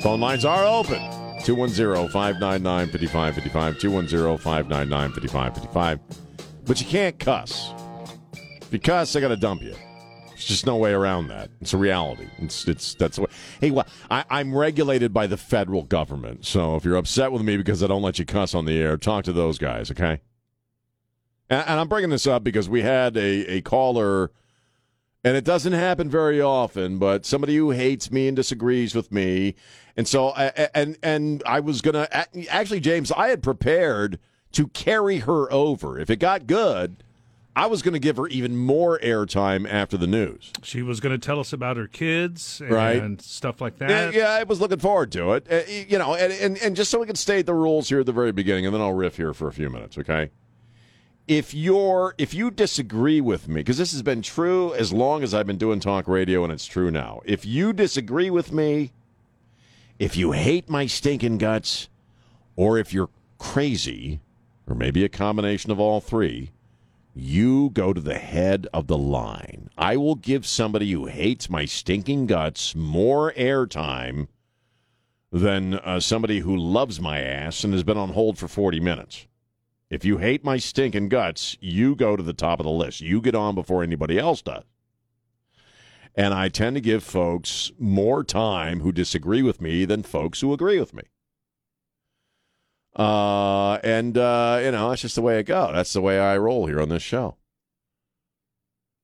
Phone 0.03 0.21
lines 0.21 0.45
are 0.45 0.65
open 0.65 0.99
210 1.45 2.09
599 2.09 2.89
5555. 2.89 3.79
210 3.79 4.39
599 4.39 5.13
5555. 5.13 6.01
But 6.65 6.81
you 6.81 6.87
can't 6.87 7.19
cuss. 7.19 7.71
If 8.63 8.73
you 8.73 8.81
cuss, 8.81 9.15
I 9.15 9.21
got 9.21 9.29
to 9.29 9.37
dump 9.37 9.63
you. 9.63 9.75
There's 10.35 10.47
just 10.47 10.67
no 10.67 10.77
way 10.77 10.93
around 10.93 11.29
that. 11.29 11.51
It's 11.61 11.73
a 11.73 11.79
reality. 11.79 12.27
It's 12.39 12.67
it's 12.67 12.95
that's 12.95 13.17
the 13.17 13.23
way. 13.23 13.29
Hey, 13.61 13.71
well, 13.71 13.87
I, 14.11 14.25
I'm 14.29 14.55
regulated 14.55 15.15
by 15.15 15.29
the 15.29 15.37
federal 15.37 15.85
government. 15.85 16.45
So 16.45 16.75
if 16.75 16.85
you're 16.85 16.97
upset 16.97 17.31
with 17.31 17.43
me 17.43 17.57
because 17.57 17.83
I 17.83 17.87
don't 17.87 18.03
let 18.03 18.19
you 18.19 18.27
cuss 18.27 18.55
on 18.55 18.65
the 18.65 18.79
air, 18.81 18.97
talk 18.97 19.25
to 19.25 19.33
those 19.33 19.59
guys, 19.59 19.91
okay? 19.93 20.21
And, 21.49 21.69
and 21.69 21.81
I'm 21.81 21.89
bringing 21.89 22.11
this 22.11 22.27
up 22.27 22.43
because 22.43 22.69
we 22.69 22.83
had 22.83 23.17
a, 23.17 23.57
a 23.57 23.61
caller, 23.61 24.33
and 25.23 25.37
it 25.37 25.45
doesn't 25.45 25.73
happen 25.73 26.11
very 26.11 26.41
often, 26.41 26.99
but 26.99 27.25
somebody 27.25 27.57
who 27.57 27.71
hates 27.71 28.11
me 28.11 28.27
and 28.27 28.37
disagrees 28.37 28.95
with 28.95 29.13
me, 29.13 29.55
and 29.97 30.09
so 30.09 30.31
and 30.31 30.99
and 31.03 31.43
I 31.47 31.61
was 31.61 31.81
gonna 31.81 32.09
actually, 32.51 32.81
James, 32.81 33.13
I 33.13 33.29
had 33.29 33.41
prepared 33.43 34.19
to 34.53 34.67
carry 34.69 35.19
her 35.19 35.53
over 35.53 35.99
if 35.99 36.11
it 36.11 36.17
got 36.17 36.49
good. 36.49 37.05
I 37.57 37.67
was 37.67 37.83
going 37.83 37.93
to 37.93 38.01
give 38.01 38.17
her 38.17 38.27
even 38.29 38.57
more 38.57 38.99
airtime 38.99 39.71
after 39.71 39.97
the 39.97 40.09
news. 40.09 40.51
She 40.63 40.83
was 40.83 40.99
going 40.99 41.19
to 41.19 41.25
tell 41.25 41.39
us 41.39 41.53
about 41.53 41.77
her 41.77 41.87
kids 41.87 42.61
and 42.61 42.71
Right. 42.73 43.23
stuff 43.23 43.61
like 43.61 43.79
that. 43.79 44.13
yeah, 44.13 44.31
I 44.31 44.43
was 44.43 44.61
looking 44.61 44.81
forward 44.81 45.13
to 45.13 45.35
it. 45.35 45.47
Uh, 45.51 45.61
you 45.89 45.97
know, 45.99 46.15
and, 46.17 46.33
and 46.33 46.59
and 46.59 46.75
just 46.75 46.91
so 46.91 46.99
we 46.99 47.07
can 47.07 47.15
state 47.15 47.47
the 47.47 47.55
rules 47.55 47.89
here 47.89 48.01
at 48.01 48.07
the 48.07 48.13
very 48.13 48.33
beginning, 48.33 48.67
and 48.67 48.75
then 48.75 48.81
I'll 48.83 48.93
riff 48.93 49.17
here 49.17 49.33
for 49.33 49.47
a 49.47 49.53
few 49.53 49.71
minutes, 49.71 49.97
okay? 49.99 50.31
If 51.29 51.55
you're 51.55 52.15
if 52.19 52.35
you 52.35 52.51
disagree 52.51 53.21
with 53.21 53.49
me, 53.49 53.61
because 53.61 53.79
this 53.79 53.93
has 53.93 54.03
been 54.03 54.21
true 54.21 54.75
as 54.75 54.93
long 54.93 55.23
as 55.23 55.33
I've 55.33 55.47
been 55.47 55.57
doing 55.57 55.79
talk 55.81 56.07
radio, 56.09 56.43
and 56.45 56.53
it's 56.53 56.67
true 56.67 56.91
now. 56.91 57.21
If 57.25 57.47
you 57.47 57.73
disagree 57.73 58.31
with 58.31 58.53
me, 58.53 58.91
if 59.99 60.17
you 60.17 60.33
hate 60.33 60.69
my 60.69 60.87
stinking 60.87 61.39
guts, 61.39 61.89
or 62.57 62.79
if 62.79 62.93
you're 62.93 63.09
crazy, 63.39 64.21
or 64.69 64.75
maybe 64.75 65.05
a 65.05 65.09
combination 65.09 65.71
of 65.71 65.79
all 65.81 66.01
three, 66.01 66.51
you 67.15 67.71
go 67.71 67.93
to 67.93 68.01
the 68.01 68.19
head 68.19 68.67
of 68.73 68.89
the 68.89 68.99
line. 68.99 69.71
I 69.79 69.97
will 69.97 70.17
give 70.17 70.47
somebody 70.47 70.91
who 70.93 71.07
hates 71.07 71.49
my 71.49 71.65
stinking 71.65 72.27
guts 72.27 72.75
more 72.75 73.33
airtime 73.33 74.29
than 75.31 75.75
uh, 75.75 76.01
somebody 76.01 76.41
who 76.41 76.57
loves 76.57 77.01
my 77.01 77.21
ass 77.21 77.65
and 77.65 77.73
has 77.73 77.85
been 77.85 77.97
on 77.97 78.11
hold 78.11 78.39
for 78.39 78.49
40 78.49 78.81
minutes. 78.81 79.27
If 79.91 80.05
you 80.05 80.19
hate 80.19 80.45
my 80.45 80.57
stinking 80.57 81.09
guts, 81.09 81.57
you 81.61 81.95
go 81.95 82.17
to 82.17 82.23
the 82.23 82.33
top 82.33 82.59
of 82.59 82.65
the 82.65 82.71
list. 82.71 83.01
You 83.01 83.21
get 83.21 83.35
on 83.35 83.55
before 83.55 83.83
anybody 83.83 84.19
else 84.19 84.43
does. 84.43 84.65
And 86.17 86.33
I 86.33 86.49
tend 86.49 86.77
to 86.77 86.81
give 86.81 87.03
folks 87.03 87.73
more 87.79 88.23
time 88.23 88.81
who 88.81 88.93
disagree 88.93 89.43
with 89.43 89.61
me 89.61 89.85
than 89.85 90.03
folks 90.03 90.41
who 90.41 90.53
agree 90.53 90.79
with 90.79 90.95
me. 90.95 91.03
Uh, 92.97 93.75
and 93.83 94.17
uh, 94.17 94.61
you 94.63 94.71
know, 94.71 94.91
that's 94.91 95.03
just 95.03 95.17
the 95.17 95.23
way 95.23 95.39
it 95.39 95.45
goes. 95.45 95.73
That's 95.75 95.93
the 95.93 96.01
way 96.01 96.19
I 96.19 96.37
roll 96.39 96.67
here 96.67 96.81
on 96.81 96.89
this 96.89 97.03
show. 97.03 97.37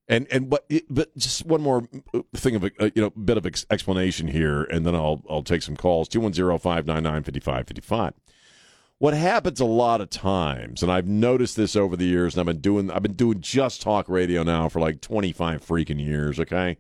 And 0.09 0.27
and 0.31 0.51
but 0.51 0.69
but 0.89 1.17
just 1.17 1.47
one 1.47 1.61
more 1.61 1.89
thing 2.35 2.57
of 2.57 2.65
a 2.65 2.71
you 2.95 3.03
know 3.03 3.11
bit 3.11 3.37
of 3.37 3.47
ex- 3.47 3.67
explanation 3.71 4.27
here, 4.29 4.65
and 4.65 4.85
then 4.85 4.95
I'll 4.95 5.23
I'll 5.31 5.45
take 5.45 5.63
some 5.63 5.77
calls. 5.77 6.09
Two 6.09 6.21
one 6.21 6.33
zero 6.33 6.59
five 6.59 6.85
nine 6.85 7.05
nine 7.05 7.23
fifty 7.23 7.41
five 7.41 7.69
fifty 7.69 7.81
five. 7.81 8.15
What 8.99 9.15
happens 9.15 9.61
a 9.61 9.65
lot 9.65 10.01
of 10.01 10.11
times, 10.11 10.83
and 10.83 10.91
I've 10.91 11.07
noticed 11.07 11.57
this 11.57 11.75
over 11.75 11.97
the 11.97 12.07
years, 12.07 12.35
and 12.35 12.41
I've 12.41 12.47
been 12.47 12.61
doing 12.61 12.91
I've 12.91 13.03
been 13.03 13.15
doing 13.15 13.41
just 13.41 13.83
talk 13.83 14.09
radio 14.09 14.43
now 14.43 14.69
for 14.69 14.81
like 14.81 15.01
twenty 15.01 15.33
five 15.33 15.65
freaking 15.65 16.05
years. 16.05 16.41
Okay, 16.41 16.79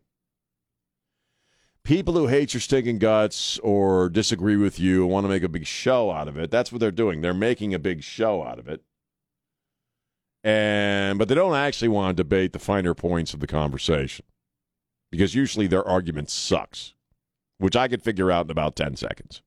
people 1.84 2.14
who 2.14 2.26
hate 2.26 2.54
your 2.54 2.60
stinking 2.60 2.98
guts 2.98 3.58
or 3.58 4.08
disagree 4.08 4.56
with 4.56 4.78
you 4.78 5.06
want 5.06 5.24
to 5.24 5.28
make 5.28 5.42
a 5.42 5.48
big 5.48 5.66
show 5.66 6.10
out 6.10 6.28
of 6.28 6.36
it. 6.36 6.50
That's 6.50 6.72
what 6.72 6.80
they're 6.80 6.90
doing. 6.90 7.20
They're 7.20 7.34
making 7.34 7.74
a 7.74 7.78
big 7.78 8.02
show 8.02 8.42
out 8.42 8.58
of 8.58 8.68
it. 8.68 8.82
And 10.42 11.18
but 11.18 11.28
they 11.28 11.34
don't 11.34 11.54
actually 11.54 11.88
want 11.88 12.16
to 12.16 12.22
debate 12.22 12.52
the 12.52 12.58
finer 12.58 12.94
points 12.94 13.34
of 13.34 13.40
the 13.40 13.46
conversation. 13.46 14.24
Because 15.10 15.34
usually 15.34 15.66
their 15.66 15.86
argument 15.86 16.30
sucks, 16.30 16.94
which 17.58 17.76
I 17.76 17.88
could 17.88 18.02
figure 18.02 18.30
out 18.30 18.46
in 18.46 18.50
about 18.50 18.76
10 18.76 18.96
seconds. 18.96 19.42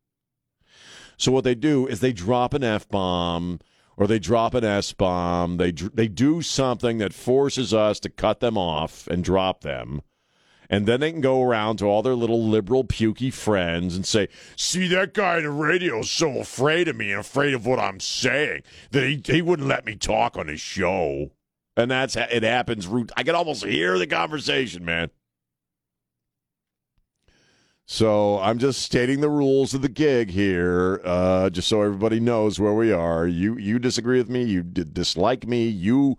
So 1.17 1.31
what 1.31 1.45
they 1.45 1.55
do 1.55 1.87
is 1.87 1.99
they 1.99 2.11
drop 2.11 2.53
an 2.53 2.63
F 2.63 2.87
bomb 2.89 3.59
or 3.95 4.07
they 4.07 4.19
drop 4.19 4.53
an 4.53 4.63
S 4.63 4.91
bomb. 4.91 5.57
They 5.57 5.71
they 5.71 6.07
do 6.07 6.41
something 6.41 6.97
that 6.97 7.13
forces 7.13 7.73
us 7.73 7.99
to 8.01 8.09
cut 8.09 8.39
them 8.39 8.57
off 8.57 9.07
and 9.07 9.23
drop 9.23 9.61
them. 9.61 10.01
And 10.73 10.87
then 10.87 11.01
they 11.01 11.11
can 11.11 11.21
go 11.21 11.43
around 11.43 11.77
to 11.77 11.85
all 11.85 12.01
their 12.01 12.15
little 12.15 12.43
liberal 12.43 12.83
pukey 12.83 13.31
friends 13.31 13.95
and 13.95 14.07
say, 14.07 14.27
"See 14.55 14.87
that 14.87 15.13
guy 15.13 15.37
on 15.37 15.43
the 15.43 15.51
radio 15.51 15.99
is 15.99 16.09
so 16.09 16.39
afraid 16.39 16.87
of 16.87 16.95
me 16.95 17.11
and 17.11 17.19
afraid 17.19 17.53
of 17.53 17.67
what 17.67 17.77
I'm 17.77 17.99
saying 17.99 18.63
that 18.89 19.03
he 19.03 19.21
he 19.23 19.43
wouldn't 19.43 19.67
let 19.67 19.85
me 19.85 19.95
talk 19.95 20.35
on 20.35 20.47
his 20.47 20.61
show." 20.61 21.29
And 21.77 21.91
that's 21.91 22.15
ha- 22.15 22.25
it 22.31 22.41
happens. 22.41 22.87
root- 22.87 23.11
I 23.15 23.21
can 23.21 23.35
almost 23.35 23.63
hear 23.63 23.99
the 23.99 24.07
conversation, 24.07 24.83
man. 24.83 25.11
So 27.85 28.39
I'm 28.39 28.59
just 28.59 28.81
stating 28.81 29.19
the 29.19 29.29
rules 29.29 29.73
of 29.73 29.81
the 29.81 29.89
gig 29.89 30.29
here, 30.29 31.01
uh, 31.03 31.49
just 31.49 31.67
so 31.67 31.81
everybody 31.81 32.21
knows 32.21 32.57
where 32.57 32.73
we 32.73 32.93
are. 32.93 33.27
You 33.27 33.57
you 33.57 33.77
disagree 33.77 34.17
with 34.17 34.29
me, 34.29 34.43
you 34.43 34.63
d- 34.63 34.85
dislike 34.89 35.45
me, 35.45 35.67
you 35.67 36.17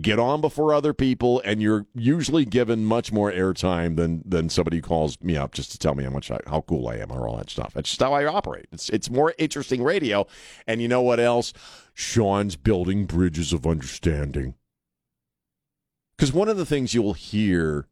get 0.00 0.18
on 0.18 0.40
before 0.40 0.74
other 0.74 0.92
people, 0.92 1.40
and 1.44 1.62
you're 1.62 1.86
usually 1.94 2.44
given 2.44 2.84
much 2.84 3.12
more 3.12 3.30
airtime 3.30 3.94
than 3.94 4.24
than 4.26 4.48
somebody 4.48 4.80
calls 4.80 5.20
me 5.22 5.36
up 5.36 5.52
just 5.52 5.70
to 5.70 5.78
tell 5.78 5.94
me 5.94 6.02
how 6.02 6.10
much 6.10 6.32
I, 6.32 6.40
how 6.48 6.62
cool 6.62 6.88
I 6.88 6.96
am 6.96 7.12
or 7.12 7.28
all 7.28 7.36
that 7.36 7.48
stuff. 7.48 7.74
That's 7.74 7.90
just 7.90 8.02
how 8.02 8.12
I 8.12 8.26
operate. 8.26 8.66
It's 8.72 8.88
it's 8.88 9.08
more 9.08 9.34
interesting 9.38 9.84
radio, 9.84 10.26
and 10.66 10.82
you 10.82 10.88
know 10.88 11.02
what 11.02 11.20
else? 11.20 11.52
Sean's 11.94 12.56
building 12.56 13.06
bridges 13.06 13.52
of 13.52 13.68
understanding. 13.68 14.54
Because 16.16 16.32
one 16.32 16.48
of 16.48 16.56
the 16.56 16.66
things 16.66 16.92
you'll 16.92 17.12
hear, 17.12 17.86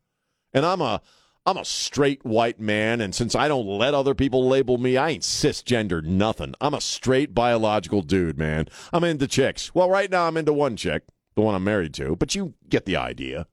and 0.53 0.67
I'm 0.67 0.81
a 0.81 1.01
I'm 1.45 1.57
a 1.57 1.65
straight 1.65 2.25
white 2.25 2.61
man, 2.61 3.01
and 3.01 3.13
since 3.13 3.35
I 3.35 3.49
don't 3.49 3.67
let 3.67 3.95
other 3.95 4.15
people 4.15 4.47
label 4.47 4.79
me, 4.79 4.97
I 4.97 5.11
ain't 5.11 5.25
cisgender 5.25 6.01
nothing. 6.03 6.55
I'm 6.61 6.75
a 6.75 6.81
straight 6.81 7.35
biological 7.35 8.03
dude, 8.03 8.39
man. 8.39 8.69
I'm 8.93 9.03
into 9.03 9.27
chicks. 9.27 9.75
Well, 9.75 9.91
right 9.91 10.09
now 10.09 10.29
I'm 10.29 10.37
into 10.37 10.53
one 10.53 10.77
chick, 10.77 11.03
the 11.35 11.43
one 11.43 11.57
I'm 11.57 11.65
married 11.65 11.95
to, 11.95 12.15
but 12.15 12.37
you 12.37 12.55
get 12.69 12.85
the 12.85 12.97
idea. 12.97 13.49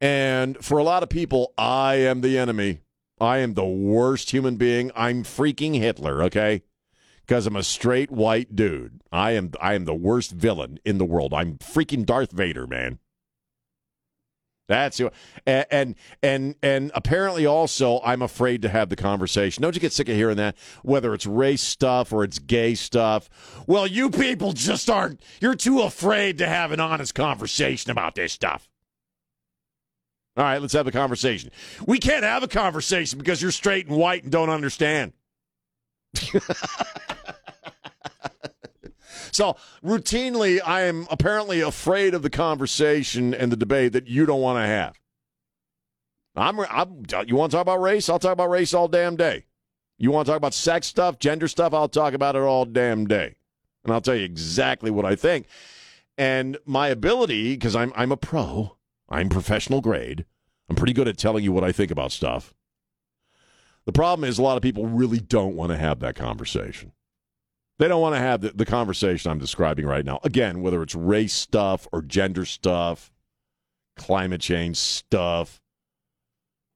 And 0.00 0.62
for 0.62 0.78
a 0.78 0.82
lot 0.82 1.04
of 1.04 1.08
people, 1.08 1.54
I 1.56 1.94
am 1.96 2.20
the 2.20 2.36
enemy. 2.36 2.80
I 3.20 3.38
am 3.38 3.54
the 3.54 3.64
worst 3.64 4.32
human 4.32 4.56
being. 4.56 4.90
I'm 4.96 5.22
freaking 5.22 5.78
Hitler, 5.78 6.20
okay? 6.24 6.64
Because 7.24 7.46
I'm 7.46 7.54
a 7.54 7.62
straight 7.62 8.10
white 8.10 8.56
dude. 8.56 9.02
I 9.12 9.30
am. 9.30 9.52
I 9.60 9.74
am 9.74 9.84
the 9.84 9.94
worst 9.94 10.32
villain 10.32 10.80
in 10.84 10.98
the 10.98 11.04
world. 11.04 11.32
I'm 11.32 11.58
freaking 11.58 12.04
Darth 12.04 12.32
Vader, 12.32 12.66
man. 12.66 12.98
That's 14.66 14.98
you. 14.98 15.10
and, 15.46 15.66
and 15.70 15.94
and 16.22 16.54
and 16.62 16.90
apparently 16.94 17.44
also 17.44 18.00
I'm 18.02 18.22
afraid 18.22 18.62
to 18.62 18.70
have 18.70 18.88
the 18.88 18.96
conversation. 18.96 19.60
Don't 19.62 19.74
you 19.74 19.80
get 19.80 19.92
sick 19.92 20.08
of 20.08 20.16
hearing 20.16 20.38
that? 20.38 20.56
Whether 20.82 21.12
it's 21.12 21.26
race 21.26 21.62
stuff 21.62 22.12
or 22.12 22.24
it's 22.24 22.38
gay 22.38 22.74
stuff. 22.74 23.28
Well, 23.66 23.86
you 23.86 24.08
people 24.10 24.52
just 24.52 24.88
aren't. 24.88 25.20
You're 25.40 25.54
too 25.54 25.82
afraid 25.82 26.38
to 26.38 26.46
have 26.46 26.72
an 26.72 26.80
honest 26.80 27.14
conversation 27.14 27.90
about 27.90 28.14
this 28.14 28.32
stuff. 28.32 28.68
All 30.36 30.44
right, 30.44 30.60
let's 30.60 30.72
have 30.72 30.86
a 30.86 30.92
conversation. 30.92 31.50
We 31.86 31.98
can't 31.98 32.24
have 32.24 32.42
a 32.42 32.48
conversation 32.48 33.18
because 33.18 33.40
you're 33.40 33.52
straight 33.52 33.86
and 33.86 33.96
white 33.96 34.24
and 34.24 34.32
don't 34.32 34.50
understand. 34.50 35.12
So 39.34 39.56
routinely, 39.84 40.60
I 40.64 40.82
am 40.82 41.06
apparently 41.10 41.60
afraid 41.60 42.14
of 42.14 42.22
the 42.22 42.30
conversation 42.30 43.34
and 43.34 43.50
the 43.50 43.56
debate 43.56 43.92
that 43.92 44.06
you 44.06 44.26
don't 44.26 44.40
want 44.40 44.62
to 44.62 44.66
have. 44.66 45.00
I'm, 46.36 46.60
I'm. 46.60 47.02
You 47.26 47.36
want 47.36 47.50
to 47.50 47.56
talk 47.56 47.62
about 47.62 47.80
race? 47.80 48.08
I'll 48.08 48.18
talk 48.18 48.32
about 48.32 48.50
race 48.50 48.74
all 48.74 48.88
damn 48.88 49.16
day. 49.16 49.44
You 49.98 50.10
want 50.10 50.26
to 50.26 50.32
talk 50.32 50.36
about 50.36 50.54
sex 50.54 50.86
stuff, 50.86 51.18
gender 51.18 51.48
stuff? 51.48 51.72
I'll 51.72 51.88
talk 51.88 52.14
about 52.14 52.36
it 52.36 52.42
all 52.42 52.64
damn 52.64 53.06
day, 53.06 53.36
and 53.84 53.92
I'll 53.92 54.00
tell 54.00 54.16
you 54.16 54.24
exactly 54.24 54.90
what 54.90 55.04
I 55.04 55.14
think. 55.14 55.46
And 56.18 56.58
my 56.64 56.88
ability, 56.88 57.54
because 57.54 57.76
I'm 57.76 57.92
I'm 57.96 58.12
a 58.12 58.16
pro, 58.16 58.76
I'm 59.08 59.28
professional 59.28 59.80
grade. 59.80 60.26
I'm 60.68 60.76
pretty 60.76 60.92
good 60.92 61.08
at 61.08 61.18
telling 61.18 61.44
you 61.44 61.52
what 61.52 61.64
I 61.64 61.72
think 61.72 61.90
about 61.90 62.10
stuff. 62.10 62.54
The 63.84 63.92
problem 63.92 64.28
is 64.28 64.38
a 64.38 64.42
lot 64.42 64.56
of 64.56 64.62
people 64.62 64.86
really 64.86 65.20
don't 65.20 65.56
want 65.56 65.72
to 65.72 65.76
have 65.76 66.00
that 66.00 66.16
conversation. 66.16 66.92
They 67.78 67.88
don't 67.88 68.00
want 68.00 68.14
to 68.14 68.20
have 68.20 68.40
the, 68.40 68.50
the 68.50 68.64
conversation 68.64 69.30
I'm 69.30 69.38
describing 69.38 69.86
right 69.86 70.04
now. 70.04 70.20
Again, 70.22 70.62
whether 70.62 70.82
it's 70.82 70.94
race 70.94 71.34
stuff 71.34 71.88
or 71.92 72.02
gender 72.02 72.44
stuff, 72.44 73.10
climate 73.96 74.40
change 74.40 74.76
stuff, 74.76 75.60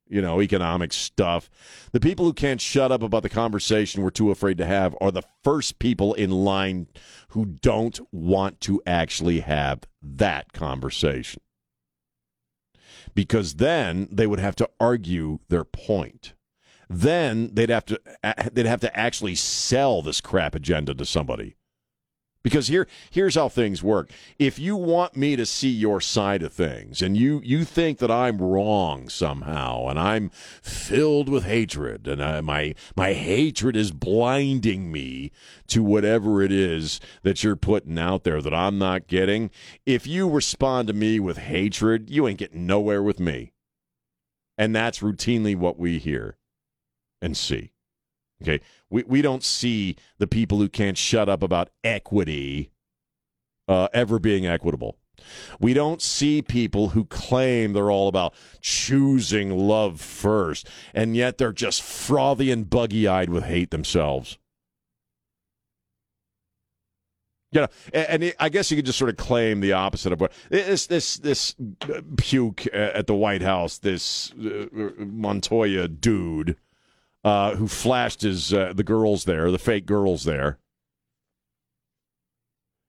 you 0.09 0.23
know, 0.23 0.41
economic 0.41 0.93
stuff. 0.93 1.49
The 1.93 2.01
people 2.01 2.25
who 2.25 2.33
can't 2.33 2.61
shut 2.61 2.91
up 2.91 3.03
about 3.03 3.23
the 3.23 3.29
conversation 3.29 4.03
we're 4.03 4.11
too 4.11 4.31
afraid 4.31 4.59
to 4.59 4.67
have 4.67 4.97
are 5.01 5.11
the 5.11 5.23
first 5.45 5.79
people 5.79 6.15
in 6.15 6.31
line 6.31 6.89
who 7.31 7.45
don't 7.45 8.01
want 8.11 8.61
to 8.63 8.83
actually 8.87 9.41
have 9.41 9.81
that 10.03 10.53
conversation. 10.53 11.43
Because 13.15 13.57
then 13.57 14.09
they 14.11 14.27
would 14.27 14.41
have 14.41 14.57
to 14.57 14.69
argue 14.81 15.41
their 15.49 15.65
point 15.65 16.35
then 16.89 17.51
they'd 17.53 17.71
have 17.71 17.85
to 17.87 18.01
they'd 18.53 18.67
have 18.67 18.81
to 18.81 18.99
actually 18.99 19.35
sell 19.35 20.03
this 20.03 20.21
crap 20.21 20.55
agenda 20.55 20.95
to 20.95 21.05
somebody. 21.05 21.55
Because 22.43 22.69
here 22.69 22.87
here's 23.11 23.35
how 23.35 23.51
things 23.51 23.83
work. 23.83 24.11
If 24.39 24.59
you 24.59 24.75
want 24.75 25.17
me 25.17 25.37
to 25.37 25.45
see 25.45 25.69
your 25.69 26.01
side 26.01 26.43
of 26.43 26.53
things 26.53 27.03
and 27.03 27.15
you 27.15 27.43
you 27.45 27.65
think 27.65 27.99
that 27.99 28.11
I'm 28.11 28.41
wrong 28.41 29.11
somehow 29.11 29.89
and 29.89 29.99
I'm 29.99 30.31
filled 30.31 31.29
with 31.29 31.45
hatred 31.45 32.09
and 32.09 32.23
I, 32.23 32.41
my 32.41 32.75
my 32.97 33.13
hatred 33.13 33.77
is 33.77 33.91
blinding 33.91 34.91
me 34.91 35.31
to 35.67 35.83
whatever 35.83 36.41
it 36.41 36.53
is 36.53 37.01
that 37.23 37.45
you're 37.45 37.57
putting 37.57 37.99
out 37.99 38.25
there 38.25 38.41
that 38.41 38.55
I'm 38.55 38.79
not 38.79 39.09
getting, 39.09 39.51
if 39.85 40.07
you 40.07 40.31
respond 40.31 40.89
to 40.89 40.95
me 40.95 41.21
with 41.21 41.37
hatred, 41.37 42.09
you 42.09 42.27
ain't 42.27 42.39
getting 42.39 42.67
nowhere 42.67 43.03
with 43.03 43.21
me. 43.21 43.53
And 44.57 44.75
that's 44.75 45.01
routinely 45.01 45.55
what 45.55 45.79
we 45.79 45.99
hear 45.99 46.38
and 47.21 47.37
see. 47.37 47.73
Okay. 48.43 48.61
We, 48.91 49.03
we 49.05 49.23
don't 49.23 49.45
see 49.45 49.97
the 50.19 50.27
people 50.27 50.59
who 50.59 50.69
can't 50.69 50.97
shut 50.97 51.29
up 51.29 51.43
about 51.43 51.71
equity 51.83 52.71
uh, 53.67 53.89
ever 53.93 54.19
being 54.19 54.47
equitable. 54.47 54.97
We 55.59 55.75
don't 55.75 56.01
see 56.01 56.43
people 56.43 56.91
who 56.91 57.05
claim 57.05 57.73
they're 57.73 57.91
all 57.91 58.09
about 58.09 58.35
choosing 58.61 59.57
love 59.57 60.01
first, 60.01 60.69
and 60.95 61.17
yet 61.17 61.39
they're 61.39 61.53
just 61.53 61.83
frothy 61.83 62.51
and 62.53 62.71
buggy 62.71 63.09
eyed 63.09 63.29
with 63.29 63.45
hate 63.45 63.71
themselves. 63.71 64.39
You 67.51 67.63
know, 67.63 67.69
and, 67.93 68.23
and 68.23 68.35
I 68.39 68.49
guess 68.49 68.71
you 68.71 68.77
could 68.77 68.87
just 68.87 68.99
sort 68.99 69.09
of 69.09 69.17
claim 69.17 69.61
the 69.61 69.73
opposite 69.73 70.13
of 70.13 70.21
what 70.21 70.33
this 70.51 70.87
this 70.87 71.17
this 71.17 71.57
puke 72.17 72.67
at 72.73 73.07
the 73.07 73.15
White 73.15 73.43
House, 73.43 73.79
this 73.79 74.33
uh, 74.33 74.67
Montoya 74.99 75.89
dude 75.89 76.57
uh, 77.29 77.57
who 77.57 77.69
flashed 77.69 78.23
his 78.23 78.55
uh, 78.55 78.73
the 78.75 78.83
girls 78.83 79.25
there, 79.25 79.51
the 79.51 79.59
fake 79.59 79.85
girls 79.85 80.25
there. 80.25 80.59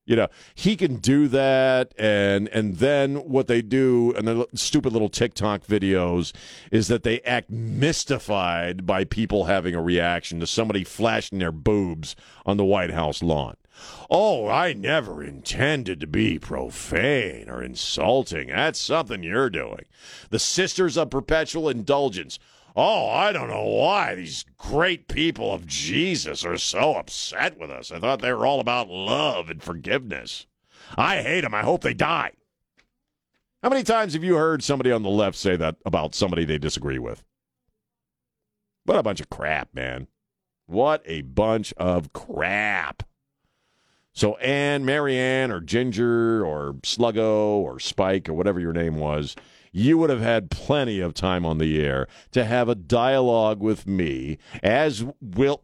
You 0.05 0.15
know, 0.15 0.27
he 0.55 0.77
can 0.77 0.95
do 0.95 1.27
that, 1.27 1.93
and 1.99 2.47
and 2.47 2.77
then 2.77 3.17
what 3.17 3.47
they 3.47 3.61
do, 3.61 4.13
and 4.15 4.25
the 4.25 4.47
stupid 4.55 4.93
little 4.93 5.09
TikTok 5.09 5.65
videos, 5.65 6.31
is 6.71 6.87
that 6.87 7.03
they 7.03 7.19
act 7.21 7.49
mystified 7.49 8.85
by 8.85 9.03
people 9.03 9.43
having 9.43 9.75
a 9.75 9.81
reaction 9.81 10.39
to 10.39 10.47
somebody 10.47 10.85
flashing 10.85 11.39
their 11.39 11.51
boobs 11.51 12.15
on 12.45 12.55
the 12.55 12.65
White 12.65 12.91
House 12.91 13.21
lawn. 13.21 13.55
Oh, 14.09 14.47
I 14.47 14.71
never 14.71 15.21
intended 15.21 15.99
to 15.99 16.07
be 16.07 16.39
profane 16.39 17.49
or 17.49 17.61
insulting. 17.61 18.47
That's 18.47 18.79
something 18.79 19.21
you're 19.21 19.49
doing. 19.49 19.85
The 20.29 20.39
Sisters 20.39 20.97
of 20.97 21.09
Perpetual 21.09 21.67
Indulgence. 21.69 22.39
Oh, 22.75 23.09
I 23.09 23.31
don't 23.31 23.49
know 23.49 23.65
why 23.65 24.15
these 24.15 24.45
great 24.57 25.07
people 25.07 25.53
of 25.53 25.65
Jesus 25.65 26.45
are 26.45 26.57
so 26.57 26.95
upset 26.95 27.59
with 27.59 27.71
us. 27.71 27.91
I 27.91 27.99
thought 27.99 28.21
they 28.21 28.33
were 28.33 28.45
all 28.45 28.59
about 28.59 28.89
love 28.89 29.49
and 29.49 29.61
forgiveness. 29.61 30.45
I 30.97 31.21
hate 31.21 31.41
them. 31.41 31.53
I 31.53 31.61
hope 31.61 31.81
they 31.81 31.93
die. 31.93 32.33
How 33.61 33.69
many 33.69 33.83
times 33.83 34.13
have 34.13 34.23
you 34.23 34.35
heard 34.35 34.63
somebody 34.63 34.91
on 34.91 35.03
the 35.03 35.09
left 35.09 35.37
say 35.37 35.55
that 35.57 35.75
about 35.85 36.15
somebody 36.15 36.45
they 36.45 36.57
disagree 36.57 36.99
with? 36.99 37.23
What 38.85 38.97
a 38.97 39.03
bunch 39.03 39.19
of 39.19 39.29
crap, 39.29 39.73
man. 39.73 40.07
What 40.65 41.01
a 41.05 41.21
bunch 41.21 41.73
of 41.77 42.13
crap. 42.13 43.03
So 44.13 44.37
Anne, 44.37 44.85
Marianne, 44.85 45.51
or 45.51 45.59
Ginger, 45.59 46.45
or 46.45 46.73
Sluggo, 46.83 47.57
or 47.57 47.79
Spike, 47.79 48.29
or 48.29 48.33
whatever 48.33 48.59
your 48.59 48.73
name 48.73 48.95
was, 48.95 49.35
you 49.71 49.97
would 49.97 50.09
have 50.09 50.21
had 50.21 50.51
plenty 50.51 50.99
of 50.99 51.13
time 51.13 51.45
on 51.45 51.57
the 51.57 51.83
air 51.83 52.07
to 52.31 52.45
have 52.45 52.69
a 52.69 52.75
dialogue 52.75 53.61
with 53.61 53.87
me, 53.87 54.37
as 54.63 55.05
will, 55.21 55.61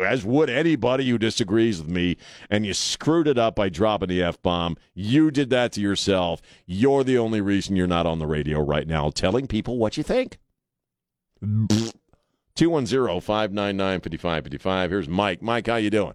as 0.00 0.24
would 0.24 0.50
anybody 0.50 1.08
who 1.08 1.18
disagrees 1.18 1.80
with 1.80 1.90
me, 1.90 2.16
and 2.50 2.66
you 2.66 2.74
screwed 2.74 3.28
it 3.28 3.38
up 3.38 3.56
by 3.56 3.68
dropping 3.68 4.08
the 4.08 4.22
f 4.22 4.40
bomb. 4.42 4.76
You 4.94 5.30
did 5.30 5.50
that 5.50 5.72
to 5.72 5.80
yourself. 5.80 6.40
You're 6.66 7.04
the 7.04 7.18
only 7.18 7.40
reason 7.40 7.76
you're 7.76 7.86
not 7.86 8.06
on 8.06 8.18
the 8.18 8.26
radio 8.26 8.60
right 8.60 8.86
now, 8.86 9.10
telling 9.10 9.46
people 9.46 9.78
what 9.78 9.96
you 9.96 10.02
think. 10.02 10.38
210-599-5555. 12.56 14.88
Here's 14.88 15.08
Mike. 15.08 15.42
Mike, 15.42 15.66
how 15.66 15.76
you 15.76 15.90
doing? 15.90 16.14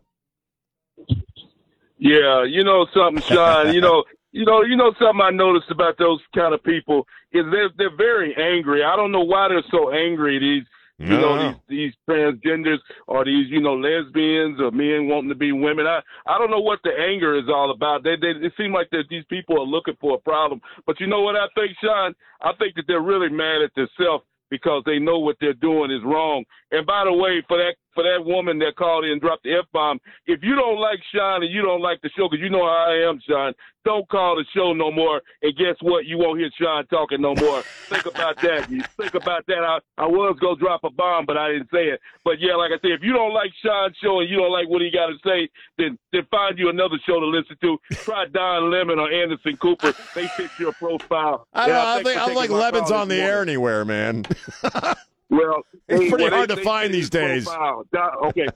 Yeah, 1.98 2.46
you 2.46 2.64
know 2.64 2.88
something, 2.94 3.22
Sean. 3.24 3.74
you 3.74 3.82
know, 3.82 4.06
you 4.32 4.46
know, 4.46 4.64
you 4.64 4.76
know 4.76 4.94
something 5.00 5.22
I 5.22 5.32
noticed 5.32 5.72
about 5.72 5.98
those 5.98 6.20
kind 6.36 6.54
of 6.54 6.64
people 6.64 7.08
is 7.32 7.46
they're 7.52 7.70
they're 7.78 7.96
very 7.98 8.36
angry. 8.36 8.84
I 8.84 8.96
don't 8.96 9.12
know 9.12 9.24
why 9.24 9.48
they're 9.48 9.64
so 9.72 9.92
angry. 9.92 10.40
These 10.40 10.66
you 11.00 11.18
No. 11.18 11.36
know 11.36 11.38
these 11.38 11.56
these 11.70 11.94
transgenders 12.10 12.80
or 13.08 13.24
these 13.26 13.48
you 13.50 13.62
know 13.62 13.76
lesbians 13.76 14.60
or 14.60 14.70
men 14.72 15.08
wanting 15.08 15.30
to 15.30 15.36
be 15.36 15.52
women. 15.52 15.88
I 15.88 16.02
I 16.28 16.38
don't 16.38 16.52
know 16.52 16.60
what 16.60 16.80
the 16.84 16.92
anger 16.92 17.36
is 17.36 17.50
all 17.50 17.72
about. 17.72 18.04
They 18.04 18.16
they 18.18 18.32
it 18.32 18.54
seem 18.58 18.74
like 18.74 18.90
that 18.92 19.06
these 19.10 19.24
people 19.30 19.60
are 19.60 19.66
looking 19.66 19.96
for 20.00 20.16
a 20.16 20.20
problem. 20.20 20.62
But 20.86 21.00
you 21.00 21.08
know 21.08 21.22
what 21.22 21.36
I 21.36 21.48
think, 21.56 21.72
Sean? 21.82 22.14
I 22.42 22.52
think 22.60 22.76
that 22.76 22.84
they're 22.88 23.02
really 23.02 23.30
mad 23.30 23.62
at 23.62 23.74
themselves 23.76 24.26
because 24.50 24.84
they 24.86 25.00
know 25.00 25.20
what 25.20 25.38
they're 25.40 25.54
doing 25.54 25.92
is 25.92 26.04
wrong. 26.04 26.44
And 26.72 26.86
by 26.86 27.06
the 27.06 27.14
way, 27.14 27.44
for 27.48 27.58
that 27.58 27.76
for 27.94 28.04
that 28.04 28.24
woman 28.24 28.60
that 28.60 28.76
called 28.76 29.06
in 29.06 29.12
and 29.12 29.22
dropped 29.22 29.44
the 29.44 29.54
f 29.56 29.66
bomb, 29.72 30.00
if 30.26 30.40
you 30.44 30.56
don't 30.56 30.80
like 30.80 31.00
Sean 31.14 31.44
and 31.44 31.52
you 31.54 31.62
don't 31.62 31.82
like 31.82 32.02
the 32.02 32.10
show, 32.18 32.28
because 32.30 32.44
you 32.44 32.50
know 32.50 32.66
how 32.66 32.88
I 32.90 33.10
am, 33.10 33.20
Sean, 33.28 33.54
don't 33.90 34.08
call 34.10 34.36
the 34.36 34.46
show 34.56 34.72
no 34.74 34.92
more. 34.92 35.22
And 35.42 35.56
guess 35.58 35.76
what? 35.82 36.06
You 36.06 36.18
won't 36.20 36.40
hear 36.40 36.50
Sean 36.60 36.86
talking 36.88 37.22
no 37.22 37.34
more. 37.36 37.64
think 37.90 38.06
about 38.06 38.40
that. 38.42 38.70
You 38.70 38.82
think 38.98 39.16
about 39.16 39.46
that. 39.48 39.64
I, 39.64 39.80
I 39.98 40.06
was 40.06 40.38
gonna 40.40 40.56
drop 40.58 40.84
a 40.84 40.92
bomb, 40.92 41.26
but 41.26 41.38
I 41.38 41.52
didn't 41.52 41.70
say 41.74 41.88
it. 41.88 42.00
But 42.24 42.40
yeah, 42.40 42.56
like 42.56 42.72
I 42.72 42.78
said, 42.82 42.92
if 42.92 43.02
you 43.02 43.14
don't 43.14 43.34
like 43.34 43.52
Sean's 43.66 43.96
show 44.02 44.20
and 44.20 44.30
you 44.30 44.38
don't 44.38 44.52
like 44.52 44.70
what 44.70 44.82
he 44.82 44.92
got 44.92 45.08
to 45.08 45.18
say, 45.26 45.50
then 45.78 45.98
then 46.12 46.28
find 46.30 46.58
you 46.60 46.70
another 46.70 46.98
show 47.08 47.20
to 47.20 47.26
listen 47.26 47.58
to. 47.62 47.78
Try 47.94 48.26
Don 48.32 48.70
Lemon 48.72 49.00
or 49.00 49.12
Anderson 49.12 49.58
Cooper. 49.58 49.94
They 50.14 50.28
fit 50.28 50.52
your 50.60 50.74
profile. 50.74 51.48
I 51.54 51.68
don't, 51.68 51.76
know, 51.76 51.82
I 51.88 51.96
think, 52.04 52.08
I 52.08 52.14
don't 52.14 52.28
taking 52.30 52.42
think 52.42 52.52
my 52.52 52.58
Levin's 52.60 52.90
call 52.90 53.02
on 53.02 53.08
the 53.08 53.16
this 53.16 53.24
air 53.24 53.42
anywhere, 53.42 53.86
man. 53.86 54.26
Well, 55.32 55.62
It's 55.88 56.02
hey, 56.02 56.10
pretty 56.10 56.24
well, 56.24 56.32
they- 56.32 56.36
hard 56.38 56.50
to 56.50 56.56
they 56.56 56.64
find 56.64 56.92
these 56.92 57.10
days. 57.12 57.46
Don- 57.46 57.86
Okay. 58.26 58.48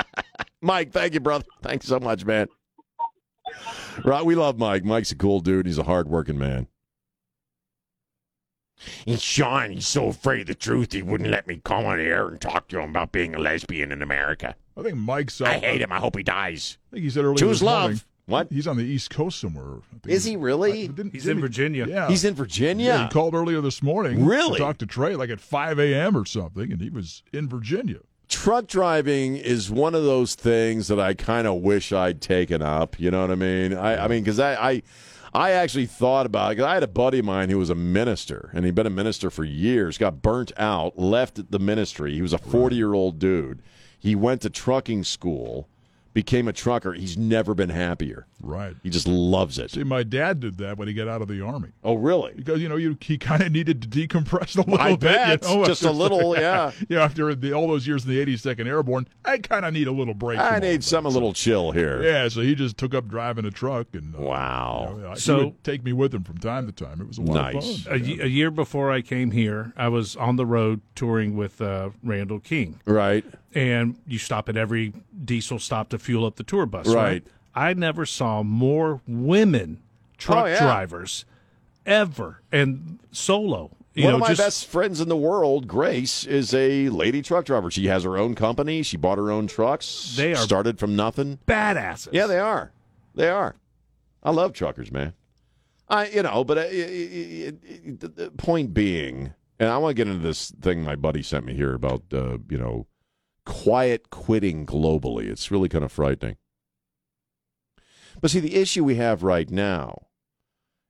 Mike, 0.60 0.92
thank 0.92 1.14
you, 1.14 1.20
brother. 1.20 1.44
Thanks 1.62 1.86
so 1.88 1.98
much, 1.98 2.24
man. 2.24 2.46
Right, 4.04 4.24
we 4.24 4.34
love 4.34 4.58
Mike. 4.58 4.84
Mike's 4.84 5.10
a 5.12 5.16
cool 5.16 5.40
dude. 5.40 5.66
He's 5.66 5.78
a 5.78 5.82
hard-working 5.82 6.38
man. 6.38 6.66
And 9.06 9.20
Sean, 9.20 9.70
he's 9.70 9.86
so 9.86 10.08
afraid 10.08 10.40
of 10.42 10.46
the 10.48 10.54
truth, 10.54 10.92
he 10.92 11.02
wouldn't 11.02 11.30
let 11.30 11.46
me 11.46 11.60
come 11.62 11.84
on 11.84 11.98
the 11.98 12.04
air 12.04 12.26
and 12.28 12.40
talk 12.40 12.68
to 12.68 12.80
him 12.80 12.90
about 12.90 13.12
being 13.12 13.34
a 13.34 13.38
lesbian 13.38 13.92
in 13.92 14.02
America. 14.02 14.56
I 14.76 14.82
think 14.82 14.96
Mike's. 14.96 15.40
I 15.40 15.58
hate 15.58 15.80
uh, 15.82 15.84
him. 15.84 15.92
I 15.92 15.98
hope 16.00 16.16
he 16.16 16.22
dies. 16.22 16.78
I 16.90 16.96
think 16.96 17.04
he 17.04 17.10
said 17.10 17.24
earlier 17.24 17.36
Choose 17.36 17.60
this 17.60 17.62
love. 17.62 17.82
morning. 17.82 18.00
What? 18.26 18.48
He's 18.50 18.66
on 18.66 18.76
the 18.76 18.84
East 18.84 19.10
Coast 19.10 19.38
somewhere. 19.40 19.78
I 19.94 19.98
think 20.02 20.06
Is 20.14 20.24
he 20.24 20.36
really? 20.36 20.88
Didn't- 20.88 21.12
He's 21.12 21.24
didn't 21.24 21.30
in 21.32 21.36
he- 21.38 21.42
Virginia. 21.42 21.86
Yeah. 21.86 22.08
He's 22.08 22.24
in 22.24 22.34
Virginia. 22.34 22.86
Yeah, 22.86 23.04
he 23.08 23.12
called 23.12 23.34
earlier 23.34 23.60
this 23.60 23.82
morning. 23.82 24.24
Really? 24.24 24.58
To 24.58 24.64
talk 24.64 24.78
to 24.78 24.86
Trey 24.86 25.14
like 25.16 25.30
at 25.30 25.40
5 25.40 25.78
a.m. 25.78 26.16
or 26.16 26.24
something, 26.24 26.72
and 26.72 26.80
he 26.80 26.88
was 26.90 27.22
in 27.32 27.48
Virginia. 27.48 27.98
Truck 28.32 28.66
driving 28.66 29.36
is 29.36 29.70
one 29.70 29.94
of 29.94 30.04
those 30.04 30.34
things 30.34 30.88
that 30.88 30.98
I 30.98 31.12
kind 31.12 31.46
of 31.46 31.60
wish 31.60 31.92
I'd 31.92 32.20
taken 32.22 32.62
up. 32.62 32.98
You 32.98 33.10
know 33.10 33.20
what 33.20 33.30
I 33.30 33.34
mean? 33.34 33.74
I, 33.74 34.04
I 34.04 34.08
mean, 34.08 34.24
because 34.24 34.40
I, 34.40 34.54
I, 34.70 34.82
I 35.34 35.50
actually 35.52 35.86
thought 35.86 36.24
about 36.24 36.52
it. 36.52 36.56
'cause 36.56 36.64
I 36.64 36.74
had 36.74 36.82
a 36.82 36.88
buddy 36.88 37.18
of 37.18 37.26
mine 37.26 37.50
who 37.50 37.58
was 37.58 37.68
a 37.70 37.74
minister, 37.74 38.50
and 38.54 38.64
he'd 38.64 38.74
been 38.74 38.86
a 38.86 38.90
minister 38.90 39.30
for 39.30 39.44
years. 39.44 39.98
Got 39.98 40.22
burnt 40.22 40.50
out, 40.56 40.98
left 40.98 41.50
the 41.50 41.58
ministry. 41.58 42.14
He 42.14 42.22
was 42.22 42.32
a 42.32 42.38
forty-year-old 42.38 43.18
dude. 43.18 43.62
He 43.98 44.14
went 44.14 44.40
to 44.42 44.50
trucking 44.50 45.04
school, 45.04 45.68
became 46.14 46.48
a 46.48 46.52
trucker. 46.52 46.94
He's 46.94 47.16
never 47.18 47.54
been 47.54 47.68
happier. 47.70 48.26
Right. 48.42 48.74
He 48.82 48.90
just 48.90 49.06
loves 49.06 49.58
it. 49.58 49.70
See, 49.70 49.84
my 49.84 50.02
dad 50.02 50.40
did 50.40 50.58
that 50.58 50.76
when 50.76 50.88
he 50.88 50.94
got 50.94 51.06
out 51.08 51.22
of 51.22 51.28
the 51.28 51.40
army. 51.40 51.68
Oh, 51.84 51.94
really? 51.94 52.32
Because 52.34 52.60
you 52.60 52.68
know, 52.68 52.76
you 52.76 52.96
he 53.00 53.16
kind 53.16 53.42
of 53.42 53.52
needed 53.52 53.80
to 53.82 53.88
decompress 53.88 54.56
a 54.56 54.62
little 54.62 54.80
I 54.80 54.90
bit. 54.90 55.00
bet. 55.00 55.42
You 55.48 55.56
know, 55.58 55.64
Just 55.64 55.84
a 55.84 55.92
little, 55.92 56.36
yeah. 56.38 56.72
you 56.88 56.96
know, 56.96 57.02
after 57.02 57.34
the, 57.34 57.52
all 57.52 57.68
those 57.68 57.86
years 57.86 58.04
in 58.04 58.10
the 58.10 58.24
82nd 58.26 58.66
Airborne, 58.66 59.06
I 59.24 59.38
kind 59.38 59.64
of 59.64 59.72
need 59.72 59.86
a 59.86 59.92
little 59.92 60.14
break. 60.14 60.40
I 60.40 60.58
need 60.58 60.82
some 60.84 61.06
a 61.06 61.08
little 61.08 61.32
chill 61.32 61.70
here. 61.72 62.02
Yeah, 62.02 62.28
so 62.28 62.40
he 62.40 62.54
just 62.54 62.76
took 62.76 62.94
up 62.94 63.06
driving 63.08 63.44
a 63.44 63.50
truck, 63.50 63.86
and 63.94 64.14
uh, 64.16 64.20
Wow. 64.20 64.94
you 64.96 65.02
know, 65.02 65.10
he 65.10 65.16
So- 65.20 65.44
would 65.44 65.64
take 65.64 65.84
me 65.84 65.92
with 65.92 66.12
him 66.12 66.24
from 66.24 66.38
time 66.38 66.66
to 66.66 66.72
time. 66.72 67.00
It 67.00 67.06
was 67.06 67.18
a 67.18 67.22
lot 67.22 67.54
Nice. 67.54 67.86
of 67.86 67.92
A, 67.92 67.98
fun. 67.98 68.04
ye- 68.04 68.20
a 68.20 68.26
year 68.26 68.50
before 68.50 68.90
I 68.90 69.02
came 69.02 69.30
here, 69.30 69.72
I 69.76 69.88
was 69.88 70.16
on 70.16 70.36
the 70.36 70.46
road 70.46 70.80
touring 70.94 71.36
with 71.36 71.60
uh, 71.60 71.90
Randall 72.02 72.40
King. 72.40 72.80
Right. 72.86 73.24
and 73.54 73.96
you 74.06 74.18
stop 74.18 74.48
at 74.48 74.56
every 74.56 74.92
diesel 75.24 75.58
stop 75.58 75.90
to 75.90 75.98
fuel 75.98 76.24
up 76.24 76.36
the 76.36 76.42
tour 76.42 76.66
bus. 76.66 76.86
Right. 76.88 76.94
Right. 76.94 77.24
I 77.54 77.74
never 77.74 78.06
saw 78.06 78.42
more 78.42 79.00
women 79.06 79.82
truck 80.18 80.44
Oh, 80.44 80.46
yeah. 80.46 80.60
drivers 80.62 81.24
ever 81.84 82.40
and 82.50 82.98
solo. 83.10 83.76
You 83.94 84.04
One 84.04 84.12
know, 84.12 84.16
of 84.16 84.20
my 84.22 84.28
just 84.28 84.40
best 84.40 84.66
friends 84.68 85.00
in 85.02 85.08
the 85.10 85.16
world, 85.16 85.68
Grace, 85.68 86.24
is 86.24 86.54
a 86.54 86.88
lady 86.88 87.20
truck 87.20 87.44
driver. 87.44 87.70
She 87.70 87.88
has 87.88 88.04
her 88.04 88.16
own 88.16 88.34
company. 88.34 88.82
She 88.82 88.96
bought 88.96 89.18
her 89.18 89.30
own 89.30 89.46
trucks. 89.46 90.14
They 90.16 90.32
are- 90.32 90.36
started 90.36 90.78
from 90.78 90.96
nothing. 90.96 91.38
badasses. 91.46 92.08
Yeah, 92.12 92.26
they 92.26 92.38
are. 92.38 92.72
They 93.14 93.28
are. 93.28 93.56
I 94.22 94.30
love 94.30 94.54
truckers, 94.54 94.90
man. 94.90 95.12
I, 95.88 96.08
you 96.08 96.22
know, 96.22 96.42
but 96.42 96.56
uh, 96.56 96.60
it, 96.62 96.72
it, 96.72 97.58
it, 97.64 98.00
the- 98.00 98.08
the 98.08 98.30
point 98.30 98.72
being, 98.72 99.34
and 99.58 99.68
I 99.68 99.76
want 99.76 99.90
to 99.90 99.94
get 99.94 100.06
into 100.10 100.22
this 100.22 100.50
thing 100.52 100.82
my 100.84 100.96
buddy 100.96 101.22
sent 101.22 101.44
me 101.44 101.52
here 101.54 101.74
about, 101.74 102.02
uh, 102.14 102.38
you 102.48 102.56
know, 102.56 102.86
quiet 103.44 104.08
quitting 104.08 104.64
globally. 104.64 105.26
It's 105.28 105.50
really 105.50 105.68
kind 105.68 105.84
of 105.84 105.92
frightening. 105.92 106.36
But 108.22 108.30
see, 108.30 108.40
the 108.40 108.54
issue 108.54 108.84
we 108.84 108.94
have 108.94 109.24
right 109.24 109.50
now 109.50 110.06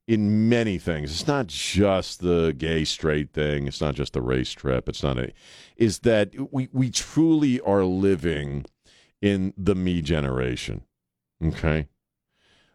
in 0.06 0.50
many 0.50 0.78
things, 0.78 1.10
it's 1.10 1.26
not 1.26 1.46
just 1.46 2.20
the 2.20 2.54
gay 2.56 2.84
straight 2.84 3.32
thing, 3.32 3.66
it's 3.66 3.80
not 3.80 3.94
just 3.94 4.12
the 4.12 4.20
race 4.20 4.52
trip, 4.52 4.86
it's 4.86 5.02
not 5.02 5.18
a, 5.18 5.32
is 5.76 6.00
that 6.00 6.34
we, 6.52 6.68
we 6.72 6.90
truly 6.90 7.58
are 7.60 7.84
living 7.84 8.66
in 9.22 9.54
the 9.56 9.74
me 9.74 10.02
generation. 10.02 10.82
Okay? 11.42 11.88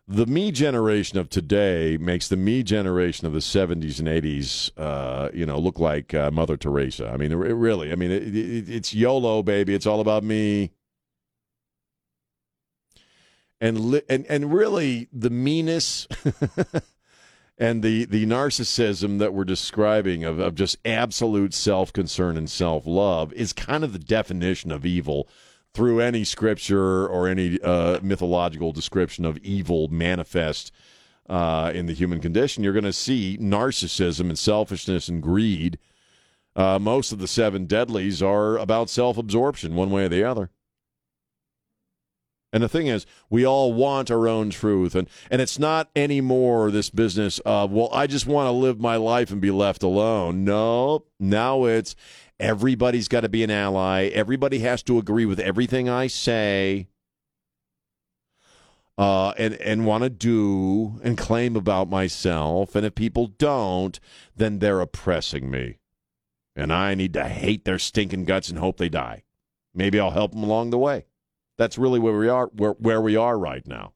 The 0.08 0.26
me 0.26 0.52
generation 0.52 1.20
of 1.20 1.30
today 1.30 1.98
makes 1.98 2.28
the 2.28 2.38
me 2.38 2.64
generation 2.64 3.28
of 3.28 3.34
the 3.34 3.40
70s 3.40 4.00
and 4.00 4.08
80s, 4.08 4.72
uh, 4.76 5.30
you 5.34 5.46
know, 5.46 5.60
look 5.60 5.80
like 5.80 6.16
uh, 6.16 6.32
Mother 6.32 6.58
Teresa. 6.58 7.10
I 7.10 7.18
mean, 7.18 7.36
really, 7.36 7.92
I 7.92 7.96
mean, 7.96 8.10
it, 8.10 8.36
it, 8.36 8.70
it's 8.70 8.94
YOLO, 8.94 9.44
baby. 9.44 9.76
It's 9.76 9.86
all 9.86 10.00
about 10.00 10.24
me 10.24 10.72
and 13.60 13.80
li- 13.80 14.02
and 14.10 14.26
and 14.28 14.54
really 14.54 15.08
the 15.12 15.30
meanness 15.30 16.08
and 17.58 17.84
the 17.84 18.06
the 18.06 18.26
narcissism 18.26 19.20
that 19.20 19.34
we're 19.34 19.44
describing 19.44 20.24
of, 20.24 20.40
of 20.40 20.56
just 20.56 20.78
absolute 20.86 21.54
self-concern 21.54 22.38
and 22.38 22.50
self-love 22.50 23.34
is 23.34 23.54
kind 23.54 23.84
of 23.84 23.94
the 23.94 24.00
definition 24.00 24.72
of 24.72 24.86
evil 24.86 25.28
through 25.74 26.00
any 26.00 26.24
scripture 26.24 27.08
or 27.08 27.28
any 27.28 27.60
uh, 27.62 28.00
mythological 28.02 28.72
description 28.72 29.26
of 29.26 29.38
evil 29.40 29.88
manifest 29.90 30.72
uh, 31.30 31.72
in 31.76 31.86
the 31.86 31.94
human 31.94 32.20
condition. 32.20 32.64
You're 32.64 32.74
going 32.74 32.84
to 32.86 32.94
see 32.94 33.38
narcissism 33.40 34.22
and 34.22 34.40
selfishness 34.40 35.08
and 35.08 35.22
greed 35.22 35.78
uh, 36.58 36.80
most 36.80 37.12
of 37.12 37.20
the 37.20 37.28
seven 37.28 37.66
deadlies 37.68 38.22
are 38.22 38.58
about 38.58 38.90
self-absorption 38.90 39.76
one 39.76 39.92
way 39.92 40.06
or 40.06 40.10
the 40.10 40.24
other 40.24 40.50
and 42.54 42.64
the 42.64 42.70
thing 42.70 42.88
is, 42.88 43.06
we 43.30 43.46
all 43.46 43.74
want 43.74 44.10
our 44.10 44.28
own 44.28 44.50
truth, 44.50 44.96
and 44.96 45.10
and 45.30 45.42
it's 45.42 45.60
not 45.60 45.90
anymore 45.96 46.72
this 46.72 46.90
business 46.90 47.40
of 47.40 47.72
well, 47.72 47.90
I 47.92 48.08
just 48.08 48.26
want 48.26 48.48
to 48.48 48.52
live 48.52 48.80
my 48.80 48.96
life 48.96 49.32
and 49.32 49.42
be 49.42 49.52
left 49.52 49.84
alone. 49.84 50.46
No, 50.46 51.06
now 51.20 51.66
it's 51.66 51.96
everybody's 52.40 53.10
got 53.10 53.22
to 53.22 53.30
be 53.30 53.44
an 53.44 53.52
ally. 53.52 54.06
Everybody 54.08 54.60
has 54.60 54.82
to 54.84 54.98
agree 54.98 55.26
with 55.26 55.42
everything 55.42 55.90
I 55.90 56.08
say, 56.08 56.88
uh, 58.98 59.34
and 59.38 59.56
and 59.56 59.86
want 59.86 60.06
to 60.06 60.10
do 60.10 61.02
and 61.04 61.18
claim 61.18 61.58
about 61.58 61.90
myself. 61.90 62.76
And 62.76 62.86
if 62.86 62.96
people 62.96 63.28
don't, 63.28 64.00
then 64.38 64.60
they're 64.60 64.80
oppressing 64.80 65.52
me, 65.52 65.80
and 66.56 66.72
I 66.72 66.96
need 66.96 67.12
to 67.16 67.26
hate 67.26 67.66
their 67.66 67.80
stinking 67.80 68.24
guts 68.24 68.48
and 68.48 68.58
hope 68.58 68.78
they 68.78 68.88
die. 68.88 69.24
Maybe 69.76 70.00
I'll 70.00 70.12
help 70.12 70.32
them 70.32 70.44
along 70.44 70.70
the 70.70 70.78
way. 70.78 71.07
That's 71.58 71.78
really 71.78 72.00
where 72.00 72.18
we 72.18 72.30
are 72.30 72.48
where, 72.48 72.72
where 72.74 73.02
we 73.02 73.16
are 73.16 73.38
right 73.38 73.66
now. 73.68 73.94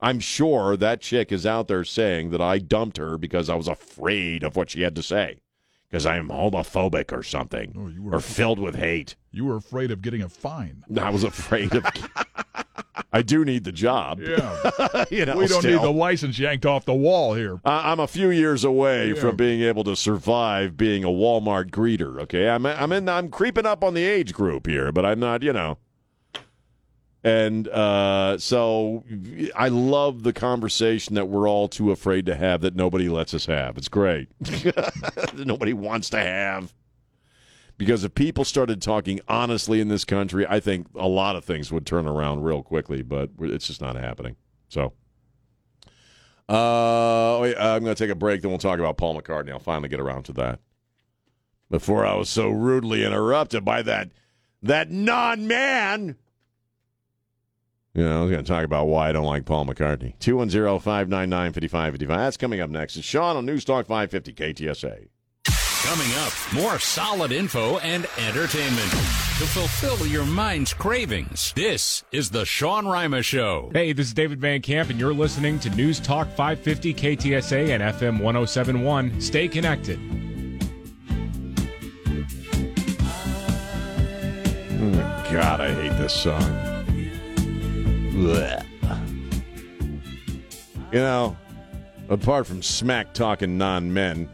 I'm 0.00 0.18
sure 0.18 0.76
that 0.76 1.00
chick 1.00 1.30
is 1.30 1.46
out 1.46 1.68
there 1.68 1.84
saying 1.84 2.30
that 2.30 2.40
I 2.40 2.58
dumped 2.58 2.96
her 2.96 3.16
because 3.18 3.48
I 3.48 3.54
was 3.54 3.68
afraid 3.68 4.42
of 4.42 4.56
what 4.56 4.70
she 4.70 4.82
had 4.82 4.96
to 4.96 5.02
say. 5.02 5.40
Because 5.88 6.06
I'm 6.06 6.28
homophobic 6.28 7.12
or 7.12 7.22
something. 7.22 7.74
Oh, 7.78 7.88
you 7.88 8.02
were- 8.02 8.14
or 8.16 8.20
filled 8.20 8.58
with 8.58 8.74
hate. 8.76 9.14
You 9.30 9.44
were 9.44 9.56
afraid 9.56 9.90
of 9.90 10.00
getting 10.02 10.22
a 10.22 10.28
fine. 10.28 10.84
I 10.98 11.10
was 11.10 11.22
afraid 11.22 11.74
of 11.74 11.84
I 13.12 13.20
do 13.22 13.44
need 13.44 13.64
the 13.64 13.72
job. 13.72 14.20
Yeah. 14.20 15.04
you 15.10 15.26
know, 15.26 15.36
we 15.36 15.46
don't 15.46 15.60
still. 15.60 15.72
need 15.72 15.82
the 15.82 15.92
license 15.92 16.38
yanked 16.38 16.64
off 16.64 16.84
the 16.86 16.94
wall 16.94 17.34
here. 17.34 17.60
I- 17.64 17.92
I'm 17.92 18.00
a 18.00 18.06
few 18.08 18.30
years 18.30 18.64
away 18.64 19.08
Yeah. 19.08 19.14
from 19.20 19.36
being 19.36 19.60
able 19.62 19.84
to 19.84 19.94
survive 19.94 20.76
being 20.78 21.04
a 21.04 21.08
Walmart 21.08 21.70
greeter. 21.70 22.20
Okay, 22.22 22.48
I'm 22.48 22.64
I'm 22.66 22.90
in 22.92 23.08
I'm 23.08 23.28
creeping 23.28 23.66
up 23.66 23.84
on 23.84 23.92
the 23.94 24.02
age 24.04 24.32
group 24.32 24.66
here, 24.66 24.90
but 24.92 25.04
I'm 25.04 25.20
not. 25.20 25.42
You 25.42 25.52
know. 25.52 25.78
And 27.24 27.68
uh, 27.68 28.38
so 28.38 29.04
I 29.54 29.68
love 29.68 30.24
the 30.24 30.32
conversation 30.32 31.14
that 31.14 31.28
we're 31.28 31.48
all 31.48 31.68
too 31.68 31.92
afraid 31.92 32.26
to 32.26 32.34
have 32.34 32.62
that 32.62 32.74
nobody 32.74 33.08
lets 33.08 33.32
us 33.32 33.46
have. 33.46 33.76
It's 33.78 33.88
great. 33.88 34.28
nobody 35.34 35.72
wants 35.72 36.10
to 36.10 36.18
have. 36.18 36.74
Because 37.78 38.04
if 38.04 38.14
people 38.14 38.44
started 38.44 38.82
talking 38.82 39.20
honestly 39.28 39.80
in 39.80 39.88
this 39.88 40.04
country, 40.04 40.46
I 40.48 40.60
think 40.60 40.88
a 40.96 41.08
lot 41.08 41.36
of 41.36 41.44
things 41.44 41.72
would 41.72 41.86
turn 41.86 42.06
around 42.06 42.42
real 42.42 42.62
quickly, 42.62 43.02
but 43.02 43.30
it's 43.40 43.66
just 43.66 43.80
not 43.80 43.96
happening. 43.96 44.36
So. 44.68 44.92
Uh, 46.48 47.40
I'm 47.40 47.82
going 47.82 47.94
to 47.94 47.94
take 47.94 48.10
a 48.10 48.16
break, 48.16 48.42
then 48.42 48.50
we'll 48.50 48.58
talk 48.58 48.78
about 48.78 48.98
Paul 48.98 49.20
McCartney. 49.20 49.50
I'll 49.50 49.58
finally 49.58 49.88
get 49.88 50.00
around 50.00 50.24
to 50.24 50.32
that. 50.34 50.58
Before 51.70 52.04
I 52.04 52.14
was 52.14 52.28
so 52.28 52.50
rudely 52.50 53.04
interrupted 53.04 53.64
by 53.64 53.82
that 53.82 54.10
that 54.62 54.90
non-man. 54.90 56.16
You 57.94 58.04
know, 58.04 58.20
I 58.20 58.22
was 58.22 58.30
going 58.30 58.42
to 58.42 58.50
talk 58.50 58.64
about 58.64 58.86
why 58.86 59.10
I 59.10 59.12
don't 59.12 59.26
like 59.26 59.44
Paul 59.44 59.66
McCartney. 59.66 60.16
210-599-5555. 60.18 62.06
That's 62.08 62.38
coming 62.38 62.60
up 62.60 62.70
next. 62.70 62.96
It's 62.96 63.06
Sean 63.06 63.36
on 63.36 63.44
News 63.44 63.66
Talk 63.66 63.84
550 63.86 64.32
KTSA. 64.32 65.08
Coming 65.84 66.14
up, 66.20 66.32
more 66.54 66.78
solid 66.78 67.32
info 67.32 67.76
and 67.78 68.06
entertainment 68.16 68.88
to 68.88 69.46
fulfill 69.46 70.06
your 70.06 70.24
mind's 70.24 70.72
cravings. 70.72 71.52
This 71.54 72.02
is 72.12 72.30
the 72.30 72.46
Sean 72.46 72.86
Rima 72.86 73.22
Show. 73.22 73.70
Hey, 73.74 73.92
this 73.92 74.06
is 74.06 74.14
David 74.14 74.40
Van 74.40 74.62
Camp, 74.62 74.88
and 74.88 74.98
you're 74.98 75.12
listening 75.12 75.58
to 75.58 75.68
News 75.70 76.00
Talk 76.00 76.28
550 76.28 76.94
KTSA 76.94 77.70
and 77.70 77.82
FM 77.82 78.22
1071. 78.22 79.20
Stay 79.20 79.48
connected. 79.48 79.98
Oh, 84.80 85.28
God, 85.30 85.60
I 85.60 85.74
hate 85.74 85.98
this 85.98 86.14
song. 86.14 86.71
Blech. 88.12 88.66
You 90.92 90.98
know, 90.98 91.36
apart 92.10 92.46
from 92.46 92.62
smack 92.62 93.14
talking 93.14 93.56
non 93.56 93.94
men, 93.94 94.28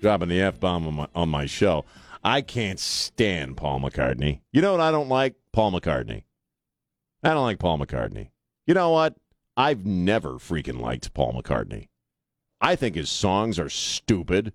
dropping 0.00 0.30
the 0.30 0.40
F 0.40 0.58
bomb 0.58 0.86
on 0.86 0.94
my, 0.94 1.08
on 1.14 1.28
my 1.28 1.44
show, 1.44 1.84
I 2.24 2.40
can't 2.40 2.80
stand 2.80 3.58
Paul 3.58 3.80
McCartney. 3.80 4.40
You 4.52 4.62
know 4.62 4.72
what 4.72 4.80
I 4.80 4.90
don't 4.90 5.10
like? 5.10 5.34
Paul 5.52 5.72
McCartney. 5.72 6.24
I 7.22 7.34
don't 7.34 7.44
like 7.44 7.58
Paul 7.58 7.78
McCartney. 7.78 8.30
You 8.66 8.72
know 8.72 8.90
what? 8.90 9.16
I've 9.54 9.84
never 9.84 10.32
freaking 10.34 10.80
liked 10.80 11.12
Paul 11.12 11.34
McCartney. 11.34 11.88
I 12.60 12.74
think 12.74 12.96
his 12.96 13.10
songs 13.10 13.58
are 13.58 13.68
stupid. 13.68 14.54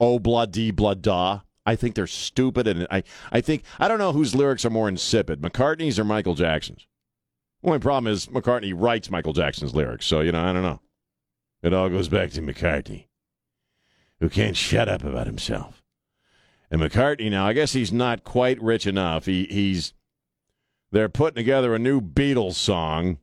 Oh, 0.00 0.18
blah 0.18 0.46
dee 0.46 0.70
blah 0.70 0.94
da. 0.94 1.40
I 1.66 1.76
think 1.76 1.94
they're 1.94 2.06
stupid, 2.06 2.66
and 2.66 2.86
I, 2.90 3.02
I 3.30 3.42
think 3.42 3.62
I 3.78 3.86
don't 3.86 3.98
know 3.98 4.12
whose 4.12 4.34
lyrics 4.34 4.64
are 4.64 4.70
more 4.70 4.88
insipid, 4.88 5.42
McCartney's 5.42 5.98
or 5.98 6.04
Michael 6.04 6.34
Jackson's. 6.34 6.86
Only 7.64 7.78
problem 7.78 8.12
is 8.12 8.26
McCartney 8.26 8.72
writes 8.74 9.10
Michael 9.10 9.32
Jackson's 9.32 9.74
lyrics, 9.74 10.06
so 10.06 10.20
you 10.20 10.32
know 10.32 10.42
I 10.42 10.52
don't 10.52 10.62
know. 10.62 10.80
It 11.62 11.72
all 11.72 11.88
goes 11.88 12.08
back 12.08 12.30
to 12.32 12.40
McCartney, 12.40 13.06
who 14.20 14.28
can't 14.28 14.56
shut 14.56 14.88
up 14.88 15.04
about 15.04 15.26
himself. 15.26 15.82
And 16.70 16.80
McCartney 16.80 17.30
now, 17.30 17.46
I 17.46 17.52
guess 17.52 17.72
he's 17.72 17.92
not 17.92 18.24
quite 18.24 18.60
rich 18.60 18.86
enough. 18.86 19.26
He 19.26 19.44
he's 19.44 19.92
they're 20.90 21.08
putting 21.08 21.36
together 21.36 21.74
a 21.74 21.78
new 21.78 22.00
Beatles 22.00 22.54
song 22.54 23.18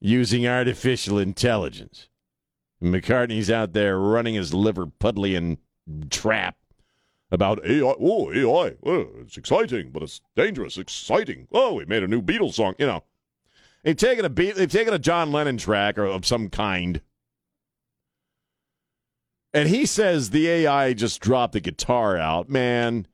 using 0.00 0.46
artificial 0.46 1.18
intelligence. 1.18 2.08
And 2.80 2.94
McCartney's 2.94 3.50
out 3.50 3.72
there 3.72 3.98
running 3.98 4.34
his 4.34 4.54
liver 4.54 4.86
Liverpudlian 4.86 5.58
trap 6.10 6.56
about 7.30 7.64
AI. 7.64 7.94
Oh, 8.00 8.32
AI. 8.32 8.76
Oh, 8.84 9.08
it's 9.20 9.36
exciting, 9.36 9.90
but 9.90 10.02
it's 10.02 10.20
dangerous. 10.34 10.78
Exciting. 10.78 11.46
Oh, 11.52 11.74
we 11.74 11.84
made 11.84 12.02
a 12.02 12.08
new 12.08 12.22
Beatles 12.22 12.54
song. 12.54 12.74
You 12.78 12.86
know, 12.86 13.04
they've 13.82 13.96
taken 13.96 14.24
a 14.24 14.30
beat. 14.30 14.56
They've 14.56 14.70
taken 14.70 14.94
a 14.94 14.98
John 14.98 15.32
Lennon 15.32 15.56
track 15.56 15.98
or 15.98 16.04
of 16.04 16.26
some 16.26 16.48
kind, 16.48 17.00
and 19.52 19.68
he 19.68 19.86
says 19.86 20.30
the 20.30 20.48
AI 20.48 20.92
just 20.92 21.20
dropped 21.20 21.52
the 21.54 21.60
guitar 21.60 22.16
out. 22.16 22.48
Man, 22.48 23.06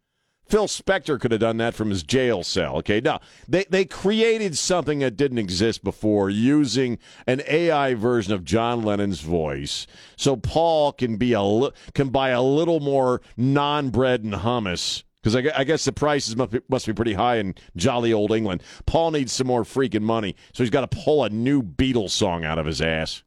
Phil 0.49 0.69
Spector 0.69 1.19
could 1.19 1.33
have 1.33 1.41
done 1.41 1.57
that 1.57 1.75
from 1.75 1.91
his 1.91 2.05
jail 2.05 2.45
cell. 2.45 2.77
Okay, 2.77 3.01
now 3.01 3.21
they 3.49 3.65
they 3.69 3.85
created 3.85 4.57
something 4.57 5.01
that 5.01 5.17
didn't 5.17 5.39
exist 5.39 5.83
before 5.83 6.31
using 6.31 6.99
an 7.27 7.43
AI 7.49 7.95
version 7.95 8.33
of 8.33 8.45
John 8.45 8.83
Lennon's 8.83 9.23
voice, 9.23 9.87
so 10.17 10.37
Paul 10.37 10.93
can 10.93 11.17
be 11.17 11.33
a 11.33 11.43
li- 11.43 11.73
can 11.95 12.11
buy 12.11 12.31
a 12.31 12.43
little 12.43 12.81
more 12.81 13.21
non 13.37 13.91
bread 13.91 14.23
and 14.23 14.35
hummus. 14.35 15.03
Because 15.27 15.53
I, 15.57 15.65
guess 15.65 15.85
the 15.85 15.91
prices 15.91 16.37
must 16.37 16.53
be, 16.53 16.61
must 16.69 16.87
be 16.87 16.93
pretty 16.93 17.15
high 17.15 17.39
in 17.39 17.57
jolly 17.75 18.13
old 18.13 18.31
England. 18.31 18.63
Paul 18.87 19.11
needs 19.11 19.33
some 19.33 19.49
more 19.49 19.65
freaking 19.65 20.03
money, 20.03 20.37
so 20.53 20.63
he's 20.63 20.71
got 20.71 20.89
to 20.89 20.97
pull 20.97 21.25
a 21.25 21.29
new 21.29 21.65
Beatles 21.65 22.11
song 22.11 22.45
out 22.45 22.61
of 22.61 22.67
his 22.67 22.81
ass. 22.81 23.25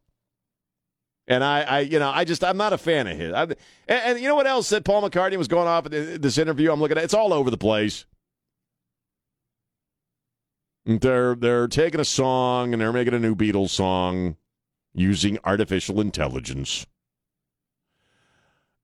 And 1.27 1.43
I, 1.43 1.61
I, 1.63 1.79
you 1.81 1.99
know, 1.99 2.09
I 2.09 2.23
just, 2.23 2.41
I'm 2.41 2.55
not 2.55 2.71
a 2.71 2.77
fan 2.77 3.07
of 3.07 3.17
his. 3.17 3.33
I, 3.33 3.43
and, 3.43 3.57
and 3.89 4.19
you 4.21 4.29
know 4.29 4.35
what 4.35 4.47
else 4.47 4.69
that 4.69 4.85
Paul 4.85 5.01
McCartney 5.01 5.35
was 5.35 5.49
going 5.49 5.67
off 5.67 5.87
in 5.87 6.21
this 6.21 6.37
interview? 6.37 6.71
I'm 6.71 6.79
looking 6.79 6.97
at. 6.97 7.03
It's 7.03 7.13
all 7.13 7.33
over 7.33 7.51
the 7.51 7.57
place. 7.57 8.05
They're 10.85 11.35
they're 11.35 11.67
taking 11.67 11.99
a 11.99 12.05
song 12.05 12.71
and 12.71 12.81
they're 12.81 12.93
making 12.93 13.13
a 13.13 13.19
new 13.19 13.35
Beatles 13.35 13.71
song 13.71 14.37
using 14.93 15.37
artificial 15.43 15.99
intelligence. 15.99 16.85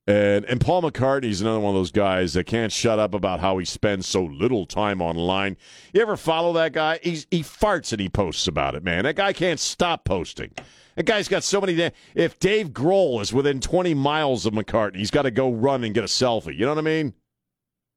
And 0.07 0.45
and 0.45 0.61
Paul 0.61 0.83
McCartney's 0.83 1.41
another 1.41 1.59
one 1.59 1.73
of 1.73 1.79
those 1.79 1.91
guys 1.91 2.33
that 2.33 2.45
can't 2.45 2.71
shut 2.71 2.99
up 2.99 3.15
about 3.15 3.39
how 3.39 3.57
he 3.57 3.65
spends 3.65 4.05
so 4.05 4.23
little 4.23 4.67
time 4.67 5.01
online. 5.01 5.57
You 5.93 6.01
ever 6.01 6.15
follow 6.15 6.53
that 6.53 6.73
guy? 6.73 6.99
He's 7.01 7.25
he 7.31 7.41
farts 7.41 7.91
and 7.91 7.99
he 7.99 8.07
posts 8.07 8.47
about 8.47 8.75
it, 8.75 8.83
man. 8.83 9.05
That 9.05 9.15
guy 9.15 9.33
can't 9.33 9.59
stop 9.59 10.05
posting. 10.05 10.51
That 10.95 11.05
guy's 11.07 11.27
got 11.27 11.43
so 11.43 11.59
many. 11.59 11.91
If 12.13 12.39
Dave 12.39 12.69
Grohl 12.69 13.19
is 13.19 13.33
within 13.33 13.59
20 13.59 13.93
miles 13.95 14.45
of 14.45 14.53
McCartney, 14.53 14.97
he's 14.97 15.11
got 15.11 15.23
to 15.23 15.31
go 15.31 15.51
run 15.51 15.83
and 15.83 15.93
get 15.93 16.03
a 16.03 16.07
selfie. 16.07 16.57
You 16.57 16.65
know 16.65 16.71
what 16.71 16.77
I 16.77 16.81
mean? 16.81 17.13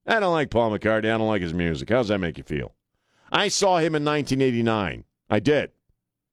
I 0.07 0.19
don't 0.19 0.33
like 0.33 0.51
Paul 0.51 0.71
McCartney. 0.71 1.15
I 1.15 1.19
don't 1.19 1.29
like 1.29 1.43
his 1.43 1.55
music. 1.55 1.91
How 1.91 1.99
does 1.99 2.09
that 2.09 2.19
make 2.19 2.39
you 2.39 2.45
feel? 2.45 2.75
I 3.31 3.49
saw 3.49 3.77
him 3.77 3.95
in 3.95 4.05
1989. 4.05 5.05
I 5.29 5.41
did. 5.41 5.71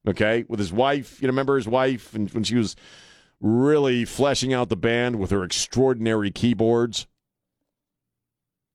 Okay, 0.08 0.44
with 0.48 0.58
his 0.58 0.72
wife. 0.72 1.20
You 1.20 1.28
remember 1.28 1.56
his 1.56 1.68
wife 1.68 2.14
and 2.14 2.30
when 2.32 2.44
she 2.44 2.54
was 2.56 2.76
really 3.40 4.04
fleshing 4.04 4.52
out 4.52 4.68
the 4.68 4.76
band 4.76 5.16
with 5.16 5.30
her 5.30 5.44
extraordinary 5.44 6.30
keyboards. 6.30 7.06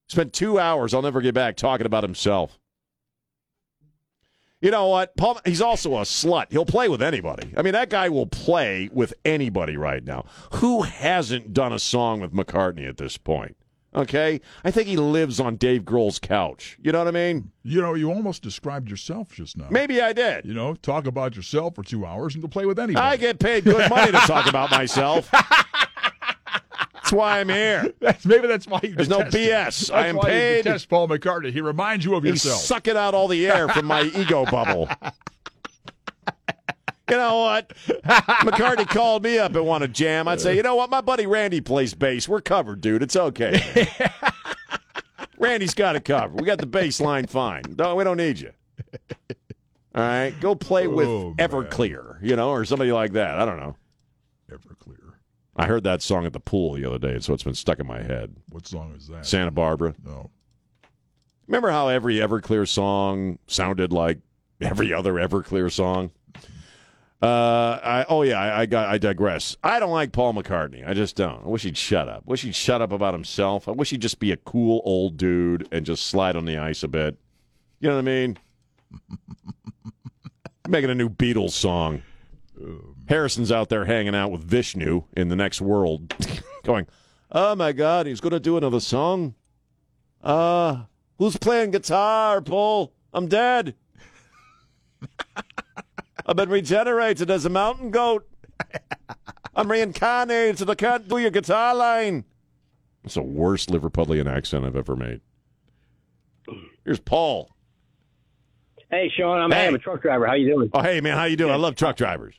Spent 0.07 0.34
two 0.34 0.59
hours. 0.59 0.93
I'll 0.93 1.01
never 1.01 1.22
get 1.22 1.34
back 1.34 1.55
talking 1.55 1.86
about 1.86 2.03
himself. 2.03 2.59
You 4.62 4.70
know 4.70 4.88
what? 4.88 5.18
Paul, 5.18 5.39
he's 5.43 5.62
also 5.62 5.97
a 5.97 6.01
slut. 6.01 6.51
He'll 6.51 6.66
play 6.66 6.88
with 6.88 7.01
anybody. 7.01 7.51
I 7.57 7.64
mean, 7.64 7.74
that 7.74 7.89
guy 7.89 8.09
will 8.09 8.28
play 8.28 8.89
with 8.93 9.14
anybody 9.26 9.76
right 9.76 10.03
now. 10.03 10.26
Who 10.55 10.84
hasn't 10.84 11.53
done 11.53 11.74
a 11.74 11.80
song 11.80 12.20
with 12.20 12.32
McCartney 12.32 12.88
at 12.88 12.97
this 12.97 13.18
point? 13.18 13.57
Okay? 13.94 14.39
I 14.64 14.72
think 14.72 14.88
he 14.88 14.96
lives 14.98 15.39
on 15.39 15.58
Dave 15.58 15.82
Grohl's 15.84 16.18
couch. 16.20 16.78
You 16.82 16.92
know 16.92 17.00
what 17.00 17.08
I 17.10 17.12
mean? 17.12 17.52
You 17.64 17.82
know, 17.82 17.94
you 17.94 18.10
almost 18.12 18.42
described 18.42 18.89
yourself 18.89 19.34
just 19.34 19.58
now. 19.58 19.68
Maybe 19.70 20.02
I 20.02 20.14
did. 20.14 20.46
You 20.46 20.54
know, 20.54 20.76
talk 20.76 21.06
about 21.08 21.36
yourself 21.36 21.76
for 21.76 21.84
two 21.84 22.06
hours 22.06 22.34
and 22.34 22.42
you'll 22.44 22.50
play 22.50 22.66
with 22.66 22.80
anybody. 22.80 23.04
I 23.06 23.18
get 23.18 23.39
paid 23.39 23.66
good 23.66 23.89
money 23.89 24.12
to 24.12 24.18
talk 24.20 24.48
about 24.48 24.72
myself. 24.72 25.30
That's 26.94 27.12
why 27.12 27.39
I'm 27.42 27.50
here. 27.50 27.92
That's, 28.00 28.26
maybe 28.26 28.48
that's 28.48 28.68
why 28.68 28.80
you 28.84 28.96
There's 28.96 29.10
no 29.10 29.24
detest. 29.30 29.36
BS. 29.36 29.88
That's 29.88 29.89
I 29.89 30.08
am 30.08 30.16
why 30.16 30.28
you 30.28 30.30
paid. 30.34 30.64
detest 30.64 30.88
Paul 30.88 31.10
McCartney. 31.10 31.52
He 31.52 31.60
reminds 31.60 32.06
you 32.06 32.16
of 32.16 32.24
He's 32.24 32.46
yourself. 32.46 32.62
sucking 32.62 32.96
out 32.96 33.14
all 33.14 33.28
the 33.28 33.48
air 33.48 33.68
from 33.68 33.86
my 33.86 34.04
ego 34.04 34.46
bubble. 34.46 34.88
You 37.12 37.18
know 37.18 37.39
what? 37.39 37.68
McCartney 38.05 38.88
called 38.88 39.24
me 39.24 39.38
up 39.38 39.53
and 39.53 39.66
wanted 39.66 39.88
to 39.88 39.93
jam. 39.93 40.30
I'd 40.30 40.39
say, 40.39 40.55
you 40.55 40.64
know 40.64 40.76
what? 40.76 40.89
My 40.89 41.01
buddy 41.01 41.28
Randy 41.28 41.59
plays 41.59 41.93
bass. 41.93 42.30
We're 42.30 42.39
covered, 42.39 42.80
dude. 42.80 43.03
It's 43.03 43.18
okay. 43.18 43.89
Randy's 45.38 45.74
got 45.74 45.97
it 45.97 46.05
covered. 46.05 46.39
We 46.39 46.45
got 46.47 46.59
the 46.59 46.66
bass 46.66 47.01
line 47.01 47.28
fine. 47.28 47.64
Don't, 47.76 47.97
we 47.97 48.05
don't 48.05 48.16
need 48.16 48.39
you. 48.39 48.51
All 49.93 50.01
right, 50.01 50.34
go 50.39 50.55
play 50.55 50.88
with 50.88 51.07
Oh, 51.09 51.36
Everclear, 51.38 52.18
you 52.22 52.38
know, 52.38 52.49
or 52.51 52.64
somebody 52.64 52.93
like 52.93 53.12
that. 53.12 53.38
I 53.38 53.43
don't 53.45 53.59
know. 53.59 53.76
Everclear. 54.49 55.16
I 55.57 55.66
heard 55.68 55.84
that 55.84 56.01
song 56.01 56.26
at 56.26 56.32
the 56.32 56.39
pool 56.39 56.76
the 56.76 56.86
other 56.86 56.97
day, 56.97 57.20
so 57.20 57.34
it's 57.34 57.43
been 57.43 57.55
stuck 57.55 57.80
in 57.80 57.88
my 57.88 58.01
head. 58.01 58.34
What 58.51 58.66
song 58.68 58.93
is 58.97 59.07
that? 59.07 59.26
Santa 59.26 59.51
Barbara. 59.51 59.95
No. 60.05 60.30
Remember 61.47 61.72
how 61.72 61.89
every 61.89 62.16
Everclear 62.16 62.66
song 62.66 63.38
sounded 63.47 63.91
like 63.91 64.20
every 64.62 64.93
other 64.93 65.16
Everclear 65.16 65.70
song? 65.70 66.12
Uh, 67.22 67.80
I, 67.84 68.05
oh 68.09 68.24
yeah, 68.24 68.39
I, 68.39 68.61
I 68.61 68.65
got. 68.65 68.89
I 68.89 68.97
digress. 68.97 69.55
I 69.63 69.80
don't 69.80 69.91
like 69.91 70.11
Paul 70.11 70.34
McCartney. 70.34 70.88
I 70.88 70.95
just 70.95 71.15
don't. 71.15 71.45
I 71.45 71.47
wish 71.49 71.61
he'd 71.63 71.78
shut 71.78 72.09
up. 72.09 72.24
I 72.26 72.32
Wish 72.32 72.41
he'd 72.41 72.55
shut 72.55 72.82
up 72.82 72.91
about 72.91 73.13
himself. 73.13 73.67
I 73.67 73.72
wish 73.72 73.91
he'd 73.91 74.01
just 74.01 74.19
be 74.19 74.32
a 74.32 74.38
cool 74.38 74.82
old 74.86 75.17
dude 75.17 75.67
and 75.72 75.86
just 75.86 76.07
slide 76.07 76.36
on 76.36 76.45
the 76.45 76.57
ice 76.57 76.82
a 76.82 76.88
bit. 76.88 77.17
You 77.80 77.89
know 77.89 77.95
what 77.95 78.01
I 78.01 78.05
mean? 78.05 78.39
Making 80.67 80.89
a 80.89 80.95
new 80.95 81.09
Beatles 81.09 81.51
song. 81.51 82.01
Harrison's 83.07 83.51
out 83.51 83.69
there 83.69 83.86
hanging 83.86 84.15
out 84.15 84.32
with 84.32 84.43
Vishnu 84.43 85.03
in 85.15 85.30
the 85.30 85.36
next 85.36 85.61
world, 85.61 86.13
going, 86.63 86.88
"Oh 87.32 87.55
my 87.55 87.72
God, 87.72 88.05
he's 88.07 88.22
going 88.22 88.32
to 88.32 88.39
do 88.39 88.57
another 88.57 88.80
song." 88.80 89.36
Uh, 90.24 90.84
who's 91.17 91.38
playing 91.38 91.72
guitar, 91.72 92.41
Paul? 92.41 92.93
I'm 93.13 93.28
dead. 93.28 93.76
I've 96.32 96.38
been 96.38 96.49
regenerated 96.49 97.29
as 97.29 97.43
a 97.43 97.49
mountain 97.49 97.91
goat. 97.91 98.25
I'm 99.55 99.69
reincarnated. 99.69 100.69
I 100.69 100.75
can't 100.75 101.05
do 101.09 101.17
your 101.17 101.29
guitar 101.29 101.75
line. 101.75 102.23
It's 103.03 103.15
the 103.15 103.21
worst 103.21 103.67
Liverpudlian 103.69 104.32
accent 104.34 104.63
I've 104.63 104.77
ever 104.77 104.95
made. 104.95 105.19
Here's 106.86 107.01
Paul. 107.01 107.51
Hey, 108.89 109.11
Sean, 109.13 109.41
I'm, 109.41 109.51
Hey. 109.51 109.67
I'm 109.67 109.75
a 109.75 109.77
truck 109.77 110.01
driver. 110.01 110.25
How 110.25 110.36
you 110.36 110.55
doing? 110.55 110.69
Oh, 110.73 110.82
hey 110.82 111.01
man, 111.01 111.17
how 111.17 111.25
you 111.25 111.36
doing? 111.36 111.51
I 111.51 111.57
love 111.57 111.75
truck 111.75 111.97
drivers. 111.97 112.34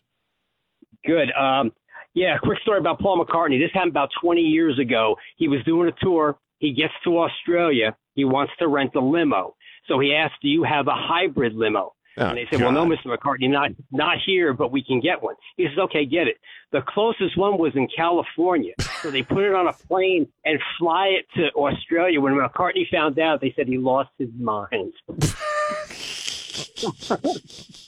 Good. 1.05 1.31
Um, 1.33 1.71
yeah, 2.15 2.39
quick 2.39 2.61
story 2.63 2.79
about 2.79 2.99
Paul 2.99 3.23
McCartney. 3.23 3.61
This 3.61 3.73
happened 3.75 3.91
about 3.91 4.09
20 4.23 4.41
years 4.41 4.79
ago. 4.79 5.17
He 5.37 5.49
was 5.49 5.63
doing 5.67 5.91
a 5.91 6.05
tour. 6.05 6.39
He 6.61 6.73
gets 6.73 6.95
to 7.05 7.19
Australia. 7.19 7.95
He 8.15 8.25
wants 8.25 8.55
to 8.59 8.69
rent 8.69 8.95
a 8.95 9.01
limo. 9.01 9.55
So 9.87 9.99
he 9.99 10.15
asked, 10.15 10.37
"Do 10.41 10.49
you 10.49 10.63
have 10.63 10.87
a 10.89 10.95
hybrid 10.95 11.53
limo?" 11.55 11.93
Oh, 12.19 12.27
and 12.27 12.37
they 12.37 12.47
said, 12.51 12.61
"Well, 12.61 12.73
no, 12.73 12.85
Mr. 12.85 13.07
McCartney, 13.07 13.49
not 13.49 13.71
not 13.91 14.19
here, 14.25 14.53
but 14.53 14.71
we 14.71 14.85
can 14.85 15.01
get 15.01 15.23
one." 15.23 15.35
He 15.57 15.67
says, 15.67 15.79
"Okay, 15.79 16.05
get 16.05 16.29
it." 16.29 16.37
The 16.71 16.83
closest 16.83 17.39
one 17.39 17.57
was 17.59 17.75
in 17.75 17.89
California, 17.95 18.75
so 19.03 19.11
they 19.11 19.23
put 19.23 19.45
it 19.45 19.55
on 19.55 19.69
a 19.69 19.73
plane 19.73 20.29
and 20.45 20.61
fly 20.79 21.09
it 21.09 21.27
to 21.37 21.51
Australia. 21.53 22.21
When 22.21 22.35
McCartney 22.35 22.89
found 22.91 23.19
out, 23.19 23.41
they 23.41 23.55
said 23.57 23.67
he 23.67 23.79
lost 23.79 24.11
his 24.19 24.29
mind. 24.39 24.93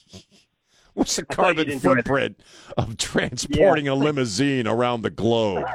What's 0.94 1.16
the 1.16 1.24
carbon 1.24 1.66
didn't 1.66 1.82
do 1.82 1.92
it. 1.92 1.96
footprint 1.96 2.40
of 2.76 2.96
transporting 2.96 3.88
a 3.88 3.94
limousine 3.94 4.66
around 4.66 5.02
the 5.02 5.10
globe? 5.10 5.66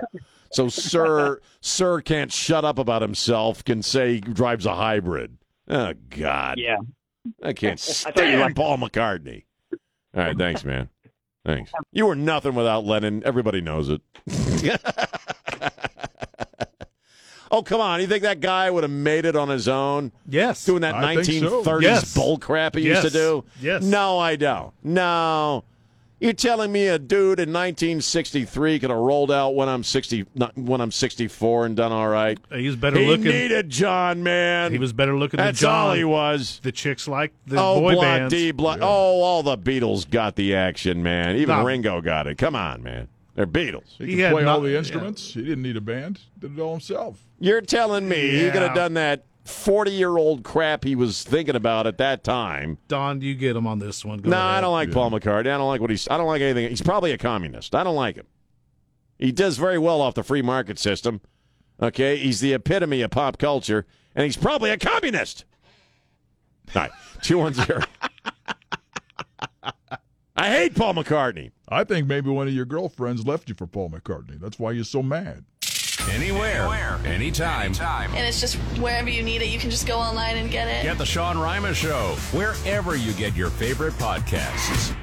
So, 0.51 0.69
sir, 0.69 1.41
sir 1.61 2.01
can't 2.01 2.31
shut 2.31 2.65
up 2.65 2.79
about 2.79 3.01
himself. 3.01 3.63
Can 3.63 3.83
say 3.83 4.15
he 4.15 4.21
drives 4.21 4.65
a 4.65 4.75
hybrid. 4.75 5.37
Oh 5.67 5.93
God. 6.09 6.57
Yeah. 6.57 6.77
I 7.43 7.53
can't 7.53 7.79
I 8.07 8.11
thought 8.11 8.25
you 8.25 8.37
stand 8.37 8.55
Paul 8.55 8.77
McCartney. 8.77 9.43
All 10.15 10.23
right, 10.23 10.37
thanks, 10.37 10.63
man. 10.63 10.89
Thanks. 11.45 11.71
You 11.91 12.05
were 12.05 12.15
nothing 12.15 12.53
without 12.55 12.85
Lennon. 12.85 13.23
Everybody 13.25 13.61
knows 13.61 13.89
it. 13.89 14.01
oh, 17.51 17.61
come 17.63 17.81
on. 17.81 18.01
You 18.01 18.07
think 18.07 18.23
that 18.23 18.39
guy 18.39 18.69
would 18.69 18.83
have 18.83 18.91
made 18.91 19.25
it 19.25 19.35
on 19.35 19.49
his 19.49 19.67
own? 19.67 20.11
Yes. 20.27 20.65
Doing 20.65 20.81
that 20.81 20.95
I 20.95 21.23
think 21.23 21.43
so. 21.43 21.63
1930s 21.63 21.81
Yes. 21.81 22.13
bull 22.13 22.37
crap 22.37 22.75
he 22.75 22.81
used 22.81 23.03
to 23.03 23.09
do? 23.09 23.45
Yes. 23.61 23.83
No, 23.83 24.19
I 24.19 24.35
don't. 24.35 24.73
No. 24.83 25.63
You're 26.19 26.33
telling 26.33 26.71
me 26.71 26.87
a 26.87 26.99
dude 26.99 27.39
in 27.39 27.53
1963 27.53 28.79
could 28.79 28.89
have 28.89 28.99
rolled 28.99 29.31
out 29.31 29.55
when 29.55 29.69
I'm 29.69 29.83
60, 29.83 30.25
not- 30.35 30.57
when 30.57 30.81
I'm 30.81 30.91
64 30.91 31.65
and 31.65 31.75
done 31.77 31.91
all 31.93 32.09
right? 32.09 32.37
He's 32.51 32.75
better 32.75 32.99
looking. 32.99 33.25
he 33.25 33.31
needed 33.31 33.69
John, 33.69 34.21
man. 34.21 34.73
He 34.73 34.77
was 34.77 34.91
better 34.91 35.17
looking 35.17 35.37
That's 35.37 35.59
than 35.59 35.67
John. 35.67 35.87
all 35.87 35.93
he 35.93 36.03
was. 36.03 36.59
The 36.61 36.73
chicks 36.73 37.07
like 37.07 37.31
the 37.47 37.57
oh, 37.57 37.79
boy 37.79 37.93
Block 37.93 38.03
bands. 38.03 38.33
D, 38.33 38.51
Block. 38.51 38.79
Oh, 38.81 39.21
all 39.21 39.43
the 39.43 39.57
Beatles 39.57 40.09
got 40.09 40.35
the 40.35 40.55
action, 40.55 41.01
man. 41.01 41.37
Even 41.37 41.57
No. 41.57 41.63
Ringo 41.63 42.01
got 42.01 42.27
it. 42.27 42.37
Come 42.37 42.55
on, 42.55 42.83
man. 42.83 43.07
They're 43.35 43.47
Beatles. 43.47 43.95
He, 43.97 44.17
could 44.17 44.31
play 44.31 44.43
all 44.43 44.59
the 44.59 44.77
instruments. 44.77 45.33
He 45.33 45.41
didn't 45.41 45.61
need 45.61 45.77
a 45.77 45.81
band. 45.81 46.19
Did 46.37 46.57
it 46.57 46.61
all 46.61 46.71
himself. 46.73 47.25
You're 47.39 47.61
telling 47.61 48.09
me 48.09 48.31
he 48.31 48.51
could 48.51 48.61
have 48.61 48.75
done 48.75 48.95
that 48.95 49.23
40 49.49 49.91
year 49.91 50.17
old 50.17 50.43
crap 50.43 50.83
he 50.83 50.95
was 50.95 51.23
thinking 51.23 51.55
about 51.55 51.87
at 51.87 51.97
that 51.97 52.23
time. 52.23 52.77
Don, 52.87 53.19
do 53.19 53.25
you 53.25 53.35
get 53.35 53.55
him 53.55 53.67
on 53.67 53.79
this 53.79 54.05
one. 54.05 54.19
Go 54.19 54.29
no, 54.29 54.37
ahead. 54.37 54.47
I 54.47 54.61
don't 54.61 54.71
like 54.71 54.91
Paul 54.91 55.11
McCartney. 55.11 55.51
I 55.53 55.57
don't 55.57 55.67
like 55.67 55.81
what 55.81 55.89
he's. 55.89 56.07
I 56.09 56.17
don't 56.17 56.27
like 56.27 56.41
anything. 56.41 56.69
He's 56.69 56.81
probably 56.81 57.11
a 57.11 57.17
communist. 57.17 57.75
I 57.75 57.83
don't 57.83 57.95
like 57.95 58.15
him. 58.15 58.27
He 59.17 59.31
does 59.31 59.57
very 59.57 59.77
well 59.77 60.01
off 60.01 60.15
the 60.15 60.23
free 60.23 60.41
market 60.41 60.79
system. 60.79 61.21
Okay, 61.81 62.17
he's 62.17 62.39
the 62.39 62.53
epitome 62.53 63.01
of 63.01 63.11
pop 63.11 63.37
culture, 63.37 63.85
and 64.15 64.25
he's 64.25 64.37
probably 64.37 64.69
a 64.69 64.77
communist. 64.77 65.45
All 66.75 66.83
right, 66.83 66.91
two 67.21 67.37
one 67.37 67.53
zero. 67.53 67.81
I 70.35 70.49
hate 70.49 70.73
Paul 70.73 70.93
McCartney. 70.93 71.51
I 71.67 71.83
think 71.83 72.07
maybe 72.07 72.29
one 72.29 72.47
of 72.47 72.53
your 72.53 72.65
girlfriends 72.65 73.25
left 73.25 73.49
you 73.49 73.55
for 73.55 73.67
Paul 73.67 73.89
McCartney. 73.89 74.39
That's 74.39 74.57
why 74.57 74.71
you're 74.71 74.85
so 74.85 75.03
mad. 75.03 75.43
Anywhere, 76.07 76.99
anytime. 77.05 77.73
And 77.81 78.27
it's 78.27 78.39
just 78.39 78.55
wherever 78.79 79.09
you 79.09 79.21
need 79.21 79.41
it, 79.41 79.49
you 79.49 79.59
can 79.59 79.69
just 79.69 79.85
go 79.85 79.97
online 79.97 80.37
and 80.37 80.49
get 80.49 80.67
it. 80.67 80.83
Get 80.83 80.97
the 80.97 81.05
Sean 81.05 81.37
Rima 81.37 81.73
Show 81.73 82.15
wherever 82.31 82.95
you 82.95 83.13
get 83.13 83.35
your 83.35 83.49
favorite 83.49 83.93
podcasts. 83.93 84.95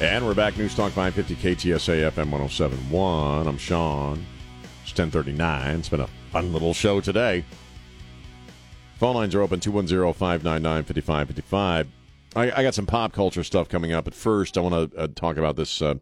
And 0.00 0.24
we're 0.24 0.34
back. 0.34 0.56
News 0.56 0.74
Talk 0.76 0.92
550 0.92 1.34
KTSA 1.36 2.10
FM 2.12 2.30
1071. 2.30 3.48
I'm 3.48 3.58
Sean. 3.58 4.24
It's 4.82 4.92
1039. 4.96 5.76
It's 5.76 5.88
been 5.88 6.00
a 6.00 6.08
fun 6.30 6.52
little 6.52 6.72
show 6.74 7.00
today. 7.00 7.44
Phone 8.98 9.16
lines 9.16 9.34
are 9.34 9.42
open 9.42 9.58
210 9.60 10.12
599 10.12 10.84
5555. 10.84 11.88
I 12.36 12.62
got 12.62 12.74
some 12.74 12.86
pop 12.86 13.12
culture 13.12 13.42
stuff 13.42 13.68
coming 13.68 13.92
up. 13.92 14.04
But 14.04 14.14
first, 14.14 14.56
I 14.56 14.60
want 14.60 14.92
to 14.92 14.98
uh, 14.98 15.08
talk 15.14 15.36
about 15.36 15.56
this 15.56 15.82
uh, 15.82 15.94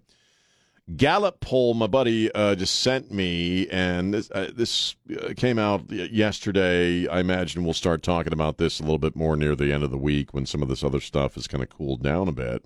Gallup 0.94 1.40
poll 1.40 1.74
my 1.74 1.88
buddy 1.88 2.30
uh, 2.32 2.54
just 2.54 2.80
sent 2.80 3.10
me. 3.10 3.66
And 3.68 4.14
this, 4.14 4.30
uh, 4.30 4.50
this 4.54 4.94
uh, 5.20 5.32
came 5.36 5.58
out 5.58 5.90
yesterday. 5.90 7.08
I 7.08 7.20
imagine 7.20 7.64
we'll 7.64 7.72
start 7.74 8.02
talking 8.02 8.32
about 8.32 8.58
this 8.58 8.78
a 8.78 8.82
little 8.82 8.98
bit 8.98 9.16
more 9.16 9.36
near 9.36 9.56
the 9.56 9.72
end 9.72 9.82
of 9.82 9.90
the 9.90 9.98
week 9.98 10.32
when 10.32 10.46
some 10.46 10.62
of 10.62 10.68
this 10.68 10.84
other 10.84 11.00
stuff 11.00 11.34
has 11.34 11.48
kind 11.48 11.62
of 11.62 11.70
cooled 11.70 12.02
down 12.02 12.28
a 12.28 12.32
bit 12.32 12.64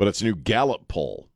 but 0.00 0.08
it's 0.08 0.22
a 0.22 0.24
new 0.24 0.34
Gallup 0.34 0.88
poll 0.88 1.28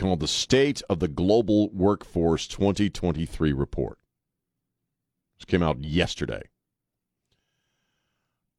called 0.00 0.20
the 0.20 0.26
State 0.26 0.80
of 0.88 1.00
the 1.00 1.06
Global 1.06 1.68
Workforce 1.68 2.46
2023 2.46 3.52
report. 3.52 3.98
This 5.38 5.44
came 5.44 5.62
out 5.62 5.84
yesterday. 5.84 6.44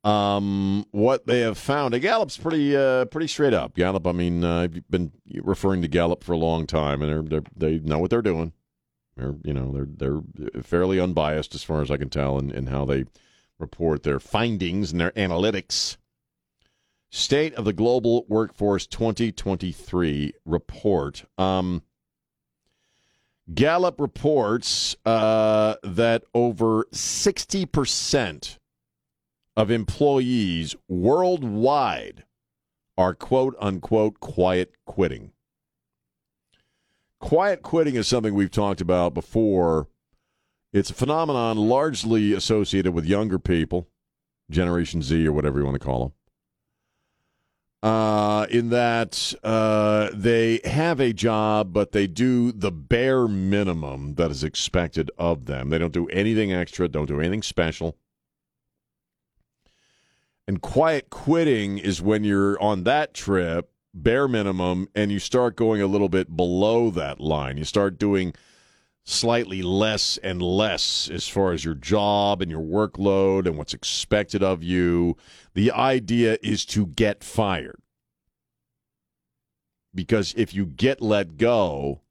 Um, 0.09 0.85
what 0.91 1.27
they 1.27 1.41
have 1.41 1.57
found, 1.57 1.93
and 1.93 2.01
Gallup's 2.01 2.37
pretty, 2.37 2.75
uh, 2.75 3.05
pretty 3.05 3.27
straight 3.27 3.53
up. 3.53 3.75
Gallup, 3.75 4.07
I 4.07 4.11
mean, 4.11 4.43
uh, 4.43 4.61
I've 4.61 4.89
been 4.89 5.11
referring 5.41 5.81
to 5.83 5.87
Gallup 5.87 6.23
for 6.23 6.33
a 6.33 6.37
long 6.37 6.65
time, 6.65 7.01
and 7.01 7.11
they're, 7.11 7.41
they're, 7.41 7.51
they 7.55 7.79
know 7.79 7.99
what 7.99 8.09
they're 8.09 8.21
doing. 8.21 8.53
They're, 9.15 9.35
you 9.43 9.53
know, 9.53 9.71
they're 9.71 10.21
they're 10.31 10.61
fairly 10.63 10.99
unbiased 10.99 11.53
as 11.53 11.63
far 11.63 11.81
as 11.81 11.91
I 11.91 11.97
can 11.97 12.09
tell, 12.09 12.39
in, 12.39 12.51
in 12.51 12.67
how 12.67 12.85
they 12.85 13.05
report 13.57 14.03
their 14.03 14.19
findings 14.19 14.91
and 14.91 15.01
their 15.01 15.11
analytics. 15.11 15.97
State 17.11 17.53
of 17.55 17.65
the 17.65 17.73
Global 17.73 18.25
Workforce 18.29 18.87
2023 18.87 20.33
report. 20.45 21.25
Um, 21.37 21.81
Gallup 23.53 23.99
reports 23.99 24.95
uh, 25.05 25.75
that 25.83 26.23
over 26.35 26.85
60% 26.93 28.58
of 29.59 29.69
employees 29.69 30.73
worldwide 30.87 32.23
are 32.97 33.13
quote 33.13 33.55
unquote 33.59 34.19
quiet 34.21 34.73
quitting. 34.85 35.31
Quiet 37.19 37.61
quitting 37.61 37.95
is 37.95 38.07
something 38.07 38.33
we've 38.33 38.49
talked 38.49 38.79
about 38.79 39.13
before. 39.13 39.89
It's 40.71 40.91
a 40.91 40.93
phenomenon 40.93 41.57
largely 41.57 42.31
associated 42.31 42.93
with 42.93 43.05
younger 43.05 43.37
people, 43.37 43.89
Generation 44.49 45.01
Z 45.01 45.27
or 45.27 45.33
whatever 45.33 45.59
you 45.59 45.65
want 45.65 45.75
to 45.75 45.85
call 45.85 45.99
them 45.99 46.13
uh, 47.81 48.45
in 48.49 48.69
that 48.69 49.33
uh, 49.43 50.09
they 50.13 50.59
have 50.65 50.99
a 50.99 51.13
job, 51.13 51.71
but 51.71 51.91
they 51.91 52.07
do 52.07 52.51
the 52.51 52.71
bare 52.71 53.27
minimum 53.27 54.15
that 54.15 54.31
is 54.31 54.43
expected 54.43 55.09
of 55.17 55.45
them. 55.45 55.69
They 55.69 55.77
don't 55.77 55.93
do 55.93 56.07
anything 56.07 56.51
extra, 56.51 56.87
don't 56.87 57.07
do 57.07 57.19
anything 57.19 57.43
special. 57.43 57.97
And 60.49 60.63
quiet 60.63 61.11
quitting 61.11 61.77
is 61.77 62.01
when 62.01 62.23
you're 62.23 62.59
on 62.59 62.83
that 62.85 63.13
trip, 63.13 63.69
bare 63.93 64.27
minimum, 64.27 64.89
and 64.95 65.11
you 65.11 65.19
start 65.19 65.55
going 65.55 65.79
a 65.79 65.85
little 65.85 66.09
bit 66.09 66.35
below 66.35 66.89
that 66.89 67.19
line. 67.19 67.57
You 67.57 67.65
start 67.65 67.99
doing 67.99 68.33
slightly 69.03 69.61
less 69.61 70.17
and 70.23 70.41
less 70.41 71.07
as 71.07 71.27
far 71.27 71.51
as 71.51 71.63
your 71.63 71.75
job 71.75 72.41
and 72.41 72.49
your 72.49 72.63
workload 72.63 73.45
and 73.45 73.59
what's 73.59 73.75
expected 73.75 74.41
of 74.41 74.63
you. 74.63 75.15
The 75.53 75.71
idea 75.71 76.39
is 76.41 76.65
to 76.65 76.87
get 76.87 77.23
fired. 77.23 77.79
Because 79.93 80.33
if 80.35 80.51
you 80.51 80.65
get 80.65 80.99
let 80.99 81.37
go, 81.37 82.01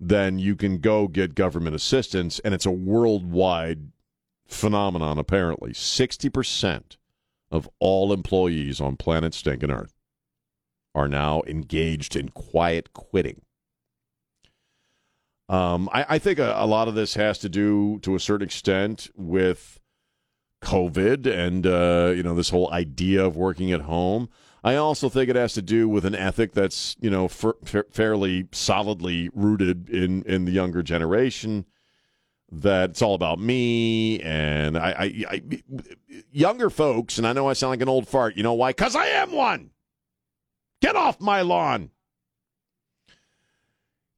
then 0.00 0.40
you 0.40 0.56
can 0.56 0.78
go 0.78 1.06
get 1.06 1.36
government 1.36 1.76
assistance, 1.76 2.40
and 2.40 2.52
it's 2.52 2.66
a 2.66 2.72
worldwide 2.72 3.92
phenomenon, 4.48 5.18
apparently. 5.18 5.70
60% 5.70 6.97
of 7.50 7.68
all 7.78 8.12
employees 8.12 8.80
on 8.80 8.96
planet 8.96 9.34
Stinking 9.34 9.70
Earth 9.70 9.94
are 10.94 11.08
now 11.08 11.42
engaged 11.46 12.16
in 12.16 12.28
quiet 12.30 12.92
quitting. 12.92 13.42
Um, 15.48 15.88
I, 15.92 16.04
I 16.08 16.18
think 16.18 16.38
a, 16.38 16.54
a 16.56 16.66
lot 16.66 16.88
of 16.88 16.94
this 16.94 17.14
has 17.14 17.38
to 17.38 17.48
do, 17.48 17.98
to 18.00 18.14
a 18.14 18.20
certain 18.20 18.46
extent, 18.46 19.08
with 19.16 19.80
COVID 20.62 21.26
and 21.26 21.66
uh, 21.66 22.12
you 22.14 22.22
know 22.22 22.34
this 22.34 22.50
whole 22.50 22.70
idea 22.72 23.24
of 23.24 23.36
working 23.36 23.72
at 23.72 23.82
home. 23.82 24.28
I 24.64 24.74
also 24.74 25.08
think 25.08 25.30
it 25.30 25.36
has 25.36 25.54
to 25.54 25.62
do 25.62 25.88
with 25.88 26.04
an 26.04 26.14
ethic 26.14 26.52
that's 26.52 26.96
you 27.00 27.10
know 27.10 27.28
fa- 27.28 27.54
fa- 27.64 27.84
fairly 27.90 28.48
solidly 28.52 29.30
rooted 29.32 29.88
in 29.88 30.22
in 30.24 30.44
the 30.44 30.52
younger 30.52 30.82
generation. 30.82 31.64
That 32.50 32.90
it's 32.90 33.02
all 33.02 33.14
about 33.14 33.38
me 33.38 34.20
and 34.20 34.78
I, 34.78 34.90
I, 34.90 35.24
I 35.30 35.42
younger 36.32 36.70
folks, 36.70 37.18
and 37.18 37.26
I 37.26 37.34
know 37.34 37.46
I 37.46 37.52
sound 37.52 37.70
like 37.70 37.82
an 37.82 37.90
old 37.90 38.08
fart. 38.08 38.36
You 38.36 38.42
know 38.42 38.54
why? 38.54 38.70
Because 38.70 38.96
I 38.96 39.06
am 39.06 39.32
one. 39.32 39.70
Get 40.80 40.96
off 40.96 41.20
my 41.20 41.42
lawn 41.42 41.90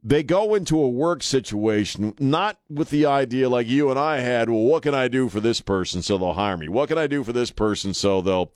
they 0.02 0.22
go 0.22 0.54
into 0.54 0.80
a 0.80 0.88
work 0.88 1.22
situation 1.22 2.14
not 2.18 2.58
with 2.68 2.90
the 2.90 3.06
idea 3.06 3.48
like 3.48 3.66
you 3.66 3.90
and 3.90 3.98
I 3.98 4.20
had, 4.20 4.48
well, 4.48 4.62
what 4.62 4.82
can 4.82 4.94
I 4.94 5.08
do 5.08 5.28
for 5.28 5.40
this 5.40 5.60
person 5.60 6.02
so 6.02 6.16
they'll 6.16 6.32
hire 6.32 6.56
me? 6.56 6.68
What 6.68 6.88
can 6.88 6.98
I 6.98 7.06
do 7.06 7.22
for 7.22 7.32
this 7.32 7.50
person 7.50 7.92
so 7.92 8.20
they'll 8.20 8.52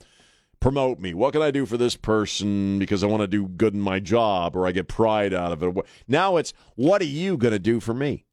promote 0.59 0.99
me? 0.99 1.13
What 1.13 1.33
can 1.33 1.41
I 1.41 1.51
do 1.51 1.65
for 1.65 1.77
this 1.77 1.95
person 1.95 2.79
because 2.79 3.03
I 3.03 3.07
want 3.07 3.21
to 3.21 3.27
do 3.27 3.47
good 3.47 3.73
in 3.73 3.81
my 3.81 3.99
job 3.99 4.55
or 4.55 4.65
I 4.65 4.71
get 4.71 4.87
pride 4.87 5.33
out 5.33 5.51
of 5.51 5.61
it? 5.61 5.85
Now 6.07 6.37
it's, 6.37 6.53
what 6.75 7.01
are 7.01 7.05
you 7.05 7.37
going 7.37 7.53
to 7.53 7.59
do 7.59 7.79
for 7.79 7.93
me? 7.93 8.24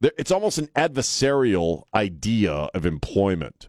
It's 0.00 0.30
almost 0.30 0.58
an 0.58 0.68
adversarial 0.76 1.84
idea 1.94 2.52
of 2.52 2.86
employment. 2.86 3.68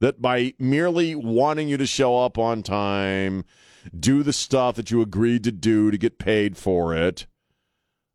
That 0.00 0.22
by 0.22 0.54
merely 0.58 1.14
wanting 1.14 1.68
you 1.68 1.76
to 1.76 1.86
show 1.86 2.18
up 2.18 2.38
on 2.38 2.62
time, 2.62 3.44
do 3.98 4.22
the 4.22 4.32
stuff 4.32 4.76
that 4.76 4.90
you 4.90 5.02
agreed 5.02 5.44
to 5.44 5.52
do 5.52 5.90
to 5.90 5.98
get 5.98 6.18
paid 6.18 6.56
for 6.56 6.94
it. 6.94 7.26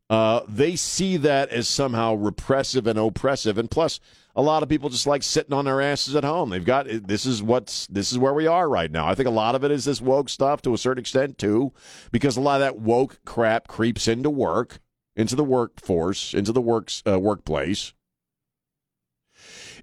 Uh, 0.10 0.42
they 0.48 0.76
see 0.76 1.18
that 1.18 1.50
as 1.50 1.68
somehow 1.68 2.14
repressive 2.14 2.88
and 2.88 3.00
oppressive, 3.00 3.58
and 3.58 3.72
plus, 3.72 4.00
a 4.36 4.42
lot 4.42 4.64
of 4.64 4.70
people 4.70 4.90
just 4.90 5.08
like 5.08 5.24
sitting 5.24 5.54
on 5.54 5.66
their 5.66 5.82
asses 5.82 6.16
at 6.16 6.24
home. 6.24 6.50
They've 6.50 6.64
got 6.64 6.88
this 6.88 7.26
is 7.26 7.42
what's 7.42 7.88
this 7.88 8.12
is 8.12 8.18
where 8.18 8.34
we 8.34 8.48
are 8.48 8.70
right 8.70 8.92
now. 8.92 9.08
I 9.08 9.16
think 9.16 9.28
a 9.28 9.32
lot 9.32 9.56
of 9.56 9.64
it 9.64 9.72
is 9.72 9.86
this 9.86 10.02
woke 10.02 10.30
stuff 10.30 10.62
to 10.64 10.74
a 10.74 10.78
certain 10.78 11.02
extent 11.02 11.38
too, 11.38 11.74
because 12.12 12.38
a 12.38 12.42
lot 12.42 12.56
of 12.56 12.62
that 12.62 12.80
woke 12.80 13.20
crap 13.26 13.68
creeps 13.68 14.08
into 14.08 14.30
work, 14.30 14.80
into 15.16 15.36
the 15.36 15.44
workforce, 15.44 16.34
into 16.34 16.52
the 16.52 16.62
works 16.62 17.04
uh, 17.08 17.20
workplace. 17.20 17.94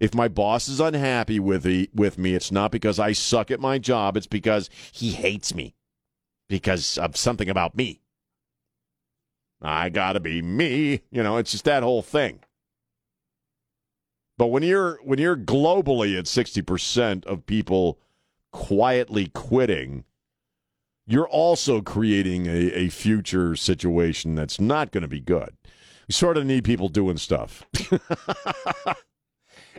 If 0.00 0.14
my 0.14 0.28
boss 0.28 0.68
is 0.68 0.80
unhappy 0.80 1.38
with 1.38 1.62
the, 1.62 1.90
with 1.94 2.16
me, 2.16 2.34
it's 2.34 2.50
not 2.50 2.70
because 2.72 2.98
I 2.98 3.12
suck 3.12 3.50
at 3.50 3.60
my 3.60 3.78
job. 3.78 4.16
It's 4.16 4.26
because 4.26 4.70
he 4.92 5.10
hates 5.10 5.54
me 5.54 5.74
because 6.48 6.96
of 6.96 7.16
something 7.16 7.50
about 7.50 7.76
me. 7.76 8.00
I 9.60 9.90
got 9.90 10.14
to 10.14 10.20
be 10.20 10.40
me. 10.40 11.02
You 11.10 11.22
know, 11.22 11.36
it's 11.36 11.52
just 11.52 11.64
that 11.64 11.82
whole 11.82 12.02
thing. 12.02 12.40
But 14.38 14.46
when 14.46 14.62
you're 14.62 14.98
when 15.04 15.18
you're 15.18 15.36
globally 15.36 16.18
at 16.18 16.26
sixty 16.26 16.62
percent 16.62 17.26
of 17.26 17.44
people 17.44 17.98
quietly 18.52 19.26
quitting, 19.34 20.04
you're 21.10 21.28
also 21.28 21.82
creating 21.82 22.46
a, 22.46 22.72
a 22.72 22.88
future 22.88 23.56
situation 23.56 24.36
that's 24.36 24.60
not 24.60 24.92
going 24.92 25.02
to 25.02 25.08
be 25.08 25.20
good. 25.20 25.56
You 26.06 26.12
sort 26.12 26.36
of 26.36 26.46
need 26.46 26.62
people 26.62 26.88
doing 26.88 27.16
stuff. 27.16 27.64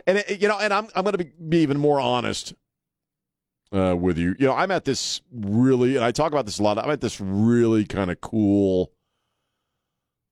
and 0.06 0.18
it, 0.18 0.42
you 0.42 0.48
know, 0.48 0.58
and 0.58 0.74
I'm 0.74 0.88
I'm 0.94 1.04
going 1.04 1.16
to 1.16 1.24
be, 1.24 1.32
be 1.48 1.58
even 1.58 1.78
more 1.78 1.98
honest 1.98 2.52
uh, 3.72 3.96
with 3.98 4.18
you. 4.18 4.36
You 4.38 4.46
know, 4.46 4.54
I'm 4.54 4.70
at 4.70 4.84
this 4.84 5.22
really, 5.32 5.96
and 5.96 6.04
I 6.04 6.12
talk 6.12 6.32
about 6.32 6.44
this 6.44 6.58
a 6.58 6.62
lot. 6.62 6.78
I'm 6.78 6.90
at 6.90 7.00
this 7.00 7.18
really 7.18 7.86
kind 7.86 8.10
of 8.10 8.20
cool, 8.20 8.92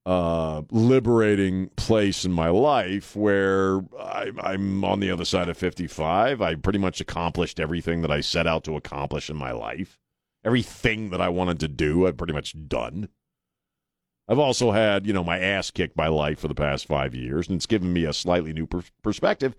uh, 0.04 0.62
liberating 0.70 1.68
place 1.76 2.26
in 2.26 2.32
my 2.32 2.48
life 2.50 3.16
where 3.16 3.80
I, 3.98 4.32
I'm 4.42 4.84
on 4.84 5.00
the 5.00 5.10
other 5.10 5.24
side 5.24 5.48
of 5.48 5.56
55. 5.56 6.42
I 6.42 6.56
pretty 6.56 6.78
much 6.78 7.00
accomplished 7.00 7.58
everything 7.58 8.02
that 8.02 8.10
I 8.10 8.20
set 8.20 8.46
out 8.46 8.64
to 8.64 8.76
accomplish 8.76 9.30
in 9.30 9.36
my 9.36 9.52
life. 9.52 9.99
Everything 10.44 11.10
that 11.10 11.20
I 11.20 11.28
wanted 11.28 11.60
to 11.60 11.68
do, 11.68 12.06
I've 12.06 12.16
pretty 12.16 12.32
much 12.32 12.54
done. 12.68 13.08
I've 14.30 14.38
also 14.38 14.70
had, 14.70 15.06
you 15.06 15.12
know, 15.12 15.24
my 15.24 15.40
ass 15.40 15.72
kicked 15.72 15.96
by 15.96 16.06
life 16.06 16.38
for 16.38 16.46
the 16.46 16.54
past 16.54 16.86
five 16.86 17.16
years, 17.16 17.48
and 17.48 17.56
it's 17.56 17.66
given 17.66 17.92
me 17.92 18.04
a 18.04 18.12
slightly 18.12 18.52
new 18.52 18.64
per- 18.64 18.84
perspective. 19.02 19.56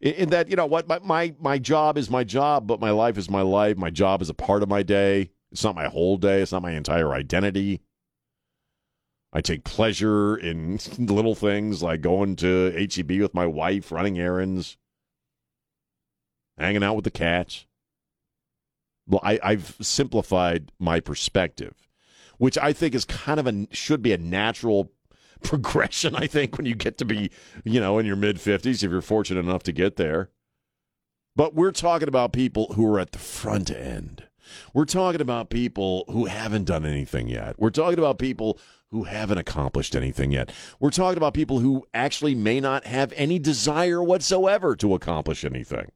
In, 0.00 0.14
in, 0.14 0.30
that, 0.30 0.48
you 0.48 0.56
know, 0.56 0.64
what 0.64 0.88
my, 0.88 0.98
my 1.00 1.34
my 1.38 1.58
job 1.58 1.98
is 1.98 2.08
my 2.08 2.24
job, 2.24 2.66
but 2.66 2.80
my 2.80 2.90
life 2.90 3.18
is 3.18 3.28
my 3.28 3.42
life. 3.42 3.76
My 3.76 3.90
job 3.90 4.22
is 4.22 4.30
a 4.30 4.34
part 4.34 4.62
of 4.62 4.68
my 4.70 4.82
day. 4.82 5.30
It's 5.52 5.62
not 5.62 5.74
my 5.74 5.88
whole 5.88 6.16
day. 6.16 6.40
It's 6.40 6.52
not 6.52 6.62
my 6.62 6.72
entire 6.72 7.12
identity. 7.12 7.82
I 9.30 9.42
take 9.42 9.62
pleasure 9.62 10.36
in 10.36 10.78
little 10.98 11.34
things 11.34 11.82
like 11.82 12.00
going 12.00 12.36
to 12.36 12.70
HEB 12.72 13.20
with 13.20 13.34
my 13.34 13.46
wife, 13.46 13.92
running 13.92 14.18
errands, 14.18 14.78
hanging 16.56 16.82
out 16.82 16.96
with 16.96 17.04
the 17.04 17.10
cats. 17.10 17.66
Well, 19.06 19.20
I, 19.22 19.38
I've 19.42 19.76
simplified 19.80 20.72
my 20.78 21.00
perspective 21.00 21.74
which 22.38 22.58
I 22.58 22.72
think 22.72 22.94
is 22.94 23.04
kind 23.04 23.40
of 23.40 23.46
a 23.46 23.66
should 23.70 24.02
be 24.02 24.12
a 24.12 24.18
natural 24.18 24.92
progression. 25.42 26.14
I 26.14 26.26
think 26.26 26.56
when 26.56 26.66
you 26.66 26.74
get 26.74 26.98
to 26.98 27.04
be, 27.04 27.30
you 27.64 27.80
know, 27.80 27.98
in 27.98 28.06
your 28.06 28.16
mid 28.16 28.40
fifties, 28.40 28.82
if 28.82 28.90
you're 28.90 29.00
fortunate 29.00 29.40
enough 29.40 29.62
to 29.64 29.72
get 29.72 29.96
there. 29.96 30.30
But 31.36 31.54
we're 31.54 31.72
talking 31.72 32.08
about 32.08 32.32
people 32.32 32.72
who 32.74 32.86
are 32.94 33.00
at 33.00 33.12
the 33.12 33.18
front 33.18 33.70
end. 33.70 34.24
We're 34.72 34.84
talking 34.84 35.20
about 35.20 35.50
people 35.50 36.04
who 36.08 36.26
haven't 36.26 36.64
done 36.64 36.84
anything 36.84 37.28
yet. 37.28 37.56
We're 37.58 37.70
talking 37.70 37.98
about 37.98 38.18
people 38.18 38.58
who 38.90 39.04
haven't 39.04 39.38
accomplished 39.38 39.96
anything 39.96 40.30
yet. 40.30 40.52
We're 40.78 40.90
talking 40.90 41.16
about 41.16 41.34
people 41.34 41.58
who 41.58 41.84
actually 41.92 42.36
may 42.36 42.60
not 42.60 42.86
have 42.86 43.12
any 43.16 43.40
desire 43.40 44.02
whatsoever 44.02 44.76
to 44.76 44.94
accomplish 44.94 45.44
anything. 45.44 45.90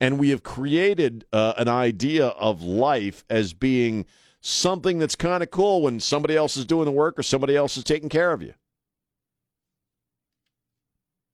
And 0.00 0.18
we 0.18 0.30
have 0.30 0.42
created 0.42 1.24
uh, 1.32 1.54
an 1.56 1.68
idea 1.68 2.28
of 2.28 2.62
life 2.62 3.24
as 3.30 3.52
being 3.52 4.06
something 4.40 4.98
that's 4.98 5.16
kind 5.16 5.42
of 5.42 5.50
cool 5.50 5.82
when 5.82 6.00
somebody 6.00 6.36
else 6.36 6.56
is 6.56 6.64
doing 6.64 6.84
the 6.84 6.92
work 6.92 7.18
or 7.18 7.22
somebody 7.22 7.56
else 7.56 7.76
is 7.76 7.84
taking 7.84 8.08
care 8.08 8.32
of 8.32 8.42
you. 8.42 8.54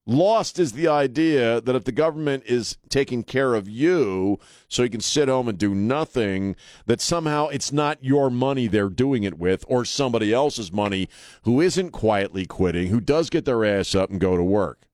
Lost 0.05 0.59
is 0.59 0.73
the 0.73 0.89
idea 0.89 1.61
that 1.61 1.77
if 1.77 1.85
the 1.85 1.93
government 1.93 2.43
is 2.47 2.77
taking 2.89 3.23
care 3.23 3.55
of 3.55 3.69
you 3.69 4.41
so 4.67 4.83
you 4.83 4.91
can 4.91 5.01
sit 5.01 5.29
home 5.29 5.49
and 5.49 5.57
do 5.57 5.77
nothing, 5.77 6.57
that 6.87 7.01
somehow 7.01 7.47
it's 7.49 7.71
not 7.71 8.03
your 8.03 8.29
money 8.29 8.67
they're 8.67 8.89
doing 8.89 9.23
it 9.23 9.39
with 9.39 9.65
or 9.69 9.85
somebody 9.85 10.33
else's 10.33 10.73
money 10.73 11.09
who 11.45 11.61
isn't 11.61 11.91
quietly 11.91 12.47
quitting, 12.47 12.89
who 12.89 13.01
does 13.01 13.31
get 13.31 13.45
their 13.45 13.65
ass 13.65 13.95
up 13.95 14.11
and 14.11 14.21
go 14.21 14.37
to 14.37 14.43
work. 14.43 14.87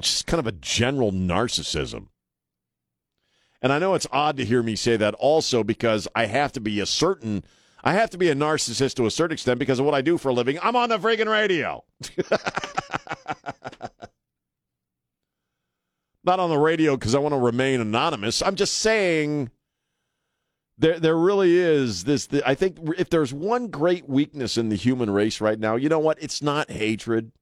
It's 0.00 0.10
just 0.10 0.26
kind 0.26 0.40
of 0.40 0.46
a 0.46 0.52
general 0.52 1.12
narcissism. 1.12 2.08
And 3.62 3.72
I 3.72 3.78
know 3.78 3.94
it's 3.94 4.06
odd 4.10 4.38
to 4.38 4.44
hear 4.44 4.62
me 4.62 4.74
say 4.74 4.96
that 4.96 5.12
also 5.14 5.62
because 5.62 6.08
I 6.14 6.24
have 6.24 6.52
to 6.52 6.60
be 6.60 6.80
a 6.80 6.86
certain 6.86 7.44
I 7.84 7.92
have 7.92 8.10
to 8.10 8.18
be 8.18 8.28
a 8.30 8.34
narcissist 8.34 8.94
to 8.94 9.06
a 9.06 9.10
certain 9.10 9.34
extent 9.34 9.58
because 9.58 9.78
of 9.78 9.84
what 9.84 9.94
I 9.94 10.02
do 10.02 10.18
for 10.18 10.28
a 10.30 10.32
living. 10.32 10.58
I'm 10.62 10.76
on 10.76 10.88
the 10.90 10.98
friggin' 10.98 11.30
radio. 11.30 11.84
Not 16.24 16.40
on 16.40 16.50
the 16.50 16.58
radio 16.58 16.96
because 16.96 17.14
I 17.14 17.18
want 17.18 17.32
to 17.34 17.38
remain 17.38 17.80
anonymous. 17.80 18.42
I'm 18.42 18.56
just 18.56 18.76
saying 18.76 19.50
there 20.78 20.98
there 20.98 21.16
really 21.16 21.56
is 21.56 22.04
this 22.04 22.28
I 22.46 22.54
think 22.54 22.78
if 22.98 23.10
there's 23.10 23.34
one 23.34 23.68
great 23.68 24.08
weakness 24.08 24.56
in 24.56 24.70
the 24.70 24.76
human 24.76 25.10
race 25.10 25.40
right 25.40 25.58
now, 25.58 25.76
you 25.76 25.90
know 25.90 25.98
what? 25.98 26.22
It's 26.22 26.40
not 26.42 26.70
hatred. 26.70 27.32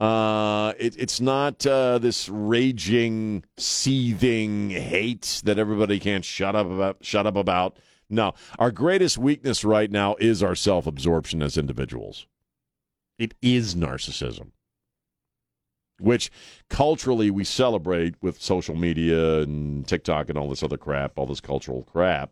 Uh, 0.00 0.74
it, 0.78 0.96
it's 0.96 1.20
not 1.20 1.66
uh, 1.66 1.98
this 1.98 2.28
raging, 2.28 3.44
seething 3.56 4.70
hate 4.70 5.42
that 5.44 5.58
everybody 5.58 5.98
can't 5.98 6.24
shut 6.24 6.54
up 6.54 6.66
about. 6.66 6.98
Shut 7.00 7.26
up 7.26 7.36
about. 7.36 7.76
No, 8.08 8.32
our 8.58 8.70
greatest 8.70 9.18
weakness 9.18 9.64
right 9.64 9.90
now 9.90 10.14
is 10.18 10.42
our 10.42 10.54
self-absorption 10.54 11.42
as 11.42 11.58
individuals. 11.58 12.26
It 13.18 13.34
is 13.42 13.74
narcissism, 13.74 14.52
which 15.98 16.30
culturally 16.70 17.30
we 17.30 17.44
celebrate 17.44 18.14
with 18.22 18.40
social 18.40 18.76
media 18.76 19.40
and 19.40 19.86
TikTok 19.86 20.28
and 20.28 20.38
all 20.38 20.48
this 20.48 20.62
other 20.62 20.78
crap, 20.78 21.18
all 21.18 21.26
this 21.26 21.40
cultural 21.40 21.82
crap. 21.82 22.30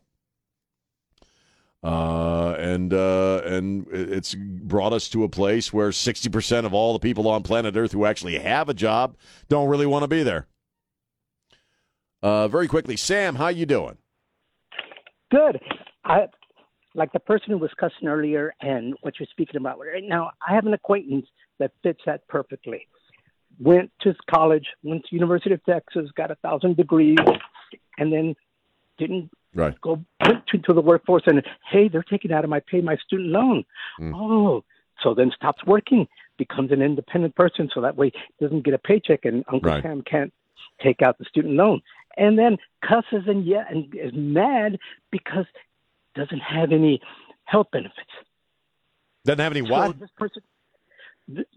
Uh, 1.87 2.57
and 2.59 2.93
uh, 2.93 3.41
and 3.45 3.87
it's 3.93 4.35
brought 4.35 4.93
us 4.93 5.09
to 5.09 5.23
a 5.23 5.29
place 5.29 5.73
where 5.73 5.91
60% 5.91 6.65
of 6.65 6.75
all 6.75 6.93
the 6.93 6.99
people 6.99 7.29
on 7.29 7.45
planet 7.45 7.77
Earth 7.77 7.93
who 7.93 8.05
actually 8.05 8.37
have 8.41 8.69
a 8.69 8.75
job 8.75 9.17
don't 9.49 9.69
really 9.69 9.87
want 9.87 10.03
to 10.03 10.09
be 10.09 10.25
there. 10.25 10.49
Uh, 12.25 12.49
very 12.49 12.67
quickly, 12.67 12.97
Sam, 12.97 13.37
how 13.37 13.47
you 13.47 13.67
doing? 13.67 13.99
Good. 15.31 15.61
I 16.05 16.27
like 16.97 17.13
the 17.13 17.21
person 17.21 17.53
who 17.53 17.59
was 17.59 17.71
cussing 17.79 18.09
earlier 18.09 18.53
and 18.61 18.95
what 19.03 19.15
you're 19.21 19.29
speaking 19.31 19.57
about 19.57 19.79
right 19.79 20.03
now. 20.03 20.33
I 20.45 20.57
have 20.57 20.67
an 20.67 20.75
acquaintance 20.75 21.27
that 21.61 21.71
fits 21.85 22.01
that 22.05 22.27
perfectly. 22.27 22.89
Went 23.61 23.93
to 24.01 24.13
college, 24.29 24.67
went 24.83 25.05
to 25.05 25.15
University 25.15 25.55
of 25.55 25.65
Texas, 25.65 26.11
got 26.17 26.33
a 26.33 26.37
thousand 26.37 26.77
degrees, 26.77 27.19
and 27.97 28.13
then 28.13 28.35
didn't 28.99 29.31
Right. 29.57 29.81
go 29.81 30.05
to, 30.23 30.59
to 30.59 30.73
the 30.75 30.83
workforce 30.83 31.23
and 31.27 31.43
hey, 31.71 31.89
they're 31.89 32.03
taking 32.03 32.31
out 32.31 32.45
of 32.45 32.51
my 32.51 32.61
pay 32.61 32.83
my 32.83 32.97
student 32.97 33.31
loan. 33.31 33.65
Mm. 33.99 34.13
Oh, 34.15 34.65
so 35.03 35.15
then 35.15 35.33
stops 35.35 35.65
working, 35.67 36.07
becomes 36.37 36.73
an 36.73 36.83
independent 36.83 37.35
person, 37.35 37.71
so 37.73 37.81
that 37.81 37.97
way 37.97 38.13
doesn't 38.41 38.65
get 38.65 38.75
a 38.75 38.79
paycheck, 38.79 39.25
and 39.25 39.45
Uncle 39.51 39.73
Right. 39.73 39.83
Sam 39.83 40.03
can't 40.03 40.33
take 40.83 41.01
out 41.03 41.19
the 41.19 41.25
student 41.25 41.55
loan, 41.55 41.81
and 42.19 42.39
then 42.39 42.59
cusses 42.85 43.27
and 43.27 43.45
yeah, 43.47 43.65
and 43.69 43.93
is 43.95 44.13
mad 44.15 44.79
because 45.11 45.47
doesn't 46.15 46.41
have 46.41 46.73
any 46.73 47.01
health 47.45 47.69
benefits. 47.73 48.11
Doesn't 49.25 49.41
have 49.41 49.53
any 49.53 49.67
So 49.67 49.73
what? 49.73 49.99
this 49.99 50.11
person 50.19 50.43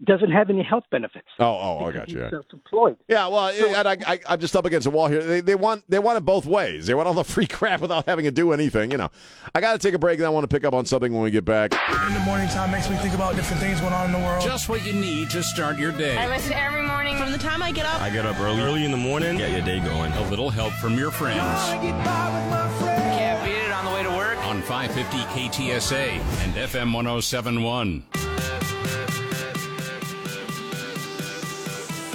doesn't 0.04 0.32
have 0.32 0.50
any 0.50 0.62
health 0.62 0.84
benefits. 0.90 1.28
Oh, 1.38 1.44
oh, 1.44 1.84
I 1.86 1.92
got 1.92 2.08
you. 2.08 2.26
Self-employed. 2.28 2.96
Yeah, 3.08 3.28
well, 3.28 3.48
and 3.48 3.86
I, 3.86 3.96
I, 4.06 4.20
I'm 4.28 4.40
just 4.40 4.56
up 4.56 4.64
against 4.64 4.86
a 4.86 4.90
wall 4.90 5.06
here. 5.06 5.22
They, 5.22 5.40
they 5.40 5.54
want 5.54 5.84
they 5.88 6.00
want 6.00 6.18
it 6.18 6.24
both 6.24 6.44
ways. 6.44 6.86
They 6.86 6.94
want 6.94 7.06
all 7.06 7.14
the 7.14 7.24
free 7.36 7.46
crap 7.46 7.80
without 7.80 8.06
having 8.06 8.24
to 8.24 8.32
do 8.32 8.52
anything. 8.52 8.90
You 8.90 8.98
know, 8.98 9.10
I 9.54 9.60
got 9.60 9.72
to 9.72 9.78
take 9.78 9.94
a 9.94 9.98
break, 9.98 10.18
and 10.18 10.26
I 10.26 10.30
want 10.30 10.44
to 10.44 10.54
pick 10.54 10.64
up 10.64 10.74
on 10.74 10.86
something 10.86 11.12
when 11.12 11.22
we 11.22 11.30
get 11.30 11.44
back. 11.44 11.72
In 12.08 12.14
the 12.14 12.20
morning 12.20 12.48
time 12.48 12.72
makes 12.72 12.90
me 12.90 12.96
think 12.96 13.14
about 13.14 13.36
different 13.36 13.62
things 13.62 13.80
going 13.80 13.92
on 13.92 14.06
in 14.06 14.12
the 14.12 14.18
world. 14.18 14.42
Just 14.42 14.68
what 14.68 14.84
you 14.84 14.92
need 14.92 15.30
to 15.30 15.42
start 15.42 15.78
your 15.78 15.92
day. 15.92 16.16
I 16.16 16.26
listen 16.26 16.52
every 16.52 16.82
morning. 16.82 17.16
From 17.16 17.32
the 17.32 17.38
time 17.38 17.62
I 17.62 17.70
get 17.70 17.86
up, 17.86 18.00
I 18.00 18.10
get 18.10 18.26
up 18.26 18.40
early, 18.40 18.60
early 18.60 18.84
in 18.84 18.90
the 18.90 18.96
morning, 18.96 19.36
get 19.36 19.52
your 19.52 19.62
day 19.62 19.78
going. 19.80 20.12
A 20.12 20.30
little 20.30 20.50
help 20.50 20.72
from 20.74 20.98
your 20.98 21.10
friends. 21.10 21.38
Can't 21.38 23.44
beat 23.44 23.52
it 23.52 23.72
on 23.72 23.84
the 23.84 23.90
way 23.92 24.02
to 24.02 24.10
work. 24.10 24.36
On 24.46 24.60
550 24.62 25.18
KTSA 25.38 26.08
and 26.44 26.54
FM 26.54 26.92
1071. 26.92 28.02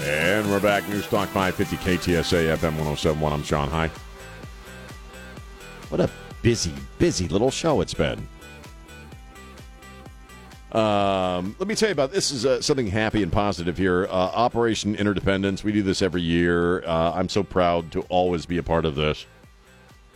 And 0.06 0.51
we're 0.51 0.60
back. 0.60 0.88
News 0.88 1.08
Talk 1.08 1.30
550 1.30 1.78
KTSA 1.78 2.56
FM 2.58 2.74
1071. 2.74 3.34
I'm 3.34 3.41
Sean 3.41 3.68
High. 3.68 3.89
What 5.89 5.99
a 5.99 6.08
busy, 6.43 6.72
busy 6.99 7.28
little 7.28 7.49
show 7.49 7.82
it's 7.82 7.95
been. 7.95 8.28
Um, 10.74 11.56
let 11.58 11.68
me 11.68 11.74
tell 11.74 11.89
you 11.89 11.93
about 11.93 12.12
this. 12.12 12.30
Is 12.30 12.45
uh, 12.45 12.62
something 12.62 12.86
happy 12.86 13.24
and 13.24 13.32
positive 13.32 13.80
here. 13.80 14.06
Uh, 14.06 14.30
Operation 14.36 14.93
Interdependence. 14.95 15.64
We 15.64 15.72
do 15.72 15.82
this 15.82 16.03
every 16.03 16.22
year. 16.22 16.84
Uh, 16.86 17.14
I'm 17.16 17.28
so 17.28 17.41
proud 17.41 17.91
to 17.93 18.01
always 18.01 18.45
be 18.45 18.60
a 18.60 18.64
part 18.64 18.86
of 18.86 18.93
this. 18.93 19.26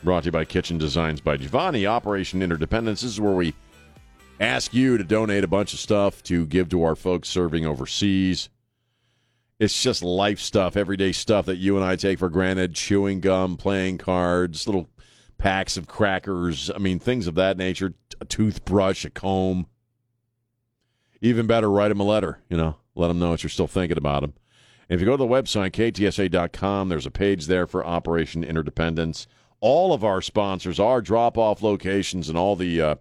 Brought 0.04 0.22
to 0.22 0.28
you 0.28 0.32
by 0.32 0.46
Kitchen 0.46 0.78
Designs 0.78 1.20
by 1.20 1.36
Giovanni. 1.36 1.88
Operation 1.88 2.44
Interdependence. 2.44 3.02
This 3.02 3.14
is 3.14 3.20
where 3.20 3.34
we 3.34 3.56
ask 4.40 4.72
you 4.72 5.00
to 5.00 5.04
donate 5.04 5.44
a 5.44 5.48
bunch 5.48 5.74
of 5.74 5.80
stuff 5.80 6.22
to 6.24 6.46
give 6.46 6.70
to 6.70 6.84
our 6.84 6.96
folks 6.96 7.28
serving 7.28 7.66
overseas. 7.66 8.50
It's 9.60 9.84
just 9.84 10.02
life 10.02 10.40
stuff, 10.40 10.78
everyday 10.78 11.12
stuff 11.12 11.46
that 11.48 11.58
you 11.58 11.76
and 11.76 11.84
I 11.84 11.98
take 11.98 12.20
for 12.20 12.30
granted 12.30 12.76
chewing 12.76 13.20
gum, 13.20 13.58
playing 13.58 13.98
cards, 13.98 14.66
little 14.66 14.90
packs 15.38 15.76
of 15.76 15.86
crackers. 15.86 16.72
I 16.74 16.78
mean, 16.78 16.98
things 16.98 17.28
of 17.28 17.36
that 17.36 17.58
nature. 17.58 17.94
A 18.22 18.26
toothbrush, 18.26 19.04
a 19.04 19.10
comb. 19.10 19.68
Even 21.22 21.46
better, 21.46 21.70
write 21.70 21.90
them 21.90 22.00
a 22.00 22.04
letter, 22.04 22.40
you 22.50 22.56
know. 22.56 22.78
Let 22.96 23.10
them 23.10 23.20
know 23.20 23.32
that 23.32 23.44
you're 23.44 23.50
still 23.50 23.68
thinking 23.68 23.98
about 23.98 24.22
them. 24.22 24.34
If 24.88 25.02
you 25.02 25.06
go 25.06 25.14
to 25.14 25.18
the 25.18 25.28
website, 25.28 25.72
ktsa.com, 25.72 26.90
there's 26.90 27.06
a 27.06 27.12
page 27.12 27.48
there 27.48 27.68
for 27.68 27.86
Operation 27.86 28.44
Interdependence. 28.44 29.28
All 29.60 29.94
of 29.94 30.06
our 30.06 30.22
sponsors, 30.22 30.80
our 30.80 31.02
drop 31.02 31.38
off 31.38 31.62
locations, 31.62 32.30
and 32.30 32.38
all 32.38 32.56
the 32.56 32.82
uh, 32.82 32.96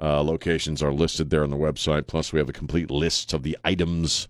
uh, 0.00 0.22
locations 0.22 0.82
are 0.82 0.92
listed 0.92 1.30
there 1.30 1.42
on 1.42 1.50
the 1.50 1.56
website. 1.56 2.06
Plus, 2.06 2.32
we 2.32 2.38
have 2.38 2.48
a 2.48 2.52
complete 2.52 2.90
list 2.90 3.32
of 3.32 3.42
the 3.42 3.56
items 3.64 4.28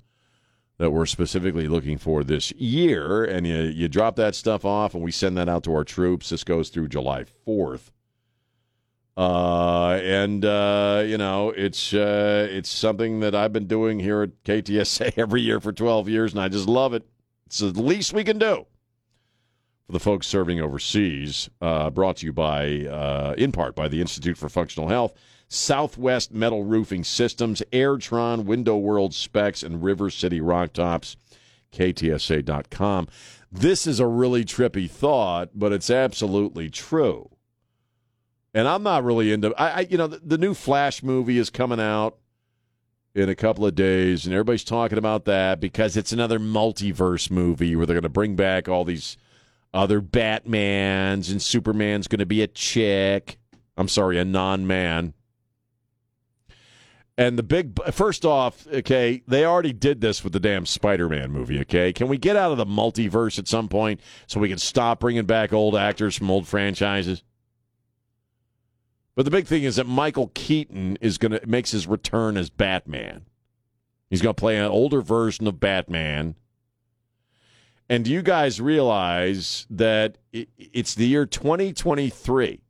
that 0.78 0.90
we're 0.90 1.06
specifically 1.06 1.68
looking 1.68 1.98
for 1.98 2.24
this 2.24 2.52
year. 2.52 3.24
And 3.24 3.46
you, 3.46 3.56
you 3.62 3.88
drop 3.88 4.16
that 4.16 4.34
stuff 4.34 4.64
off, 4.64 4.94
and 4.94 5.02
we 5.02 5.10
send 5.10 5.36
that 5.36 5.48
out 5.48 5.64
to 5.64 5.74
our 5.74 5.84
troops. 5.84 6.30
This 6.30 6.44
goes 6.44 6.68
through 6.68 6.88
July 6.88 7.24
4th. 7.46 7.90
Uh, 9.16 10.00
and 10.02 10.44
uh, 10.44 11.04
you 11.06 11.16
know, 11.16 11.50
it's 11.50 11.94
uh, 11.94 12.48
it's 12.50 12.68
something 12.68 13.20
that 13.20 13.32
I've 13.32 13.52
been 13.52 13.68
doing 13.68 14.00
here 14.00 14.22
at 14.22 14.42
KTSA 14.42 15.12
every 15.16 15.40
year 15.40 15.60
for 15.60 15.72
12 15.72 16.08
years, 16.08 16.32
and 16.32 16.40
I 16.40 16.48
just 16.48 16.66
love 16.66 16.94
it. 16.94 17.06
It's 17.46 17.58
the 17.58 17.66
least 17.66 18.12
we 18.12 18.24
can 18.24 18.38
do 18.38 18.66
for 19.86 19.92
the 19.92 20.00
folks 20.00 20.26
serving 20.26 20.60
overseas. 20.60 21.48
Uh, 21.60 21.90
brought 21.90 22.16
to 22.16 22.26
you 22.26 22.32
by, 22.32 22.86
uh, 22.86 23.34
in 23.38 23.52
part, 23.52 23.76
by 23.76 23.86
the 23.86 24.00
Institute 24.00 24.36
for 24.36 24.48
Functional 24.48 24.88
Health, 24.88 25.14
Southwest 25.48 26.32
Metal 26.32 26.64
Roofing 26.64 27.04
Systems, 27.04 27.62
Airtron, 27.72 28.44
Window 28.44 28.76
World 28.76 29.14
Specs, 29.14 29.62
and 29.62 29.82
River 29.82 30.10
City 30.10 30.40
Rock 30.40 30.72
Tops. 30.72 31.16
KTSA.com. 31.72 33.08
This 33.50 33.86
is 33.86 34.00
a 34.00 34.06
really 34.06 34.44
trippy 34.44 34.90
thought, 34.90 35.50
but 35.54 35.72
it's 35.72 35.90
absolutely 35.90 36.70
true. 36.70 37.30
And 38.54 38.68
I'm 38.68 38.82
not 38.82 39.04
really 39.04 39.32
into. 39.32 39.52
I, 39.60 39.68
I 39.68 39.80
you 39.80 39.98
know, 39.98 40.06
the, 40.06 40.20
the 40.24 40.38
new 40.38 40.54
Flash 40.54 41.02
movie 41.02 41.38
is 41.38 41.50
coming 41.50 41.80
out 41.80 42.18
in 43.14 43.28
a 43.28 43.34
couple 43.34 43.66
of 43.66 43.74
days, 43.74 44.24
and 44.24 44.34
everybody's 44.34 44.64
talking 44.64 44.98
about 44.98 45.24
that 45.24 45.60
because 45.60 45.96
it's 45.96 46.12
another 46.12 46.38
multiverse 46.38 47.30
movie 47.30 47.76
where 47.76 47.86
they're 47.86 47.94
going 47.94 48.02
to 48.02 48.08
bring 48.08 48.36
back 48.36 48.68
all 48.68 48.84
these 48.84 49.16
other 49.72 50.00
Batmans, 50.00 51.30
and 51.30 51.42
Superman's 51.42 52.06
going 52.06 52.20
to 52.20 52.26
be 52.26 52.42
a 52.42 52.46
chick. 52.46 53.38
I'm 53.76 53.88
sorry, 53.88 54.18
a 54.18 54.24
non-man. 54.24 55.14
And 57.16 57.38
the 57.38 57.44
big 57.44 57.78
first 57.92 58.24
off, 58.24 58.66
okay, 58.66 59.22
they 59.28 59.44
already 59.44 59.72
did 59.72 60.00
this 60.00 60.24
with 60.24 60.32
the 60.32 60.40
damn 60.40 60.66
Spider-Man 60.66 61.30
movie. 61.30 61.60
Okay, 61.60 61.92
can 61.92 62.08
we 62.08 62.18
get 62.18 62.34
out 62.34 62.50
of 62.50 62.58
the 62.58 62.66
multiverse 62.66 63.38
at 63.38 63.46
some 63.46 63.68
point 63.68 64.00
so 64.26 64.40
we 64.40 64.48
can 64.48 64.58
stop 64.58 64.98
bringing 64.98 65.24
back 65.24 65.52
old 65.52 65.76
actors 65.76 66.16
from 66.16 66.28
old 66.28 66.48
franchises? 66.48 67.22
But 69.14 69.24
the 69.24 69.30
big 69.30 69.46
thing 69.46 69.62
is 69.62 69.76
that 69.76 69.86
Michael 69.86 70.32
Keaton 70.34 70.98
is 71.00 71.18
going 71.18 71.32
to 71.32 71.46
makes 71.46 71.70
his 71.70 71.86
return 71.86 72.36
as 72.36 72.50
Batman. 72.50 73.26
He's 74.10 74.20
going 74.20 74.34
to 74.34 74.40
play 74.40 74.58
an 74.58 74.64
older 74.64 75.00
version 75.00 75.46
of 75.46 75.60
Batman. 75.60 76.34
And 77.88 78.04
do 78.04 78.10
you 78.10 78.22
guys 78.22 78.60
realize 78.60 79.68
that 79.70 80.18
it's 80.32 80.96
the 80.96 81.06
year 81.06 81.26
2023? 81.26 82.63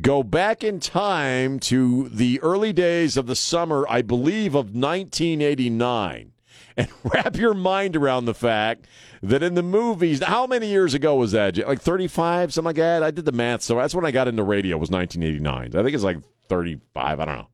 Go 0.00 0.22
back 0.22 0.62
in 0.62 0.78
time 0.78 1.58
to 1.60 2.08
the 2.10 2.40
early 2.42 2.72
days 2.72 3.16
of 3.16 3.26
the 3.26 3.36
summer, 3.36 3.86
I 3.88 4.02
believe, 4.02 4.54
of 4.54 4.74
1989, 4.74 6.32
and 6.76 6.88
wrap 7.02 7.36
your 7.36 7.54
mind 7.54 7.96
around 7.96 8.26
the 8.26 8.34
fact 8.34 8.86
that 9.22 9.42
in 9.42 9.54
the 9.54 9.62
movies, 9.62 10.22
how 10.22 10.46
many 10.46 10.68
years 10.68 10.92
ago 10.92 11.16
was 11.16 11.32
that? 11.32 11.56
Like 11.56 11.80
35, 11.80 12.52
something 12.52 12.66
like 12.66 12.76
that? 12.76 13.02
I 13.02 13.10
did 13.10 13.24
the 13.24 13.32
math, 13.32 13.62
so 13.62 13.76
that's 13.76 13.94
when 13.94 14.04
I 14.04 14.10
got 14.10 14.28
into 14.28 14.42
radio, 14.42 14.76
was 14.76 14.90
1989. 14.90 15.78
I 15.78 15.82
think 15.82 15.94
it's 15.94 16.04
like 16.04 16.18
35, 16.48 17.20
I 17.20 17.24
don't 17.24 17.36
know. 17.36 17.48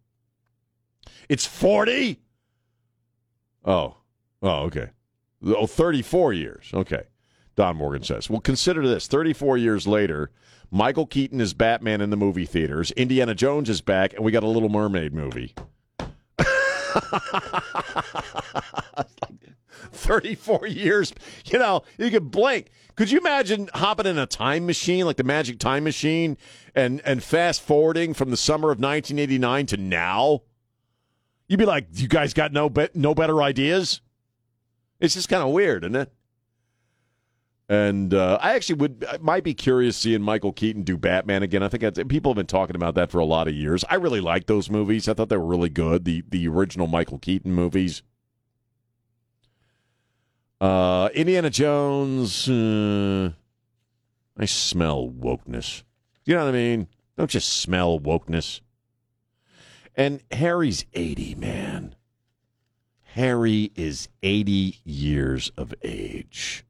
It's 1.29 1.47
40? 1.47 2.19
Oh, 3.65 3.97
oh, 4.43 4.57
okay. 4.65 4.91
Oh, 5.45 5.67
34 5.67 6.33
years. 6.33 6.71
Okay. 6.75 7.05
Don 7.55 7.77
Morgan 7.77 8.03
says. 8.03 8.31
Well, 8.31 8.41
consider 8.41 8.87
this 8.87 9.07
34 9.07 9.59
years 9.59 9.87
later, 9.87 10.31
Michael 10.75 11.05
Keaton 11.05 11.39
is 11.39 11.53
Batman 11.53 12.01
in 12.01 12.09
the 12.09 12.17
movie 12.17 12.47
theaters. 12.47 12.93
Indiana 12.93 13.35
Jones 13.35 13.69
is 13.69 13.83
back, 13.83 14.15
and 14.15 14.25
we 14.25 14.33
got 14.33 14.43
a 14.43 14.49
Little 14.49 14.71
Mermaid 14.71 15.13
movie. 15.13 15.55
34 19.93 20.67
years. 20.69 21.13
You 21.45 21.59
know, 21.59 21.83
you 21.99 22.11
could 22.11 22.31
blink. 22.31 22.71
Could 22.97 23.11
you 23.11 23.19
imagine 23.19 23.69
hopping 23.75 24.07
in 24.07 24.17
a 24.17 24.25
time 24.25 24.65
machine, 24.65 25.05
like 25.05 25.17
the 25.17 25.25
magic 25.25 25.59
time 25.59 25.85
machine, 25.85 26.39
and, 26.75 27.03
and 27.05 27.23
fast 27.23 27.61
forwarding 27.61 28.15
from 28.15 28.31
the 28.31 28.37
summer 28.39 28.69
of 28.71 28.79
1989 28.79 29.67
to 29.67 29.77
now? 29.77 30.41
You'd 31.49 31.59
be 31.59 31.67
like, 31.67 31.89
you 31.93 32.09
guys 32.09 32.33
got 32.33 32.51
no, 32.51 32.71
be- 32.71 32.89
no 32.95 33.15
better 33.15 33.43
ideas? 33.43 34.01
It's 35.01 35.13
just 35.13 35.29
kind 35.29 35.43
of 35.43 35.51
weird, 35.51 35.85
isn't 35.85 35.97
it? 35.97 36.11
And 37.69 38.13
uh, 38.13 38.39
I 38.41 38.55
actually 38.55 38.77
would 38.77 39.07
I 39.09 39.19
might 39.19 39.45
be 39.45 39.55
curious 39.55 39.97
seeing 39.97 40.21
Michael 40.21 40.53
Keaton 40.53 40.83
do 40.83 40.99
Batman 40.99 41.43
again. 41.43 41.63
I 41.63 41.69
think 41.69 42.09
people 42.09 42.33
have 42.33 42.37
been 42.37 42.47
talking 42.47 42.77
about 42.77 42.95
that 42.97 43.11
for 43.11 43.19
a 43.19 43.25
lot 43.25 43.49
of 43.49 43.55
years. 43.55 43.85
I 43.89 43.95
really 43.95 44.21
like 44.21 44.47
those 44.47 44.69
movies. 44.69 45.09
I 45.09 45.15
thought 45.15 45.29
they 45.29 45.37
were 45.37 45.47
really 45.47 45.71
good. 45.71 46.05
The 46.05 46.23
the 46.29 46.49
original 46.49 46.87
Michael 46.87 47.19
Keaton 47.19 47.53
movies. 47.53 48.03
Uh, 50.61 51.09
Indiana 51.15 51.51
Jones. 51.51 52.49
Uh, 52.49 53.31
I 54.37 54.45
smell 54.45 55.09
wokeness. 55.09 55.83
You 56.25 56.35
know 56.35 56.45
what 56.45 56.51
I 56.51 56.59
mean? 56.59 56.89
Don't 57.17 57.31
just 57.31 57.49
smell 57.49 57.99
wokeness. 57.99 58.61
And 59.95 60.23
Harry's 60.31 60.85
eighty, 60.95 61.35
man. 61.35 61.95
Harry 63.03 63.73
is 63.77 64.09
eighty 64.23 64.81
years 64.85 65.51
of 65.57 65.73
age. 65.83 66.65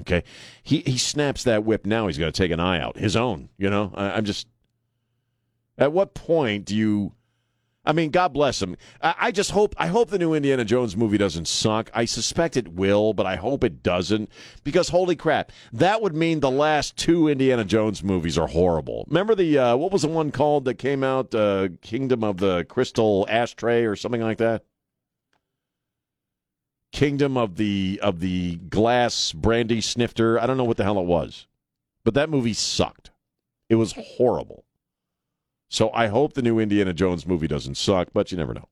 Okay, 0.00 0.24
he 0.62 0.80
he 0.80 0.98
snaps 0.98 1.44
that 1.44 1.64
whip 1.64 1.86
now. 1.86 2.06
He's 2.06 2.18
got 2.18 2.26
to 2.26 2.32
take 2.32 2.50
an 2.50 2.60
eye 2.60 2.80
out, 2.80 2.98
his 2.98 3.16
own. 3.16 3.48
You 3.58 3.70
know, 3.70 3.92
I, 3.94 4.12
I'm 4.12 4.24
just. 4.24 4.46
At 5.78 5.92
what 5.92 6.14
point 6.14 6.64
do 6.66 6.74
you? 6.74 7.12
I 7.84 7.92
mean, 7.92 8.10
God 8.10 8.32
bless 8.32 8.60
him. 8.60 8.76
I, 9.00 9.14
I 9.18 9.30
just 9.30 9.52
hope 9.52 9.74
I 9.78 9.86
hope 9.86 10.10
the 10.10 10.18
new 10.18 10.34
Indiana 10.34 10.64
Jones 10.64 10.96
movie 10.96 11.18
doesn't 11.18 11.46
suck. 11.46 11.90
I 11.94 12.04
suspect 12.04 12.56
it 12.56 12.68
will, 12.68 13.14
but 13.14 13.26
I 13.26 13.36
hope 13.36 13.62
it 13.64 13.82
doesn't 13.82 14.30
because 14.64 14.88
holy 14.88 15.16
crap, 15.16 15.52
that 15.72 16.02
would 16.02 16.14
mean 16.14 16.40
the 16.40 16.50
last 16.50 16.96
two 16.96 17.28
Indiana 17.28 17.64
Jones 17.64 18.02
movies 18.02 18.36
are 18.36 18.48
horrible. 18.48 19.04
Remember 19.08 19.34
the 19.34 19.58
uh, 19.58 19.76
what 19.76 19.92
was 19.92 20.02
the 20.02 20.08
one 20.08 20.30
called 20.30 20.64
that 20.66 20.74
came 20.74 21.04
out? 21.04 21.34
Uh, 21.34 21.68
Kingdom 21.80 22.24
of 22.24 22.38
the 22.38 22.64
Crystal 22.64 23.26
Ashtray 23.30 23.84
or 23.84 23.96
something 23.96 24.20
like 24.20 24.38
that. 24.38 24.62
Kingdom 26.96 27.36
of 27.36 27.56
the 27.56 28.00
of 28.02 28.20
the 28.20 28.56
Glass 28.56 29.32
Brandy 29.32 29.82
Snifter. 29.82 30.40
I 30.40 30.46
don't 30.46 30.56
know 30.56 30.64
what 30.64 30.78
the 30.78 30.82
hell 30.82 30.98
it 30.98 31.04
was, 31.04 31.46
but 32.04 32.14
that 32.14 32.30
movie 32.30 32.54
sucked. 32.54 33.10
It 33.68 33.74
was 33.74 33.92
horrible. 33.92 34.64
So 35.68 35.90
I 35.92 36.06
hope 36.06 36.32
the 36.32 36.40
new 36.40 36.58
Indiana 36.58 36.94
Jones 36.94 37.26
movie 37.26 37.48
doesn't 37.48 37.76
suck, 37.76 38.08
but 38.14 38.32
you 38.32 38.38
never 38.38 38.54
know. 38.54 38.68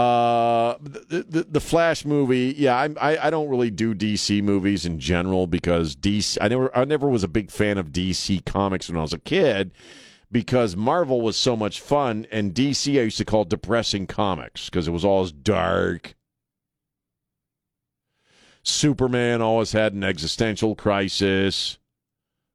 Uh, 0.00 0.78
the, 0.80 1.26
the, 1.28 1.42
the 1.42 1.60
Flash 1.60 2.06
movie, 2.06 2.54
yeah, 2.56 2.74
I, 2.74 2.88
I 2.98 3.26
I 3.26 3.30
don't 3.30 3.50
really 3.50 3.70
do 3.70 3.94
DC 3.94 4.42
movies 4.42 4.86
in 4.86 4.98
general 4.98 5.46
because 5.46 5.94
DC. 5.94 6.38
I 6.40 6.48
never 6.48 6.74
I 6.74 6.86
never 6.86 7.10
was 7.10 7.22
a 7.24 7.28
big 7.28 7.50
fan 7.50 7.76
of 7.76 7.92
DC 7.92 8.42
comics 8.46 8.88
when 8.88 8.96
I 8.96 9.02
was 9.02 9.12
a 9.12 9.18
kid 9.18 9.70
because 10.32 10.76
Marvel 10.76 11.20
was 11.20 11.36
so 11.36 11.56
much 11.56 11.82
fun, 11.82 12.26
and 12.32 12.54
DC 12.54 12.98
I 12.98 13.02
used 13.02 13.18
to 13.18 13.26
call 13.26 13.44
depressing 13.44 14.06
comics 14.06 14.70
because 14.70 14.88
it 14.88 14.92
was 14.92 15.04
all 15.04 15.26
dark. 15.26 16.14
Superman 18.64 19.42
always 19.42 19.72
had 19.72 19.92
an 19.92 20.02
existential 20.02 20.74
crisis. 20.74 21.78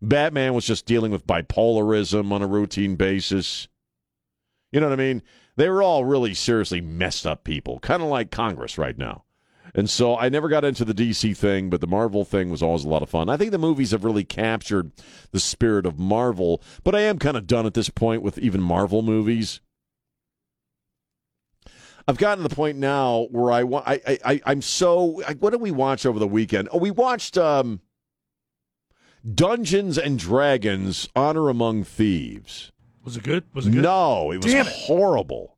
Batman 0.02 0.54
was 0.54 0.66
just 0.66 0.86
dealing 0.86 1.12
with 1.12 1.28
bipolarism 1.28 2.32
on 2.32 2.42
a 2.42 2.48
routine 2.48 2.96
basis. 2.96 3.68
You 4.72 4.80
know 4.80 4.90
what 4.90 5.00
I 5.00 5.04
mean? 5.04 5.22
They 5.56 5.70
were 5.70 5.84
all 5.84 6.06
really 6.06 6.34
seriously 6.34 6.82
messed 6.82 7.28
up 7.28 7.44
people, 7.44 7.80
kind 7.80 8.02
of 8.02 8.10
like 8.10 8.32
Congress 8.32 8.78
right 8.78 8.98
now. 8.98 9.24
And 9.76 9.88
so 9.88 10.18
I 10.18 10.30
never 10.30 10.50
got 10.50 10.66
into 10.66 10.84
the 10.84 10.96
DC 10.96 11.38
thing, 11.38 11.70
but 11.70 11.80
the 11.80 11.88
Marvel 11.88 12.26
thing 12.26 12.50
was 12.50 12.64
always 12.64 12.86
a 12.86 12.90
lot 12.90 13.04
of 13.04 13.10
fun. 13.10 13.30
I 13.30 13.38
think 13.38 13.52
the 13.52 13.60
movies 13.60 13.92
have 13.92 14.04
really 14.04 14.24
captured 14.24 14.92
the 15.32 15.40
spirit 15.40 15.86
of 15.86 16.00
Marvel, 16.00 16.62
but 16.84 16.96
I 16.96 17.02
am 17.02 17.20
kind 17.20 17.38
of 17.38 17.46
done 17.46 17.68
at 17.68 17.76
this 17.76 17.90
point 17.90 18.24
with 18.24 18.40
even 18.40 18.62
Marvel 18.62 19.04
movies. 19.04 19.62
I've 22.10 22.18
gotten 22.18 22.44
to 22.44 22.50
the 22.50 22.56
point 22.56 22.78
now 22.78 23.28
where 23.30 23.52
I 23.52 23.64
want. 23.64 23.88
I, 23.88 24.20
I 24.26 24.42
I'm 24.46 24.62
so. 24.64 25.22
What 25.40 25.52
did 25.52 25.62
we 25.62 25.70
watch 25.70 26.06
over 26.06 26.18
the 26.18 26.28
weekend? 26.28 26.68
Oh, 26.72 26.80
we 26.80 26.90
watched 26.90 27.38
um, 27.38 27.82
Dungeons 29.36 29.98
and 29.98 30.18
Dragons: 30.18 31.08
Honor 31.16 31.50
Among 31.50 31.84
Thieves. 31.84 32.72
Was 33.04 33.16
it 33.16 33.24
good? 33.24 33.44
Was 33.54 33.68
it 33.68 33.72
good? 33.72 33.84
No, 33.84 34.32
it 34.32 34.44
was 34.44 34.52
Damn 34.52 34.66
it. 34.66 34.74
horrible. 34.74 35.58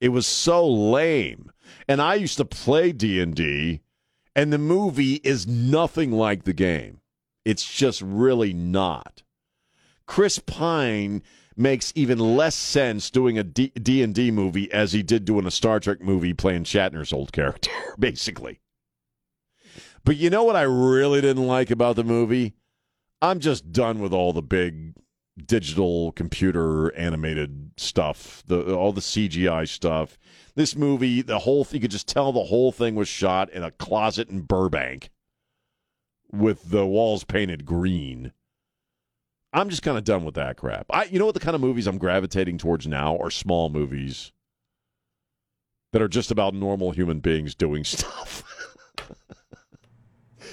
It 0.00 0.10
was 0.10 0.26
so 0.26 0.66
lame. 0.66 1.50
And 1.86 2.00
I 2.00 2.14
used 2.14 2.38
to 2.38 2.44
play 2.44 2.92
D&D 2.92 3.80
and 4.34 4.52
the 4.52 4.58
movie 4.58 5.16
is 5.16 5.46
nothing 5.46 6.12
like 6.12 6.44
the 6.44 6.52
game. 6.52 7.00
It's 7.44 7.64
just 7.70 8.00
really 8.00 8.52
not. 8.52 9.22
Chris 10.06 10.38
Pine 10.38 11.22
makes 11.60 11.92
even 11.94 12.18
less 12.18 12.54
sense 12.54 13.10
doing 13.10 13.38
a 13.38 13.44
D 13.44 14.02
and 14.02 14.14
D 14.14 14.30
movie 14.30 14.72
as 14.72 14.92
he 14.92 15.02
did 15.02 15.24
doing 15.24 15.46
a 15.46 15.50
Star 15.50 15.78
Trek 15.78 16.00
movie 16.00 16.32
playing 16.32 16.64
Shatner's 16.64 17.12
old 17.12 17.32
character, 17.32 17.70
basically. 17.98 18.60
But 20.04 20.16
you 20.16 20.30
know 20.30 20.44
what 20.44 20.56
I 20.56 20.62
really 20.62 21.20
didn't 21.20 21.46
like 21.46 21.70
about 21.70 21.96
the 21.96 22.04
movie? 22.04 22.54
I'm 23.20 23.38
just 23.38 23.70
done 23.70 24.00
with 24.00 24.14
all 24.14 24.32
the 24.32 24.42
big 24.42 24.94
digital 25.46 26.12
computer 26.12 26.94
animated 26.94 27.72
stuff, 27.76 28.42
the 28.46 28.74
all 28.74 28.92
the 28.92 29.00
CGI 29.00 29.68
stuff. 29.68 30.18
This 30.54 30.74
movie, 30.74 31.22
the 31.22 31.40
whole 31.40 31.66
you 31.70 31.80
could 31.80 31.90
just 31.90 32.08
tell 32.08 32.32
the 32.32 32.44
whole 32.44 32.72
thing 32.72 32.94
was 32.94 33.08
shot 33.08 33.50
in 33.50 33.62
a 33.62 33.70
closet 33.70 34.28
in 34.30 34.40
Burbank 34.42 35.10
with 36.32 36.70
the 36.70 36.86
walls 36.86 37.24
painted 37.24 37.64
green. 37.64 38.32
I'm 39.52 39.68
just 39.68 39.82
kind 39.82 39.98
of 39.98 40.04
done 40.04 40.24
with 40.24 40.34
that 40.34 40.56
crap. 40.56 40.86
I 40.90 41.04
you 41.04 41.18
know 41.18 41.26
what 41.26 41.34
the 41.34 41.40
kind 41.40 41.54
of 41.54 41.60
movies 41.60 41.86
I'm 41.86 41.98
gravitating 41.98 42.58
towards 42.58 42.86
now 42.86 43.16
are 43.18 43.30
small 43.30 43.68
movies 43.68 44.32
that 45.92 46.00
are 46.00 46.08
just 46.08 46.30
about 46.30 46.54
normal 46.54 46.92
human 46.92 47.20
beings 47.20 47.54
doing 47.54 47.84
stuff. 47.84 48.44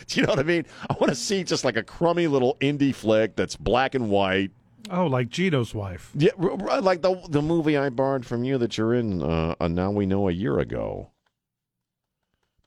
Do 0.08 0.20
you 0.20 0.26
know 0.26 0.32
what 0.32 0.39
I 0.39 0.43
mean? 0.43 0.66
I 0.89 0.93
want 0.93 1.10
to 1.10 1.16
see 1.16 1.43
just 1.43 1.64
like 1.66 1.76
a 1.76 1.84
crummy 1.84 2.28
little 2.28 2.56
indie 2.62 2.95
flick 2.95 3.36
that's 3.36 3.56
black 3.56 3.93
and 3.93 4.10
white. 4.10 4.52
Oh, 4.89 5.06
like 5.06 5.30
Gito's 5.30 5.74
wife. 5.76 6.12
Yeah, 6.16 6.32
r- 6.38 6.52
r- 6.70 6.82
like 6.82 7.02
the 7.02 7.22
the 7.30 7.41
movie 7.41 7.78
I 7.78 7.89
borrowed 7.89 8.26
from 8.26 8.43
you 8.43 8.58
that 8.58 8.78
you're 8.78 8.93
in. 8.93 9.22
Uh, 9.22 9.56
uh, 9.60 9.68
now 9.68 9.91
we 9.91 10.06
know 10.06 10.30
a 10.30 10.32
year 10.32 10.60
ago. 10.60 11.12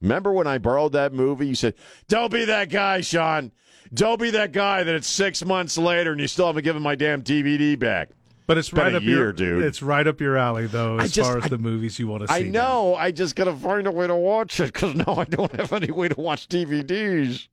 Remember 0.02 0.32
when 0.32 0.46
I 0.46 0.58
borrowed 0.58 0.92
that 0.92 1.12
movie? 1.14 1.46
You 1.48 1.54
said, 1.54 1.74
"Don't 2.08 2.32
be 2.32 2.44
that 2.44 2.68
guy, 2.68 3.00
Sean. 3.00 3.52
Don't 3.92 4.20
be 4.20 4.30
that 4.30 4.52
guy." 4.52 4.82
That 4.84 4.94
it's 4.94 5.08
six 5.08 5.44
months 5.44 5.76
later 5.78 6.12
and 6.12 6.20
you 6.20 6.26
still 6.28 6.46
haven't 6.46 6.64
given 6.64 6.82
my 6.82 6.94
damn 6.94 7.22
DVD 7.22 7.78
back. 7.78 8.10
But 8.46 8.58
it's 8.58 8.70
been 8.70 8.80
right 8.82 8.94
up 8.96 9.02
year, 9.04 9.16
your 9.18 9.32
dude. 9.32 9.62
It's 9.64 9.80
right 9.80 10.04
up 10.06 10.20
your 10.20 10.36
alley, 10.36 10.66
though, 10.66 10.98
as 10.98 11.12
just- 11.12 11.28
far 11.28 11.38
as 11.38 11.44
I- 11.44 11.48
the 11.50 11.58
movies 11.58 11.98
you 12.00 12.08
want 12.08 12.22
to 12.22 12.28
see. 12.28 12.34
I 12.34 12.42
know. 12.42 12.96
I 12.96 13.12
just 13.12 13.36
gotta 13.36 13.54
find 13.54 13.86
a 13.86 13.92
way 13.92 14.08
to 14.08 14.16
watch 14.16 14.58
it 14.58 14.72
because 14.72 14.94
now 14.96 15.14
I 15.16 15.24
don't 15.24 15.52
have 15.54 15.72
any 15.72 15.92
way 15.92 16.08
to 16.08 16.20
watch 16.20 16.48
DVDs. 16.48 17.46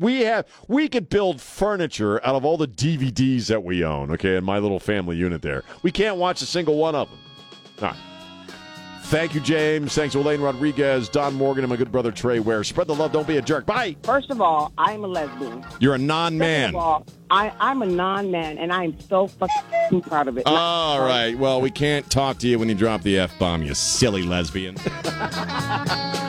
We 0.00 0.20
have 0.20 0.46
we 0.68 0.88
could 0.88 1.08
build 1.08 1.40
furniture 1.40 2.24
out 2.24 2.36
of 2.36 2.44
all 2.44 2.56
the 2.56 2.68
DVDs 2.68 3.48
that 3.48 3.64
we 3.64 3.84
own. 3.84 4.12
Okay, 4.12 4.36
in 4.36 4.44
my 4.44 4.58
little 4.58 4.78
family 4.80 5.16
unit 5.16 5.42
there, 5.42 5.64
we 5.82 5.90
can't 5.90 6.16
watch 6.16 6.40
a 6.40 6.46
single 6.46 6.76
one 6.76 6.94
of 6.94 7.08
them. 7.10 7.18
All 7.82 7.88
right. 7.88 7.96
Thank 9.08 9.34
you, 9.34 9.40
James. 9.40 9.94
Thanks, 9.94 10.12
to 10.12 10.18
Elaine 10.18 10.42
Rodriguez, 10.42 11.08
Don 11.08 11.34
Morgan, 11.34 11.64
and 11.64 11.70
my 11.70 11.76
good 11.76 11.90
brother 11.90 12.12
Trey 12.12 12.40
Ware. 12.40 12.62
Spread 12.62 12.88
the 12.88 12.94
love. 12.94 13.10
Don't 13.10 13.26
be 13.26 13.38
a 13.38 13.42
jerk. 13.42 13.64
Bye. 13.64 13.96
First 14.02 14.30
of 14.30 14.42
all, 14.42 14.70
I'm 14.76 15.02
a 15.02 15.06
lesbian. 15.06 15.64
You're 15.80 15.94
a 15.94 15.98
non-man. 15.98 16.68
Second 16.68 16.76
of 16.76 16.82
all, 16.82 17.06
I, 17.30 17.50
I'm 17.58 17.80
a 17.80 17.86
non-man, 17.86 18.58
and 18.58 18.70
I'm 18.70 19.00
so 19.00 19.28
fucking 19.28 20.02
proud 20.02 20.28
of 20.28 20.36
it. 20.36 20.42
All 20.44 21.00
right. 21.00 21.38
Well, 21.38 21.62
we 21.62 21.70
can't 21.70 22.10
talk 22.10 22.36
to 22.40 22.48
you 22.48 22.58
when 22.58 22.68
you 22.68 22.74
drop 22.74 23.00
the 23.00 23.18
f 23.18 23.38
bomb. 23.38 23.62
You 23.62 23.72
silly 23.72 24.24
lesbian. 24.24 24.76